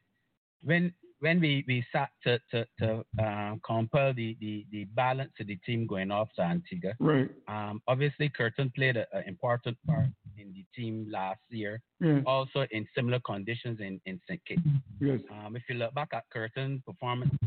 [0.63, 5.47] when when we, we sat to to, to uh, compare the, the, the balance of
[5.47, 7.29] the team going off to Antigua, Right.
[7.47, 10.07] um, obviously Curtin played an important part
[10.37, 11.81] in the team last year.
[11.99, 12.19] Yeah.
[12.25, 14.41] Also in similar conditions in in St.
[14.45, 14.61] Kitts.
[14.99, 15.19] Yes.
[15.31, 17.37] Um, if you look back at Curtin's performances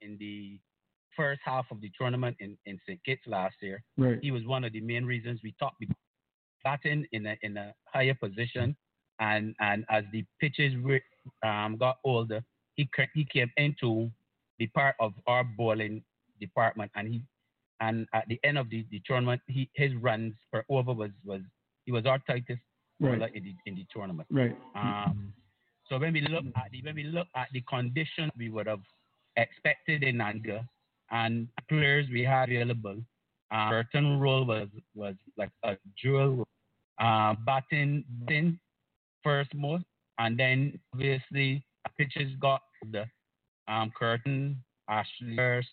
[0.00, 0.58] in the
[1.16, 3.00] first half of the tournament in, in St.
[3.04, 4.18] Kitts last year, Right.
[4.22, 5.88] he was one of the main reasons we thought we
[6.64, 8.76] batting in a in a higher position,
[9.20, 11.02] and and as the pitches re-
[11.44, 12.42] um, got older,
[12.76, 14.10] he he came into
[14.58, 16.02] the part of our bowling
[16.40, 17.22] department, and he
[17.80, 21.40] and at the end of the, the tournament, he his runs per over was was
[21.84, 22.60] he was our tightest
[23.00, 23.18] Right.
[23.18, 24.28] bowler in the in the tournament.
[24.30, 24.56] Right.
[24.76, 25.32] Um,
[25.88, 28.84] so when we look at the when we look at the condition we would have
[29.36, 30.68] expected in Anga
[31.12, 32.96] and players we had available,
[33.54, 36.46] uh, certain role was was like a dual
[37.00, 38.58] uh, batting, batting
[39.22, 39.84] first most,
[40.18, 41.64] and then obviously
[41.98, 42.60] pitches got
[42.90, 43.04] the
[43.68, 44.56] um, Curtin,
[44.88, 45.68] Ashley Nurse,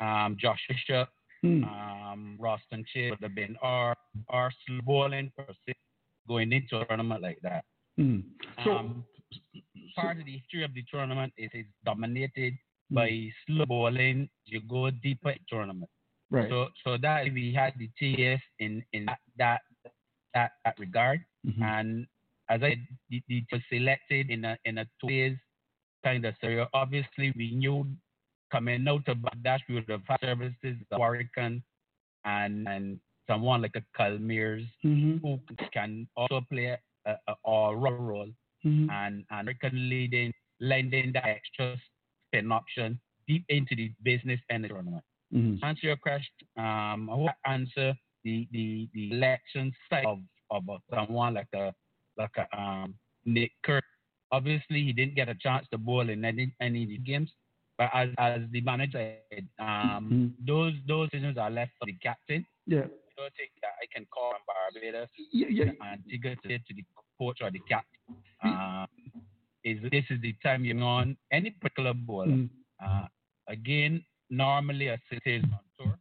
[0.00, 1.08] um, Josh Bishop,
[1.42, 1.64] Hmm.
[1.64, 3.94] um, Roston Chase would have been our
[4.28, 5.74] our slow bowling per se
[6.26, 7.64] going into a tournament like that.
[8.00, 8.24] Mm.
[8.64, 9.04] So, Um,
[9.94, 12.65] part of the history of the tournament is it's dominated Hmm.
[12.90, 14.28] By slow bowling.
[14.46, 15.90] You go deeper in tournament.
[16.30, 16.48] Right.
[16.50, 19.60] So so that we had the TS in in that that
[20.34, 21.62] that, regard, Mhm.
[21.62, 22.06] and
[22.48, 22.76] as I
[23.10, 25.36] the, the was selected in a in a two days
[26.04, 26.68] kind of scenario.
[26.74, 27.86] Obviously, we knew
[28.52, 31.62] coming out of Bangladesh we would have had services of Warrican
[32.24, 35.20] and and someone like a Kyle Mayers Mhm.
[35.22, 35.40] who
[35.72, 36.66] can also play
[37.06, 38.30] a, a, a role role
[38.64, 38.90] Mhm.
[38.90, 41.76] and and can leading lending that extra
[42.28, 45.04] spin option deep into the business and the tournament.
[45.34, 45.58] Mhm.
[45.62, 46.46] Answer your question.
[46.56, 47.94] Um, I will answer
[48.24, 50.20] the, the, the election side of,
[50.50, 50.62] of
[50.92, 51.74] someone like a
[52.16, 52.94] like a um,
[53.24, 53.84] Nick Kirk.
[54.32, 57.30] Obviously, he didn't get a chance to bowl in any any of the games,
[57.78, 60.46] but as as the manager said, um, Mhm.
[60.46, 62.44] those those decisions are left for the captain.
[62.66, 62.86] Yeah.
[62.86, 65.64] I don't think that I can call on Barbados Yeah, yeah.
[65.70, 66.84] and Antigua to, to the
[67.18, 68.00] coach or the captain.
[68.44, 68.86] Um,
[69.66, 72.26] is this is the time you're on any particular ball.
[72.26, 72.48] Mm.
[72.84, 73.06] Uh,
[73.48, 75.94] again, normally a city is on tour.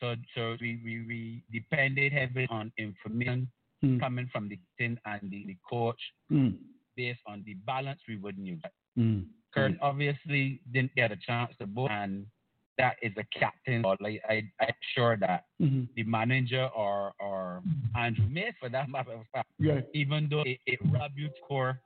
[0.00, 1.20] So so we, we, we
[1.52, 3.48] depended heavily on information
[3.82, 3.98] Mm.
[3.98, 6.00] coming from the team and the, the coach
[6.30, 6.52] Mm.
[6.98, 8.60] based on the balance we would need.
[8.98, 9.24] Mm.
[9.54, 12.26] Kurt obviously didn't get a chance to book, and
[12.76, 13.82] that is a captain.
[13.86, 15.88] Or like I, I'm sure that Mhm.
[15.96, 17.62] the manager or or
[17.96, 19.16] Andrew May, for that matter
[19.58, 19.80] Yeah.
[19.94, 21.80] even though it, it robbed you score.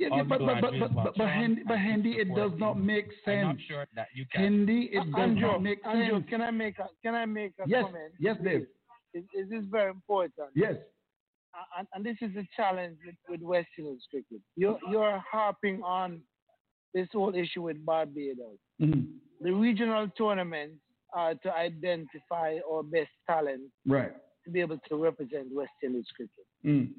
[0.00, 3.08] Yeah, yeah, but, but, but, but, but, but, Hendy, but Hendy, it does not make
[3.26, 3.60] I'm not sense.
[3.68, 4.42] sure that you can.
[4.42, 7.68] Hendy, it does Andrew, not make Andrew, can I make a can I make a
[7.68, 8.12] Yes, comment?
[8.18, 8.66] yes, Dave.
[9.12, 10.48] Is, is this very important?
[10.54, 10.76] Yes.
[11.52, 14.40] Uh, and, and this is a challenge with, with West Indies cricket.
[14.56, 16.22] You're you're harping on
[16.94, 18.58] this whole issue with Barbados.
[18.80, 19.06] Mhm.
[19.42, 20.76] The regional tournaments
[21.12, 24.12] are to identify our best talent Right.
[24.44, 26.46] to be able to represent West Indies cricket.
[26.64, 26.92] Mm.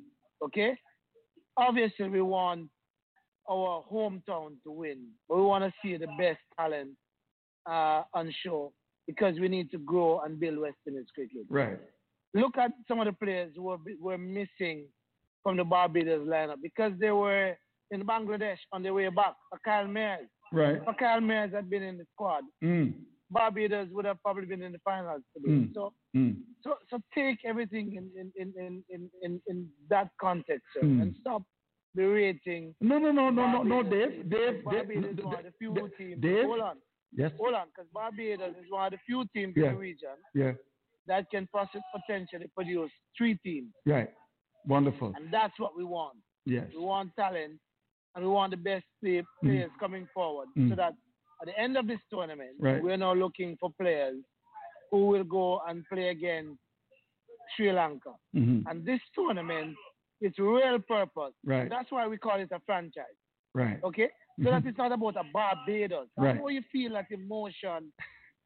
[0.46, 0.78] Okay?
[1.58, 2.70] Obviously, we want
[3.50, 6.92] our hometown to win, but we want to see the best talent
[7.70, 8.72] uh, on show
[9.08, 11.46] because we need to grow and build West Indies cricket.
[11.50, 11.80] Right.
[12.34, 14.86] Look at some of the players who were, were missing
[15.44, 17.58] from the Barbados lineup because they were
[17.92, 19.34] in Bangladesh on their way back.
[19.66, 20.28] Kyle Mayers.
[20.54, 20.80] Right.
[21.00, 22.44] Kyle Mayers had been in the squad.
[22.64, 22.94] Mm.
[23.30, 25.50] Barbados would have probably been in the finals today.
[25.52, 25.74] Mm.
[25.74, 26.36] So Mm.
[26.62, 31.02] so so take everything in in in in in, in, in that context sir, Mm.
[31.02, 31.42] and stop
[31.96, 32.74] berating.
[32.82, 34.14] No, no, no, no, no, no, Barbados.
[34.14, 36.22] Dave, Dave, Barbados Dave, is one of the few Dave, teams.
[36.22, 36.46] Dave?
[36.46, 36.78] Hold on,
[37.14, 37.32] Yes.
[37.38, 39.68] hold on, because Barbados is one of the few teams Yeah.
[39.70, 40.54] in the region Yeah.
[41.08, 41.48] that can
[41.94, 44.10] potentially produce three teams, Right.
[44.66, 45.14] Wonderful.
[45.16, 46.18] and that's what we want.
[46.46, 46.72] Yes.
[46.74, 47.60] We want talent,
[48.16, 50.70] and we want the best play, players coming forward, Mm.
[50.70, 50.94] so that
[51.42, 52.82] at the end of this tournament, Right.
[52.82, 54.24] we're now looking for players
[54.92, 56.60] who will go and play against
[57.56, 58.14] Sri Lanka.
[58.36, 58.64] Mhm.
[58.68, 59.76] And this tournament,
[60.22, 61.70] its real purpose, Right.
[61.70, 63.18] that's why we call it a franchise.
[63.54, 63.84] Right.
[63.84, 64.10] Okay?
[64.40, 64.52] So Mhm.
[64.52, 66.08] that it's not about a Barbados.
[66.18, 66.36] I Right.
[66.38, 67.92] know you feel that emotion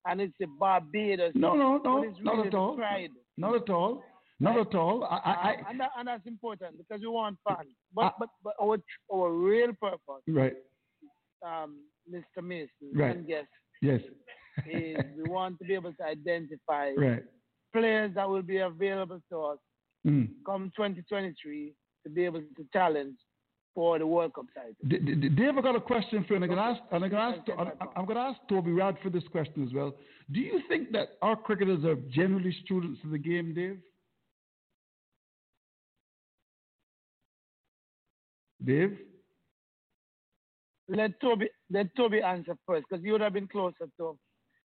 [0.07, 1.33] and it's a Barbados.
[1.35, 2.75] No, no, no, it's not at all.
[2.75, 3.11] Pride.
[3.37, 4.03] Not at all.
[4.39, 5.03] Not at all.
[5.05, 7.69] I, I, I and, that, and that's important because we want fans.
[7.93, 8.77] But, I- but, but our,
[9.13, 10.55] our real purpose, right.
[11.45, 11.79] um,
[12.11, 12.43] Mr.
[12.43, 13.15] Mason Right.
[13.15, 13.47] and guest,
[13.81, 14.01] Yes.
[14.67, 17.23] is we want to be able to identify Right.
[17.73, 19.59] players that will be available to us
[20.05, 20.29] Mm.
[20.45, 21.73] come 2023
[22.03, 23.15] to be able to challenge
[23.73, 24.73] for the World Cup title.
[25.35, 27.33] Dave, I got a question for you, and I'm going to ask, and I'm going
[27.33, 27.49] to ask,
[27.97, 29.95] I'm- going to ask Toby Radford this question as well.
[30.31, 33.79] Do you think that our cricketers are generally students of the game, Dave?
[38.63, 38.97] Dave?
[40.87, 44.17] Let Toby let Toby answer first because you would have been closer to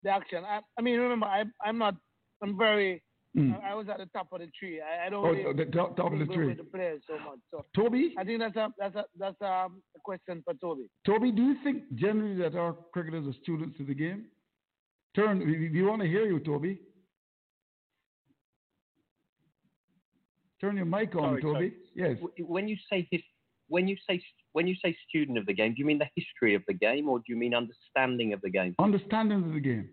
[0.05, 0.44] the action.
[0.44, 1.97] I, I mean, remember, I, I'm not.
[2.43, 3.02] I'm very.
[3.36, 3.61] Mm.
[3.65, 4.81] I, I was at the top of the tree.
[4.81, 5.24] I, I don't.
[5.24, 6.48] Oh, really the top- top of the tree.
[6.48, 7.39] With the players so much.
[7.51, 8.15] So Toby?
[8.16, 10.89] I think that's a that's a that's um, a question for Toby.
[11.05, 14.27] Toby, do you think generally that our cricketers are students of the game?
[15.16, 16.78] Turn, we, we want to hear you, Toby.
[20.61, 21.52] Turn your mic on, Sorry, Toby.
[21.52, 21.73] sorry.
[21.94, 22.16] Yes.
[22.39, 23.20] When you say his,
[23.69, 26.55] when you say when you say student of the game, do you mean the history
[26.55, 28.74] of the game, or do you mean understanding of the game?
[28.78, 29.89] Understanding of the game.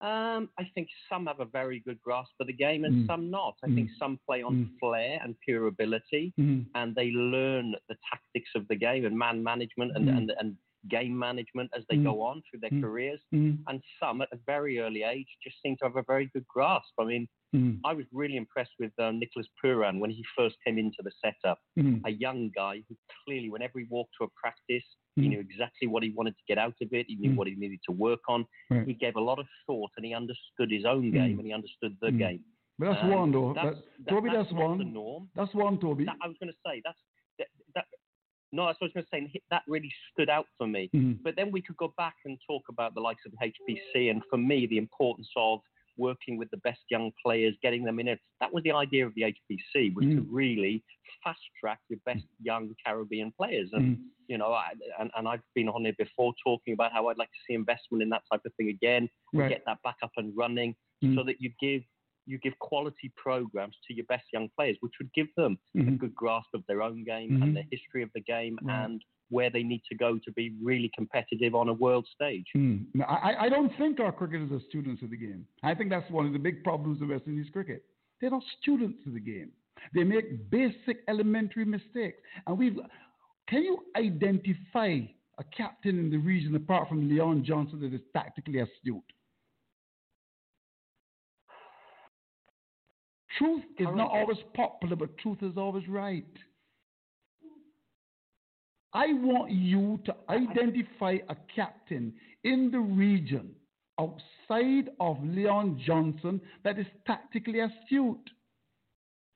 [0.00, 3.06] Um, I think some have a very good grasp of the game, and Mm.
[3.06, 3.56] some not.
[3.62, 3.74] I Mm.
[3.74, 4.78] think some play on Mm.
[4.78, 6.66] flair and pure ability, Mhm.
[6.74, 10.16] and they learn the tactics of the game and man management and Mm.
[10.16, 10.56] and, and
[10.88, 12.04] game management as they Mm.
[12.04, 12.80] go on through their Mm.
[12.80, 13.22] careers.
[13.34, 13.62] Mm.
[13.66, 16.94] And some at a very early age just seem to have a very good grasp.
[16.98, 17.80] I mean, Mm.
[17.84, 21.58] I was really impressed with um, Nicholas Pooran when he first came into the setup.
[21.78, 22.00] Mm.
[22.06, 25.30] A young guy who clearly, whenever he walked to a practice, he Mm.
[25.30, 27.06] knew exactly what he wanted to get out of it.
[27.08, 27.36] He knew Mm.
[27.36, 28.46] what he needed to work on.
[28.70, 28.86] Right.
[28.86, 31.38] He gave a lot of thought and he understood his own game Mm.
[31.40, 32.18] and he understood the Mm.
[32.18, 32.44] game.
[32.78, 33.52] But that's Um, one, though.
[33.52, 34.78] That's, That- Toby, that's that's one.
[34.78, 35.30] the norm.
[35.34, 36.04] That's one, Toby.
[36.04, 36.98] That, I was going to say that's
[37.38, 37.86] that, that.
[38.52, 39.40] No, that's what I was going to say.
[39.50, 40.88] That really stood out for me.
[40.92, 41.22] Mhm.
[41.22, 44.38] But then we could go back and talk about the likes of HPC, and for
[44.38, 45.62] me, the importance of
[46.00, 48.18] working with the best young players, getting them in it.
[48.40, 50.26] That was the idea of the HPC, was to Mm.
[50.42, 50.74] really
[51.22, 53.68] fast track your best young Caribbean players.
[53.74, 54.04] And Mm.
[54.32, 54.70] you know, I,
[55.00, 58.00] and, and I've been on here before talking about how I'd like to see investment
[58.04, 59.48] in that type of thing again, Right.
[59.48, 61.14] get that back up and running, Mm.
[61.16, 61.82] so that you give
[62.26, 65.98] you give quality programs to your best young players, which would give them a Mhm.
[65.98, 67.42] good grasp of their own game Mhm.
[67.42, 68.84] and the history of the game Right.
[68.84, 72.46] and where they need to go to be really competitive on a world stage.
[72.56, 72.86] Mm.
[72.94, 75.46] No, I, I don't think our cricketers are students of the game.
[75.62, 77.84] I think that's one of the big problems of West Indies cricket.
[78.20, 79.50] They're not students of the game.
[79.94, 82.18] They make basic elementary mistakes.
[82.46, 82.76] And we've
[83.48, 84.98] can you identify
[85.38, 89.02] a captain in the region apart from Leon Johnson that is tactically astute?
[93.38, 96.26] Truth is not always popular, but truth is always right.
[98.92, 102.12] I want you to identify a captain
[102.44, 103.54] in the region
[104.00, 108.30] outside of Leon Johnson that is tactically astute.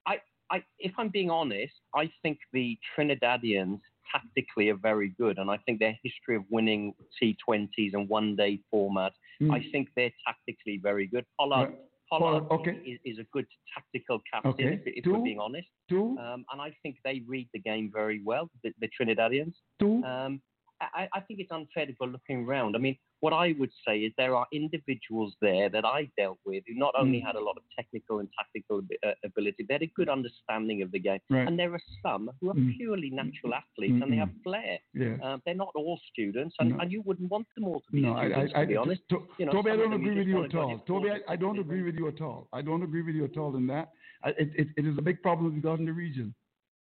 [0.06, 0.16] I,
[0.51, 5.59] I, if I'm being honest, I think the Trinidadians tactically are very good, and I
[5.59, 9.12] think their history of winning T20s and one-day format,
[9.43, 9.52] Mm.
[9.52, 11.26] I think they're tactically very good.
[11.36, 11.78] Pollard, Right.
[12.10, 12.78] Pollard Pollard, okay.
[12.86, 14.74] is, is a good tactical captain, Okay.
[14.74, 15.14] if, if Two.
[15.14, 15.66] we're being honest.
[15.89, 16.16] Two.
[16.18, 19.55] Um, and I think they read the game very well, the, the Trinidadians.
[19.81, 20.02] Two.
[20.05, 20.40] Um,
[20.80, 22.74] I, I think it's unfair to go looking around.
[22.76, 26.64] I mean, what I would say is there are individuals there that I dealt with
[26.66, 27.26] who not only Mm.
[27.26, 30.90] had a lot of technical and tactical uh, ability, they had a good understanding of
[30.92, 31.20] the game.
[31.30, 31.46] Right.
[31.48, 32.76] And there are some who are Mm.
[32.76, 34.78] purely natural athletes and they have flair.
[34.92, 35.16] Yeah.
[35.22, 36.78] Uh, they're not all students, and, No.
[36.80, 38.76] and you wouldn't want them all to be No, I, students, I, I, to be
[38.76, 39.02] honest.
[39.10, 40.78] To- You know, Toby, I don't agree with you at all.
[40.80, 42.48] Toby, I, I don't agree with you at all.
[42.52, 43.90] I don't agree with you at all in that.
[44.22, 46.34] I, it, it, it is a big problem we've got in the region.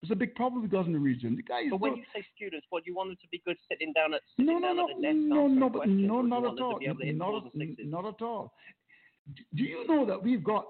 [0.05, 1.35] It's a big problem we've got in the region.
[1.35, 3.39] The guys But when don't- you say students, what do you want them to be
[3.43, 5.89] good sitting down at no, sitting no, down no, at a desk no, no, but
[5.89, 6.77] no, not at all.
[6.77, 7.55] be able to hit Not,
[7.85, 8.53] not at all.
[9.55, 10.67] Do you know that we've got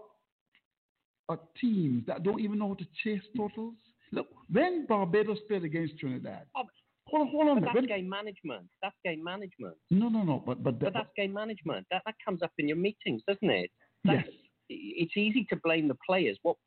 [1.27, 3.75] uh, teams that don't even know how to chase totals?
[4.13, 6.63] Look, when Barbados played against Trinidad, Oh,
[7.07, 8.69] hold on, hold on But that's When- game management.
[8.81, 9.75] That's game management.
[9.91, 11.85] no, no, no, but but, But that, that's game management.
[11.91, 13.69] That that comes up in your meetings, doesn't it?
[14.05, 14.35] That- yes,
[14.69, 16.39] It's easy to blame the players.
[16.43, 16.57] What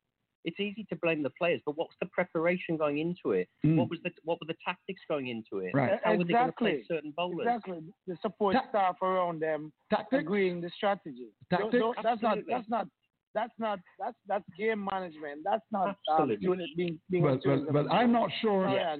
[0.48, 3.48] it's easy to blame the players, but what's the preparation going into it?
[3.64, 3.76] Mm.
[3.76, 5.72] What was the what were the tactics going into it?
[5.74, 6.00] Right.
[6.02, 6.70] How were they going to Exactly.
[6.72, 7.46] play certain bowlers?
[7.46, 7.80] Exactly.
[8.06, 10.22] The support Ta- staff around them tactics.
[10.22, 11.28] agreeing the strategy.
[11.50, 11.72] Tactics?
[11.72, 12.86] Don't- don't- that's not that's not
[13.34, 15.42] that's not that's that's game management.
[15.44, 18.68] That's not um, unit being being Well, well, well, I'm not sure.
[18.68, 18.96] Yeah.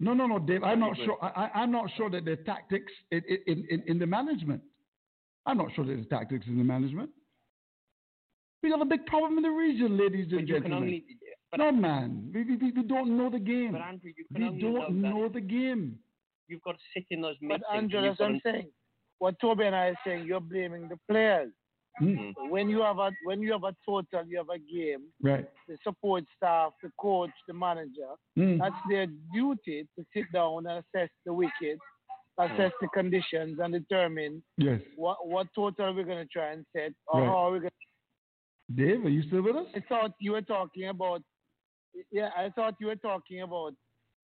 [0.00, 0.64] No, no, no, Dave.
[0.64, 1.16] I'm not sure.
[1.22, 4.62] I, I- I'm not sure that the tactics in, in, in, in the management.
[5.46, 7.10] I'm not sure that the tactics in the management.
[8.62, 10.72] We got a big problem in the region, ladies and you gentlemen.
[10.78, 11.04] only.
[11.56, 12.30] No, man.
[12.32, 13.72] We, we, we we don't know the game.
[13.72, 15.98] but Andrew, you can We only don't know, know that the game.
[16.48, 17.60] you've got to sit in those But.
[17.74, 18.68] Andrew, and that's what I'm saying.
[19.18, 21.50] What Toby and I are saying, you're blaming the players.
[22.00, 25.02] Mm, When you have a when you have a total, you have a game.
[25.22, 25.46] Right.
[25.68, 28.58] The support staff, the coach, the manager, Mm.
[28.60, 31.78] that's their duty to sit down and assess the wicket,
[32.38, 34.80] assess the conditions, and determine Yes.
[34.96, 37.28] what what total we're going to try and set or Right.
[37.28, 37.70] how we're going.
[38.76, 39.66] Dave, are you still with us?
[39.74, 41.22] I thought you were talking about.
[42.10, 43.72] Yeah, I thought you were talking about.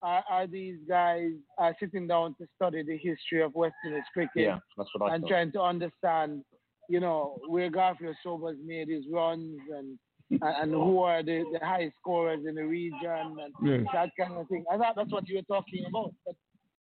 [0.00, 1.30] Are, are these guys
[1.60, 5.14] uh, sitting down to study the history of West Indies cricket Yeah, that's what I
[5.14, 5.28] and thought.
[5.28, 6.44] trying to understand,
[6.88, 9.98] you know, where Garfield Sobers made his runs and
[10.30, 13.00] and, and who are the, the high scorers in the region
[13.42, 13.86] and Yes.
[13.94, 14.64] that kind of thing.
[14.70, 16.14] I thought that's what you were talking about.
[16.26, 16.36] But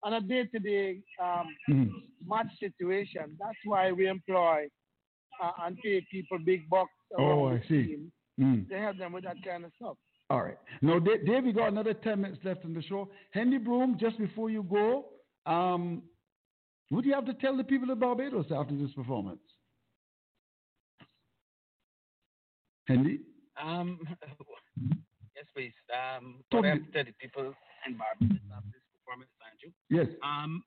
[0.05, 1.91] on a day-to-day um, Mm.
[2.27, 4.69] match situation, that's why we employ
[5.43, 7.87] uh, and pay people big bucks Oh, I the see.
[7.87, 8.69] team Mm.
[8.69, 9.97] to help them with that kind of stuff.
[10.29, 10.59] All right.
[10.83, 13.09] Now, Da- Dave, we got another 10 minutes left in the show.
[13.31, 15.07] Henry Broom, just before you go,
[15.47, 16.03] um,
[16.89, 19.39] what do you have to tell the people of Barbados after this performance?
[22.87, 23.21] Henry?
[23.63, 23.99] Um,
[25.37, 25.73] yes, please.
[25.93, 27.55] Um, Tell what I have to tell the people
[27.87, 29.73] in Barbados after this performance, Andrew.
[29.91, 30.09] Yes.
[30.23, 30.63] Um,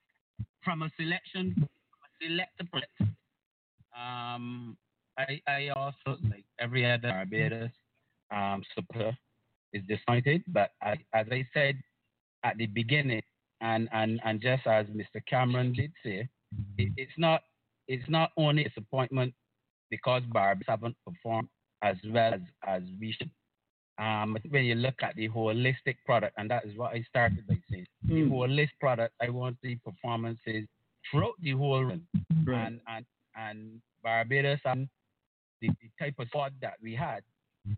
[0.64, 3.08] from a selection, from a selector perspective,
[3.98, 4.78] um,
[5.18, 7.72] I, I also, like every other Barbados
[8.32, 8.64] um,
[9.74, 10.44] is disappointed.
[10.48, 11.76] But I, as I said
[12.44, 13.24] at the beginning,
[13.62, 15.22] and, and, and just as Mr.
[15.28, 16.28] Cameron did say,
[16.78, 17.42] it, it's not
[17.88, 19.34] it's not only disappointment
[19.90, 21.48] because Barbados haven't performed
[21.82, 23.32] as well as, as we should.
[24.00, 27.58] Um, when you look at the holistic product, and that is what I started by
[27.70, 28.30] saying, the Mm.
[28.30, 30.68] holistic product, I want the performances
[31.10, 32.08] throughout the whole run.
[32.46, 32.68] Right.
[32.68, 33.06] And, and,
[33.36, 34.88] and Barbados and
[35.62, 37.22] the, the type of squad that we had,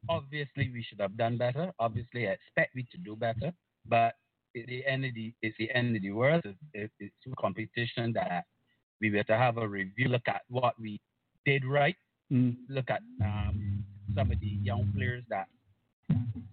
[0.08, 1.66] obviously we should have done better.
[1.80, 3.50] Obviously, I expect we to do better.
[3.88, 4.14] But
[4.60, 6.44] at the end of the, it's the end of the world.
[6.46, 8.44] It, it, it's a competition that
[9.02, 11.00] we were to have a review, look at what we
[11.46, 11.96] did right,
[12.32, 12.56] Mm.
[12.70, 13.84] look at um,
[14.16, 15.48] some of the young players that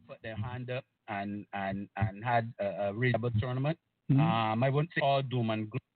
[0.09, 3.77] put their hand up and and and had a, a reasonable tournament.
[4.11, 4.21] Mhm.
[4.21, 5.91] Um, I wouldn't say all doom and gloom.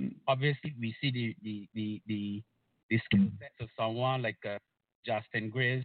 [0.00, 0.14] Mm.
[0.26, 2.42] Obviously, we see the the the the,
[2.90, 4.58] the skill sets of someone like uh,
[5.06, 5.84] Justin Greaves,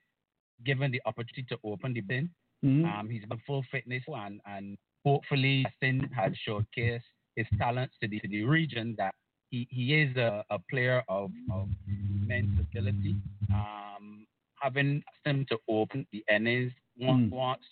[0.65, 2.30] given the opportunity to open the bin.
[2.63, 2.85] Mhm.
[2.85, 7.03] Um, he's got full fitness and and hopefully Justin has showcased
[7.35, 9.13] his talents to the to the region that
[9.51, 13.15] he, he is a, a player of, of immense ability.
[13.53, 14.25] Um,
[14.61, 17.30] having asked him to open the innings once, Mm.
[17.31, 17.63] once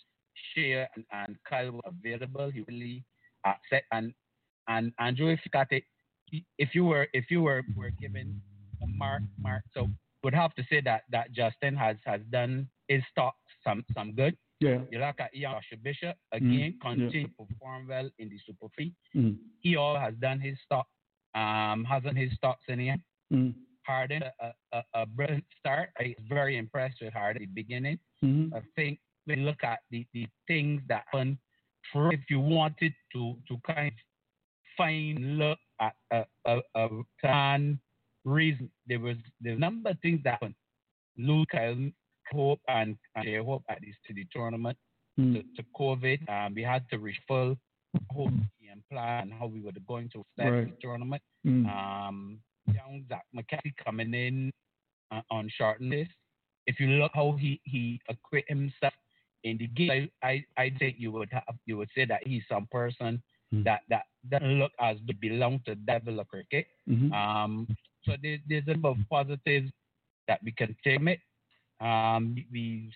[0.54, 3.02] Shai and, and Kyle were available, he really
[3.46, 4.12] accept and
[4.68, 5.84] and Andrew, if you got it,
[6.58, 8.40] if you were if you were were given
[8.86, 9.88] mark mark, so
[10.22, 13.34] would have to say that that Justin has has done his stock
[13.64, 14.36] some some good.
[14.60, 14.78] Yeah.
[14.92, 16.88] You look at Ian Joshua Bishop Mm, again, yeah.
[16.88, 18.94] continue to perform well in the Super Free.
[19.14, 19.36] Mm.
[19.58, 20.86] He all has done his stock,
[21.34, 22.96] um, hasn't his stocks in here.
[23.32, 23.54] Mm.
[23.84, 25.90] Harden, a, a, a brilliant start.
[25.98, 27.98] I was very impressed with Harden at the beginning.
[28.22, 28.54] Mhm.
[28.54, 31.38] I think when you look at the, the things that happen,
[31.92, 33.94] through, if you wanted to, to kind of
[34.76, 36.88] find look at a, a, a
[37.20, 37.80] plan
[38.24, 40.54] reason, there was the number of things that happened.
[41.18, 41.76] Lose Kyle
[42.32, 44.76] Hope and, and Hope at this to the tournament
[45.20, 45.34] Mm.
[45.34, 46.26] to, to COVID.
[46.30, 47.58] Um, we had to reshuffle
[48.10, 50.66] whole game plan and how we were going to start Right.
[50.70, 51.20] the tournament.
[51.46, 51.66] Mm.
[51.68, 52.38] Um,
[52.72, 54.50] young Zach McCaskie coming in
[55.10, 56.08] uh, on short notice.
[56.66, 58.94] If you look how he he acquit himself
[59.44, 62.42] in the game, I, I I think you would have you would say that he's
[62.48, 63.22] some person
[63.52, 63.64] Mm.
[63.64, 66.68] that that doesn't look as to belong to devil of cricket.
[66.88, 67.12] Mhm.
[67.12, 67.68] Um,
[68.04, 69.70] so there, there's a number of positives
[70.28, 71.20] that we can take from it.
[71.80, 72.92] Um, we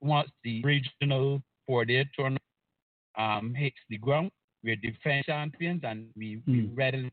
[0.00, 2.42] once the regional four-day tournament
[3.18, 4.30] um, hits the ground.
[4.64, 6.76] We're defense champions, and we, we Mm.
[6.76, 7.10] ready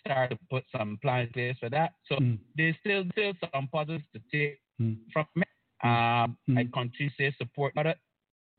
[0.00, 1.92] start to put some plans in place for that.
[2.08, 2.38] So Mm.
[2.56, 4.98] there's still still some positives to take Mm.
[5.12, 5.48] from it.
[5.82, 6.72] Um, I Mm.
[6.72, 7.98] continue to say support it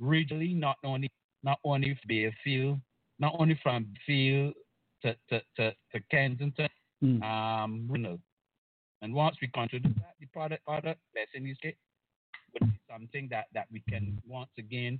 [0.01, 1.09] regionally, not only
[1.43, 2.79] not only from Bayfield,
[3.19, 4.53] not only from Field
[5.03, 6.69] to, to, to, to Kensington,
[7.03, 7.21] Mm.
[7.23, 8.19] um.
[9.03, 10.99] And once we contribute that, the product product
[11.35, 11.75] in this case
[12.53, 14.99] would be something that, that we can once again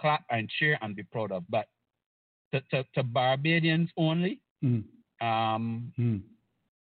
[0.00, 1.44] clap and cheer and be proud of.
[1.50, 1.66] But
[2.52, 4.84] to, to, to Barbadians only, Mm.
[5.20, 6.22] um, Mm.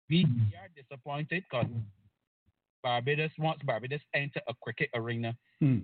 [0.10, 1.66] we, we are disappointed because
[2.82, 5.82] Barbados, once Barbados enter a cricket arena, Mm.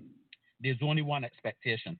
[0.60, 1.98] there's only one expectation.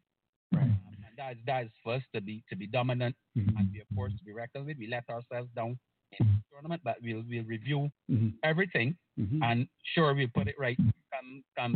[0.53, 0.63] Right.
[0.63, 3.59] Um, and that is, that is for us to be to be dominant Mhm.
[3.59, 4.79] and be a force to be reckoned with.
[4.79, 5.79] We let ourselves down
[6.19, 8.35] in the tournament, but we'll we'll review Mhm.
[8.43, 9.39] everything Mhm.
[9.43, 10.79] and sure we'll put it right
[11.13, 11.75] come come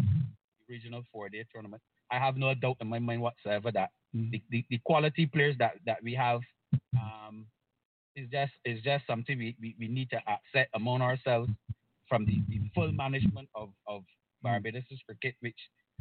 [0.69, 1.83] regional four day tournament.
[2.11, 4.31] I have no doubt in my mind whatsoever that Mhm.
[4.33, 6.41] the, the, the quality players that, that we have
[7.01, 7.47] um,
[8.17, 11.51] is just is just something we, we, we need to accept among ourselves
[12.09, 14.05] from the, the full management of, of
[14.43, 15.59] Barbados cricket, which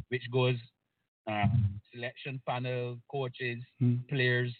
[0.08, 0.56] which goes
[1.26, 4.08] um, selection panel, coaches, Mm.
[4.08, 4.54] players,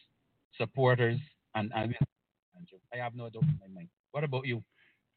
[0.57, 1.19] supporters,
[1.55, 1.95] and, and
[2.93, 3.89] I have no doubt in my mind.
[4.13, 4.63] What about you?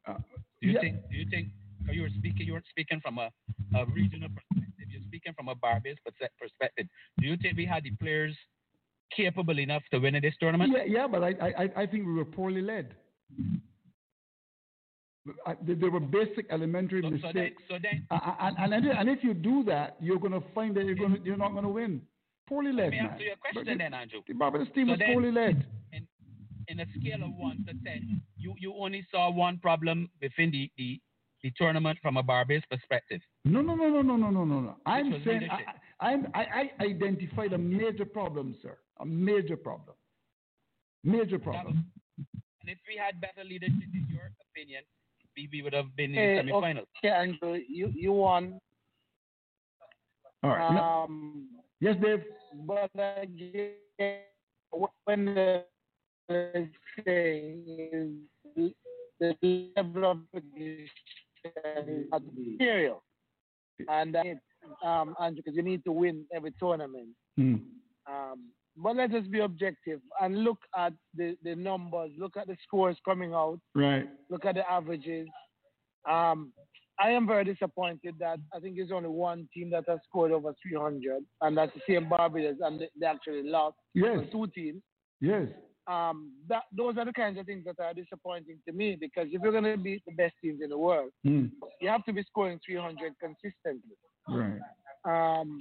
[0.06, 0.14] Uh,
[0.60, 0.80] Do you yeah.
[0.80, 0.96] think?
[1.10, 1.48] Do you think?
[1.90, 2.46] You were speaking.
[2.46, 3.30] You were speaking from a,
[3.74, 4.86] a regional perspective.
[4.90, 5.96] You're speaking from a Barbados
[6.38, 6.86] perspective.
[7.20, 8.36] Do you think we had the players
[9.16, 10.72] capable enough to win in this tournament?
[10.76, 12.94] Yeah, yeah, but I, I, I- think we were poorly led.
[15.46, 19.22] I, there were basic elementary So, so then, mistakes, so then, and, and, and, if
[19.22, 21.68] you do that, you're going to find that you're going to, you're not going to
[21.70, 22.00] win.
[22.48, 23.10] Poorly let led, me man.
[23.10, 24.20] answer your But question then, Andrew.
[24.26, 25.66] The Barbados team So was then- poorly led.
[25.92, 26.06] In,
[26.70, 30.70] in a scale of one to ten, you, you only saw one problem within the,
[30.78, 31.00] the,
[31.42, 33.20] the tournament from a Barbados perspective.
[33.44, 34.76] No, no, no, no, no, no, no, no.
[34.86, 35.48] I'm saying.
[35.50, 38.78] I, I, I, I identified a major problem, sir.
[39.00, 39.96] A major problem.
[41.02, 41.84] Major problem.
[42.16, 42.26] Was,
[42.60, 44.82] and if we had better leadership, in your opinion,
[45.36, 46.86] we, we would have been in hey, the eh, semifinals.
[46.98, 48.60] Okay, Andrew, you, you won.
[50.42, 51.04] All right.
[51.04, 51.90] Um, no.
[51.90, 52.22] Yes, Dave.
[52.66, 53.72] But again,
[55.04, 55.64] when the
[56.30, 56.68] the
[57.04, 57.64] saying
[58.56, 58.72] is
[59.20, 59.36] the
[59.76, 60.88] level of competition
[61.88, 63.02] is not material,
[63.88, 64.26] and that,
[64.86, 67.08] um, Andrew, because you need to win every tournament.
[67.36, 67.56] Hmm.
[68.08, 72.56] Um, but let us be objective and look at the, the numbers, look at the
[72.66, 74.08] scores coming out, Right.
[74.30, 75.28] look at the averages.
[76.08, 76.52] Um,
[76.98, 80.54] I am very disappointed that I think there's only one team that has scored over
[80.62, 83.76] 300, and that's the same Barbados, and they, they actually lost.
[83.94, 84.20] Yes.
[84.30, 84.82] Two teams.
[85.20, 85.48] Yes.
[85.90, 89.42] Um, that those are the kinds of things that are disappointing to me because if
[89.42, 91.46] you're going to beat the best teams in the world, Hmm.
[91.80, 93.96] you have to be scoring 300 consistently.
[94.28, 94.60] Right.
[95.04, 95.58] Um,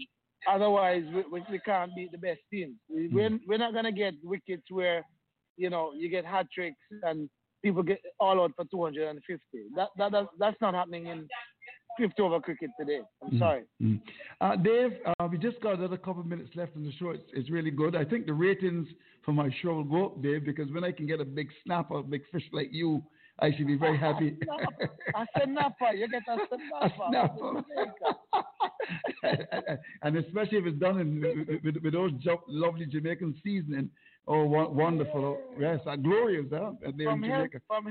[0.48, 2.76] otherwise, we, we, we can't beat the best teams.
[2.90, 5.04] We, we're, we're not going to get wickets where,
[5.58, 7.28] you know, you get hat tricks and
[7.64, 9.42] people get all out for 250.
[9.76, 11.28] That, that, that's, that's not happening in
[12.00, 13.02] 50 over cricket today.
[13.22, 13.40] I'm Mm.
[13.40, 13.64] sorry.
[13.82, 14.02] Mm.
[14.42, 17.12] Uh, Dave, uh, we just got another couple of minutes left in the show.
[17.12, 17.96] It's, it's really good.
[17.96, 18.88] I think the ratings
[19.24, 21.96] for my show will go up, Dave, because when I can get a big snapper,
[22.00, 23.04] a big fish like you,
[23.42, 24.36] I should be very happy.
[25.16, 25.92] I said Napa.
[25.96, 26.66] You get a snapper.
[26.82, 27.64] A snapper.
[30.04, 32.12] and especially if it's done in, with, with, with those
[32.48, 33.90] lovely Jamaican seasoning.
[34.32, 35.26] Oh, wo- wonderful.
[35.26, 36.74] Oh, yes, uh, glorious, huh?
[36.96, 37.62] There From, in Hel- Jamaica.
[37.68, 37.86] from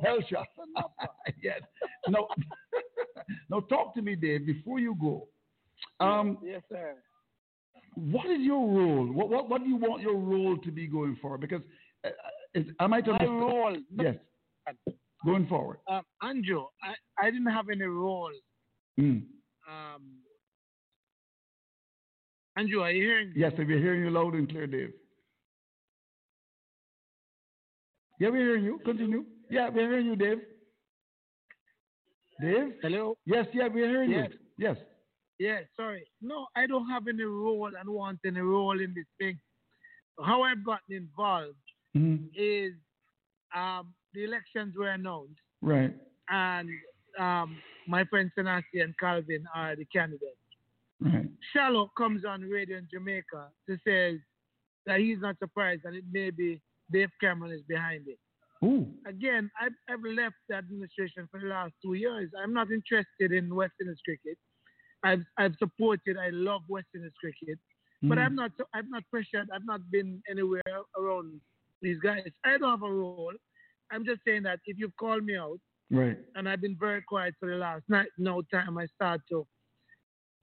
[0.00, 0.44] Hellshire.
[0.56, 0.74] From
[1.42, 1.60] yes.
[2.08, 2.26] No.
[3.50, 5.28] now, talk to me, Dave, before you go.
[6.00, 6.94] Um, yes, sir.
[7.94, 9.06] what is your role?
[9.12, 11.40] What, what, what do you want your role to be going forward?
[11.40, 11.62] Because
[12.04, 12.08] uh,
[12.54, 13.76] is, am I to My understand- role.
[14.02, 14.16] Yes.
[15.24, 15.78] Going forward.
[15.88, 16.94] Um, Andrew, I,
[17.26, 18.30] I didn't have any role
[18.98, 19.22] Mm.
[19.68, 20.02] um,
[22.56, 23.34] Andrew, are you hearing me?
[23.36, 24.92] Yes, we're hearing you loud and clear, Dave.
[28.18, 28.80] Yeah, we're hearing you.
[28.84, 29.24] Continue.
[29.50, 30.38] Yeah, we're hearing you, Dave.
[32.40, 32.74] Dave?
[32.82, 33.16] Hello?
[33.24, 34.30] Yes, yeah, we're hearing Yes.
[34.32, 34.38] you.
[34.58, 34.76] Yes.
[35.38, 36.06] Yeah, sorry.
[36.22, 39.38] No, I don't have any role and want any role in this thing.
[40.22, 41.56] How I've gotten involved
[41.94, 42.30] Mhm.
[42.34, 42.74] is
[43.54, 45.94] um, the elections were announced, Right.
[46.28, 46.68] and
[47.18, 50.36] um, my friend Sanasie and Calvin are the candidates.
[51.00, 51.28] Right.
[51.52, 54.20] Shallow comes on radio in Jamaica to say
[54.86, 56.60] that he's not surprised and it may be
[56.90, 58.18] Dave Cameron is behind it.
[58.64, 58.86] Ooh.
[59.06, 62.30] Again, I've, I've left the administration for the last two years.
[62.42, 64.38] I'm not interested in West Indies cricket.
[65.02, 67.58] I've, I've supported, I love West Indies cricket,
[68.02, 68.24] but Mhm.
[68.24, 69.48] I'm not I'm not pressured.
[69.54, 70.62] I've not been anywhere
[70.98, 71.40] around
[71.82, 72.26] these guys.
[72.44, 73.32] I don't have a role.
[73.90, 75.58] I'm just saying that if you call me out,
[75.90, 76.18] Right.
[76.34, 78.08] and I've been very quiet for the last night.
[78.18, 79.46] No time I start to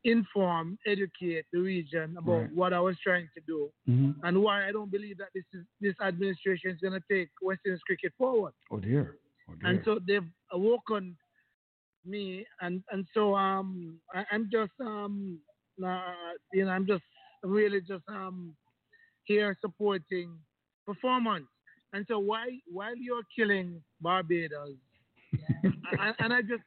[0.03, 2.53] inform, educate the region about Right.
[2.53, 4.15] what I was trying to do Mhm.
[4.23, 7.61] and why I don't believe that this is this administration is going to take West
[7.65, 8.53] Indies cricket forward.
[8.71, 9.17] Oh dear.
[9.49, 9.69] Oh dear.
[9.69, 11.17] And so they've awoken
[12.05, 15.39] me, and and so um I, I'm just um
[15.83, 17.03] uh, you know I'm just
[17.43, 18.55] really just um
[19.23, 20.37] here supporting
[20.85, 21.47] performance.
[21.93, 24.75] And so while while you're killing Barbados,
[25.63, 26.63] and, and I just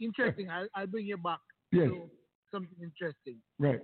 [0.00, 1.40] interesting, I, I'll bring you back
[1.72, 1.90] Yes.
[2.52, 3.38] Something interesting.
[3.58, 3.80] Right.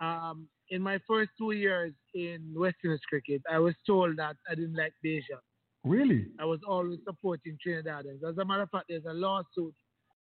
[0.00, 4.54] Um, in my first two years in West Indies cricket, I was told that I
[4.54, 5.38] didn't like Beja.
[5.84, 6.28] Really?
[6.40, 8.22] I was always supporting Trinidadians.
[8.28, 9.74] As a matter of fact, there's a lawsuit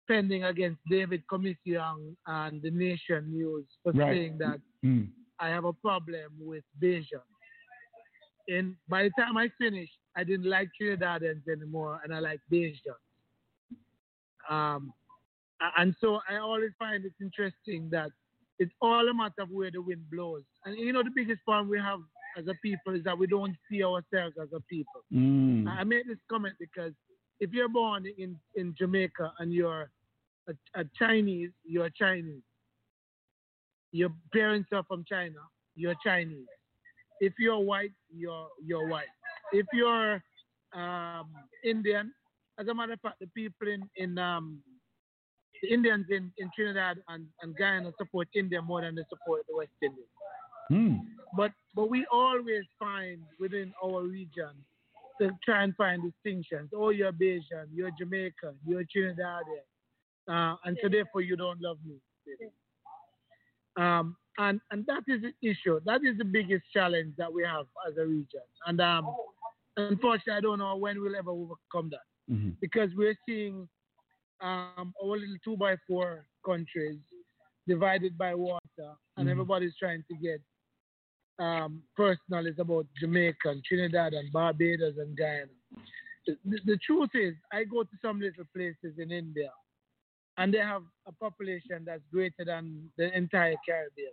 [0.09, 4.13] pending against David Commission and the Nation News for Right.
[4.15, 5.09] saying that Mm.
[5.39, 7.23] I have a problem with Beja.
[8.49, 12.95] And by the time I finished, I didn't like Trinidadians anymore, and I like Beja.
[14.49, 14.93] Um,
[15.79, 18.11] and so I always find it interesting that
[18.59, 20.43] it's all a matter of where the wind blows.
[20.65, 22.01] And you know, the biggest problem we have
[22.39, 25.03] as a people is that we don't see ourselves as a people.
[25.13, 25.67] Mm.
[25.69, 26.93] I made this comment because
[27.41, 29.91] if you're born in, in Jamaica and you're
[30.49, 32.43] a, a Chinese, you're Chinese.
[33.93, 35.39] Your parents are from China,
[35.75, 36.47] you're Chinese.
[37.21, 39.07] If you're white, you're you're white.
[39.53, 40.23] If you're
[40.75, 41.29] um,
[41.65, 42.13] Indian,
[42.59, 44.61] as a matter of fact, the people in in um,
[45.63, 49.57] the Indians in, in Trinidad and, and Guyana support India more than they support the
[49.57, 50.05] West Indies.
[50.69, 50.97] Hmm.
[51.37, 54.51] But but we always find within our region
[55.21, 56.71] to try and find distinctions.
[56.75, 59.65] Oh, you're Bajan, you're Jamaican, you're Trinidadian,
[60.29, 61.97] uh, and so therefore you don't love me.
[63.77, 65.81] Um, and and that is the issue.
[65.85, 68.41] That is the biggest challenge that we have as a region.
[68.67, 69.15] And um,
[69.77, 72.57] unfortunately, I don't know when we'll ever overcome that Mhm.
[72.61, 73.69] because we're seeing
[74.41, 76.99] um, our little two by four countries
[77.67, 79.33] divided by water, and Mhm.
[79.33, 80.41] everybody's trying to get
[81.39, 82.47] um, personal.
[82.47, 85.51] It's about Jamaica, and Trinidad, and Barbados, and Guyana.
[86.27, 89.51] The, the, the truth is, I go to some little places in India,
[90.39, 94.13] and they have a population that's greater than the entire Caribbean.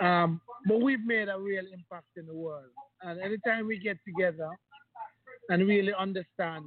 [0.00, 2.70] Um, but we've made a real impact in the world.
[3.02, 4.48] And anytime we get together
[5.50, 6.64] and really understand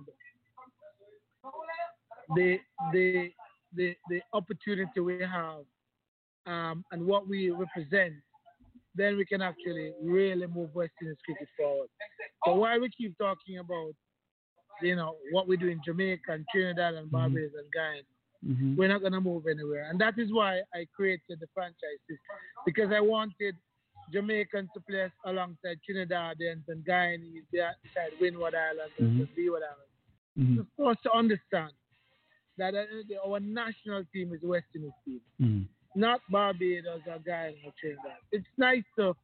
[2.36, 2.60] the
[2.94, 3.32] the
[3.76, 5.64] the, the opportunity we have
[6.48, 8.14] um, and what we represent,
[8.96, 11.88] then we can actually really move West Indies cricket forward.
[12.44, 13.94] But while we keep talking about,
[14.82, 18.02] you know, what we do in Jamaica and Trinidad and Barbados and Guyana,
[18.44, 18.78] Mhm.
[18.78, 19.90] we're not going to move anywhere.
[19.90, 23.54] And that is why I created the franchise system because I wanted
[24.14, 29.36] Jamaicans to play alongside Trinidadians and Guyanese beside Windward Islands and Mhm.
[29.38, 29.94] Leeward Islands.
[30.40, 30.60] Mhm.
[30.62, 31.74] Of course, to understand
[32.60, 35.68] that uh, our national team is West Indies team, Mhm.
[35.96, 38.18] not Barbados or Guyana or Trinidad.
[38.32, 39.16] It's nice to,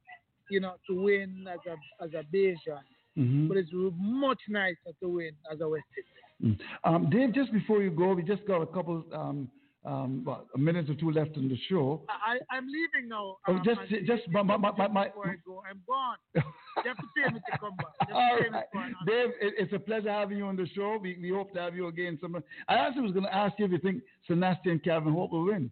[0.49, 2.83] you know, to win as a as a Bajan,
[3.17, 3.47] Mhm.
[3.47, 6.11] but it's much nicer to win as a West Indies.
[6.41, 6.57] Mm.
[6.83, 9.49] Um, Dave, just before you go, we just got a couple, um,
[9.85, 12.01] um, what, a minute or two left in the show.
[12.09, 13.37] I, I'm leaving now.
[13.47, 16.17] Oh, um, just, just my, my, my, my, before I go, I'm gone.
[16.35, 18.09] you have to pay me to come back.
[18.09, 18.93] You have to All right.
[19.05, 20.97] Dave, it, it's a pleasure having you on the show.
[21.01, 22.17] We, we hope to have you again.
[22.19, 25.31] Some, I actually was going to ask you if you think Sanasie and Calvin Hope
[25.31, 25.69] will win.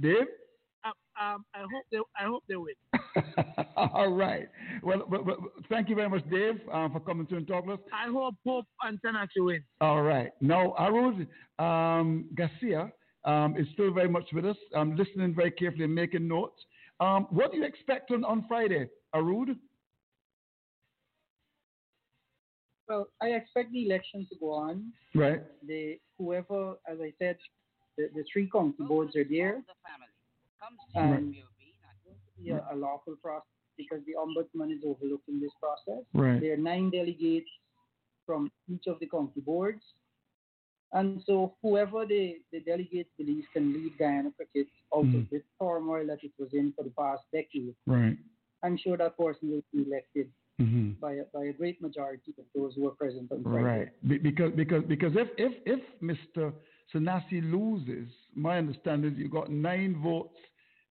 [0.00, 0.26] Dave?
[1.20, 2.74] Um, I hope they, I hope they win.
[3.76, 4.48] All right.
[4.82, 5.36] Well, well, well,
[5.68, 7.80] thank you very much, Dave, uh, for coming to and talk to us.
[7.92, 9.62] I hope Hope and Sanasie win.
[9.80, 10.30] All right.
[10.40, 11.26] Now, Arud
[11.58, 12.92] um, Garcia
[13.24, 16.60] um, is still very much with us, I'm listening very carefully and making notes.
[17.00, 19.56] Um, what do you expect on, on Friday, Arud?
[22.88, 24.92] Well, I expect the election to go on.
[25.14, 25.42] Right.
[25.66, 27.36] The whoever, as I said,
[27.98, 29.62] the, the three county boards are there.
[30.94, 31.34] And
[32.42, 36.04] be a, a lawful process because the ombudsman is overlooking this process.
[36.14, 36.40] Right.
[36.40, 37.48] There are nine delegates
[38.26, 39.82] from each of the county boards.
[40.92, 45.20] And so whoever the, the delegates believes can lead Guyana cricket out Mm.
[45.22, 48.16] of this turmoil that it was in for the past decade, Right.
[48.62, 52.44] I'm sure that person will be elected hmm by a, by a great majority of
[52.54, 53.62] those who were present on Friday.
[53.64, 54.08] Right.
[54.08, 56.52] Be- because because because if if if Mr.
[56.92, 60.36] Sanasie loses, my understanding is you got nine votes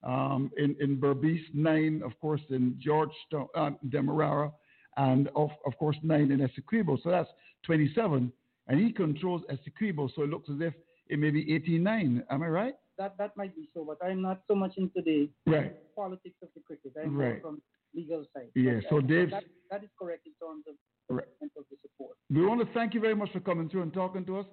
[0.04, 4.52] um, in in Berbice, nine of course in Georgetown, uh, Demerara,
[4.98, 7.02] and of of course nine in Essequibo.
[7.02, 7.30] So that's
[7.66, 8.32] 27,
[8.68, 10.10] and he controls Essequibo.
[10.16, 10.74] So it looks as if
[11.10, 12.24] it may be 89.
[12.30, 12.74] Am I right?
[12.98, 15.76] That that might be so, but I'm not so much into the Right.
[15.96, 16.94] politics of the cricket.
[17.02, 17.42] I'm Right.
[17.42, 17.62] from
[17.94, 18.50] legal side.
[18.56, 20.76] Yeah, But, so uh, Dave's- that, that is correct in terms of
[21.10, 21.26] Right.
[21.42, 22.18] of the support.
[22.30, 24.46] We want to thank you very much for coming through and talking to us.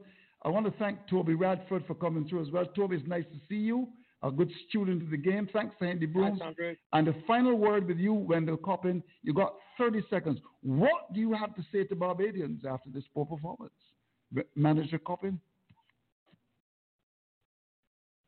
[0.42, 2.64] I want to thank Toby Radford for coming through as well.
[2.66, 3.88] Toby, it's nice to see you.
[4.24, 5.48] A good student of the game.
[5.52, 6.40] Thanks, Andy Brooms.
[6.94, 9.02] And the final word with you, Wendell Coppin.
[9.22, 10.38] You got 30 seconds.
[10.62, 13.72] What do you have to say to Barbadians after this poor performance?
[14.56, 15.38] Manager Coppin?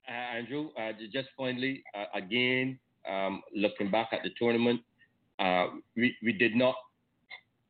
[0.06, 2.78] Uh, Andrew, uh, just finally, uh, again,
[3.10, 4.80] um, looking back at the tournament,
[5.38, 6.74] uh, we, we did not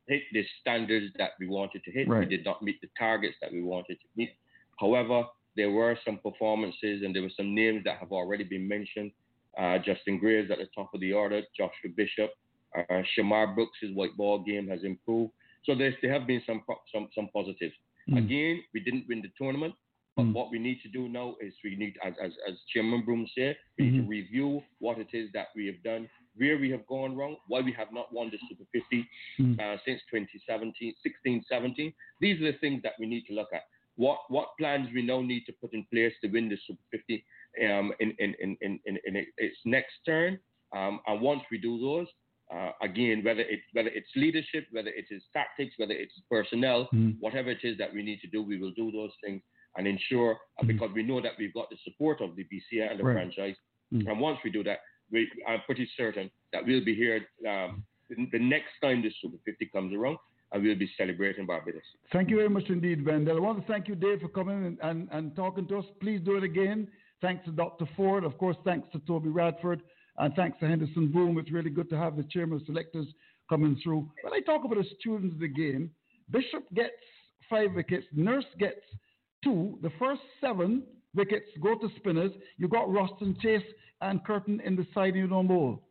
[0.09, 2.09] hit the standards that we wanted to hit.
[2.09, 2.21] Right.
[2.21, 4.31] We did not meet the targets that we wanted to meet.
[4.79, 5.25] However,
[5.57, 9.11] there were some performances and there were some names that have already been mentioned.
[9.59, 12.31] Uh, Justin Greaves at the top of the order, Joshua Bishop,
[12.77, 15.33] uh, Shamarh Brooks' white ball game has improved.
[15.65, 17.75] So there's, there have been some pro- some some positives.
[18.11, 18.19] Mm.
[18.19, 19.75] Again, we didn't win the tournament,
[20.15, 20.33] but Mm.
[20.35, 23.57] what we need to do now is we need, as as, as Chairman Broom said,
[23.79, 24.03] we need Mhm.
[24.05, 27.61] to review what it is that we have done, where we have gone wrong, why
[27.63, 29.09] we have not won the Super 50
[29.39, 29.59] Mm.
[29.59, 31.93] uh, since 2017, 16, 17.
[32.21, 33.65] These are the things that we need to look at.
[33.97, 37.25] What what plans we now need to put in place to win the Super 50
[37.65, 40.39] um, in, in, in, in, in, its next turn.
[40.77, 42.07] Um, and once we do those,
[42.55, 47.17] uh, again, whether it whether it's leadership, whether it is tactics, whether it's personnel, Mm.
[47.21, 49.43] whatever it is that we need to do, we will do those things
[49.77, 53.01] and ensure uh, because we know that we've got the support of the BCA and
[53.01, 53.15] the Right.
[53.15, 53.57] franchise.
[53.93, 54.09] Mm.
[54.09, 58.29] And once we do that, we, I'm pretty certain that we'll be here um, the,
[58.33, 60.19] the next time the Super 50 comes around,
[60.53, 61.83] and we'll be celebrating Barbados.
[62.13, 63.37] Thank you very much indeed, Wendell.
[63.37, 65.85] I want to thank you, Dave, for coming and, and, and talking to us.
[66.01, 66.89] Please do it again.
[67.21, 67.87] Thanks to Dr.
[67.97, 68.25] Ford.
[68.25, 69.83] Of course, thanks to Toby Radford.
[70.19, 71.39] And thanks to Henderson Broom.
[71.39, 73.07] It's really good to have the chairman of selectors
[73.49, 74.09] coming through.
[74.23, 75.91] When I talk about the students of the game,
[76.31, 76.95] Bishop gets
[77.51, 78.81] five wickets, Nurse gets
[79.45, 79.79] two.
[79.83, 80.83] The first seven
[81.15, 82.33] wickets go to spinners.
[82.57, 83.63] You got Roston Chase
[84.01, 85.83] and Curtin in the side you don't bowl.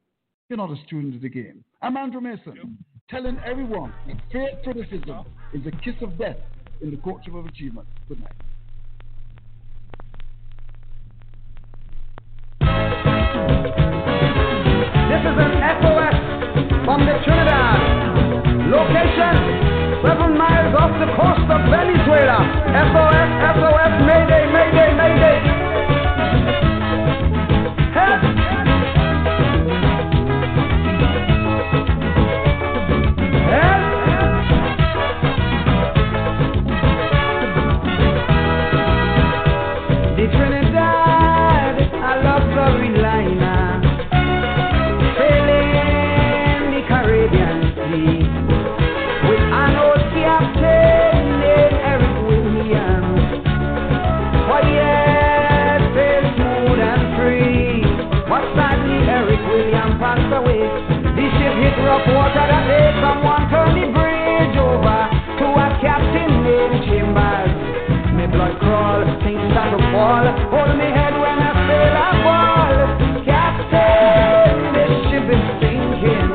[0.49, 1.63] You're not a student of the game.
[1.81, 2.77] I'm Andrew Mason,
[3.11, 5.23] telling everyone that fair criticism
[5.53, 6.37] is a kiss of death
[6.81, 7.85] in the courtship of achievement.
[8.09, 8.33] Good night.
[15.05, 15.53] This is an
[15.85, 16.17] SOS
[16.81, 17.77] from the Trinidad.
[18.73, 19.35] Location,
[20.01, 22.41] seven miles off the coast of Venezuela.
[22.89, 24.24] SOS, SOS, Mayday,
[62.05, 64.99] rough water that someone turned the bridge over
[65.39, 67.51] to a captain named Chambers.
[68.25, 70.25] Blood things to fall.
[70.49, 72.75] Hold me head when I sail a ball.
[73.23, 76.31] Captain, this ship is sinking.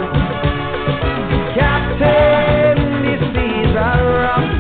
[1.55, 2.79] Captain,
[3.35, 3.51] the.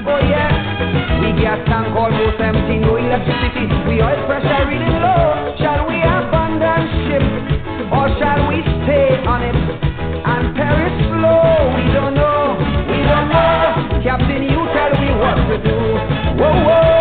[0.07, 3.67] Oh yeah, we gas tank almost empty, no electricity.
[3.89, 5.55] We oil pressure reading low.
[5.59, 7.25] Shall we abandon ship
[7.93, 9.90] or shall we stay on it
[15.21, 15.77] what to do.
[16.41, 17.00] Whoa, whoa.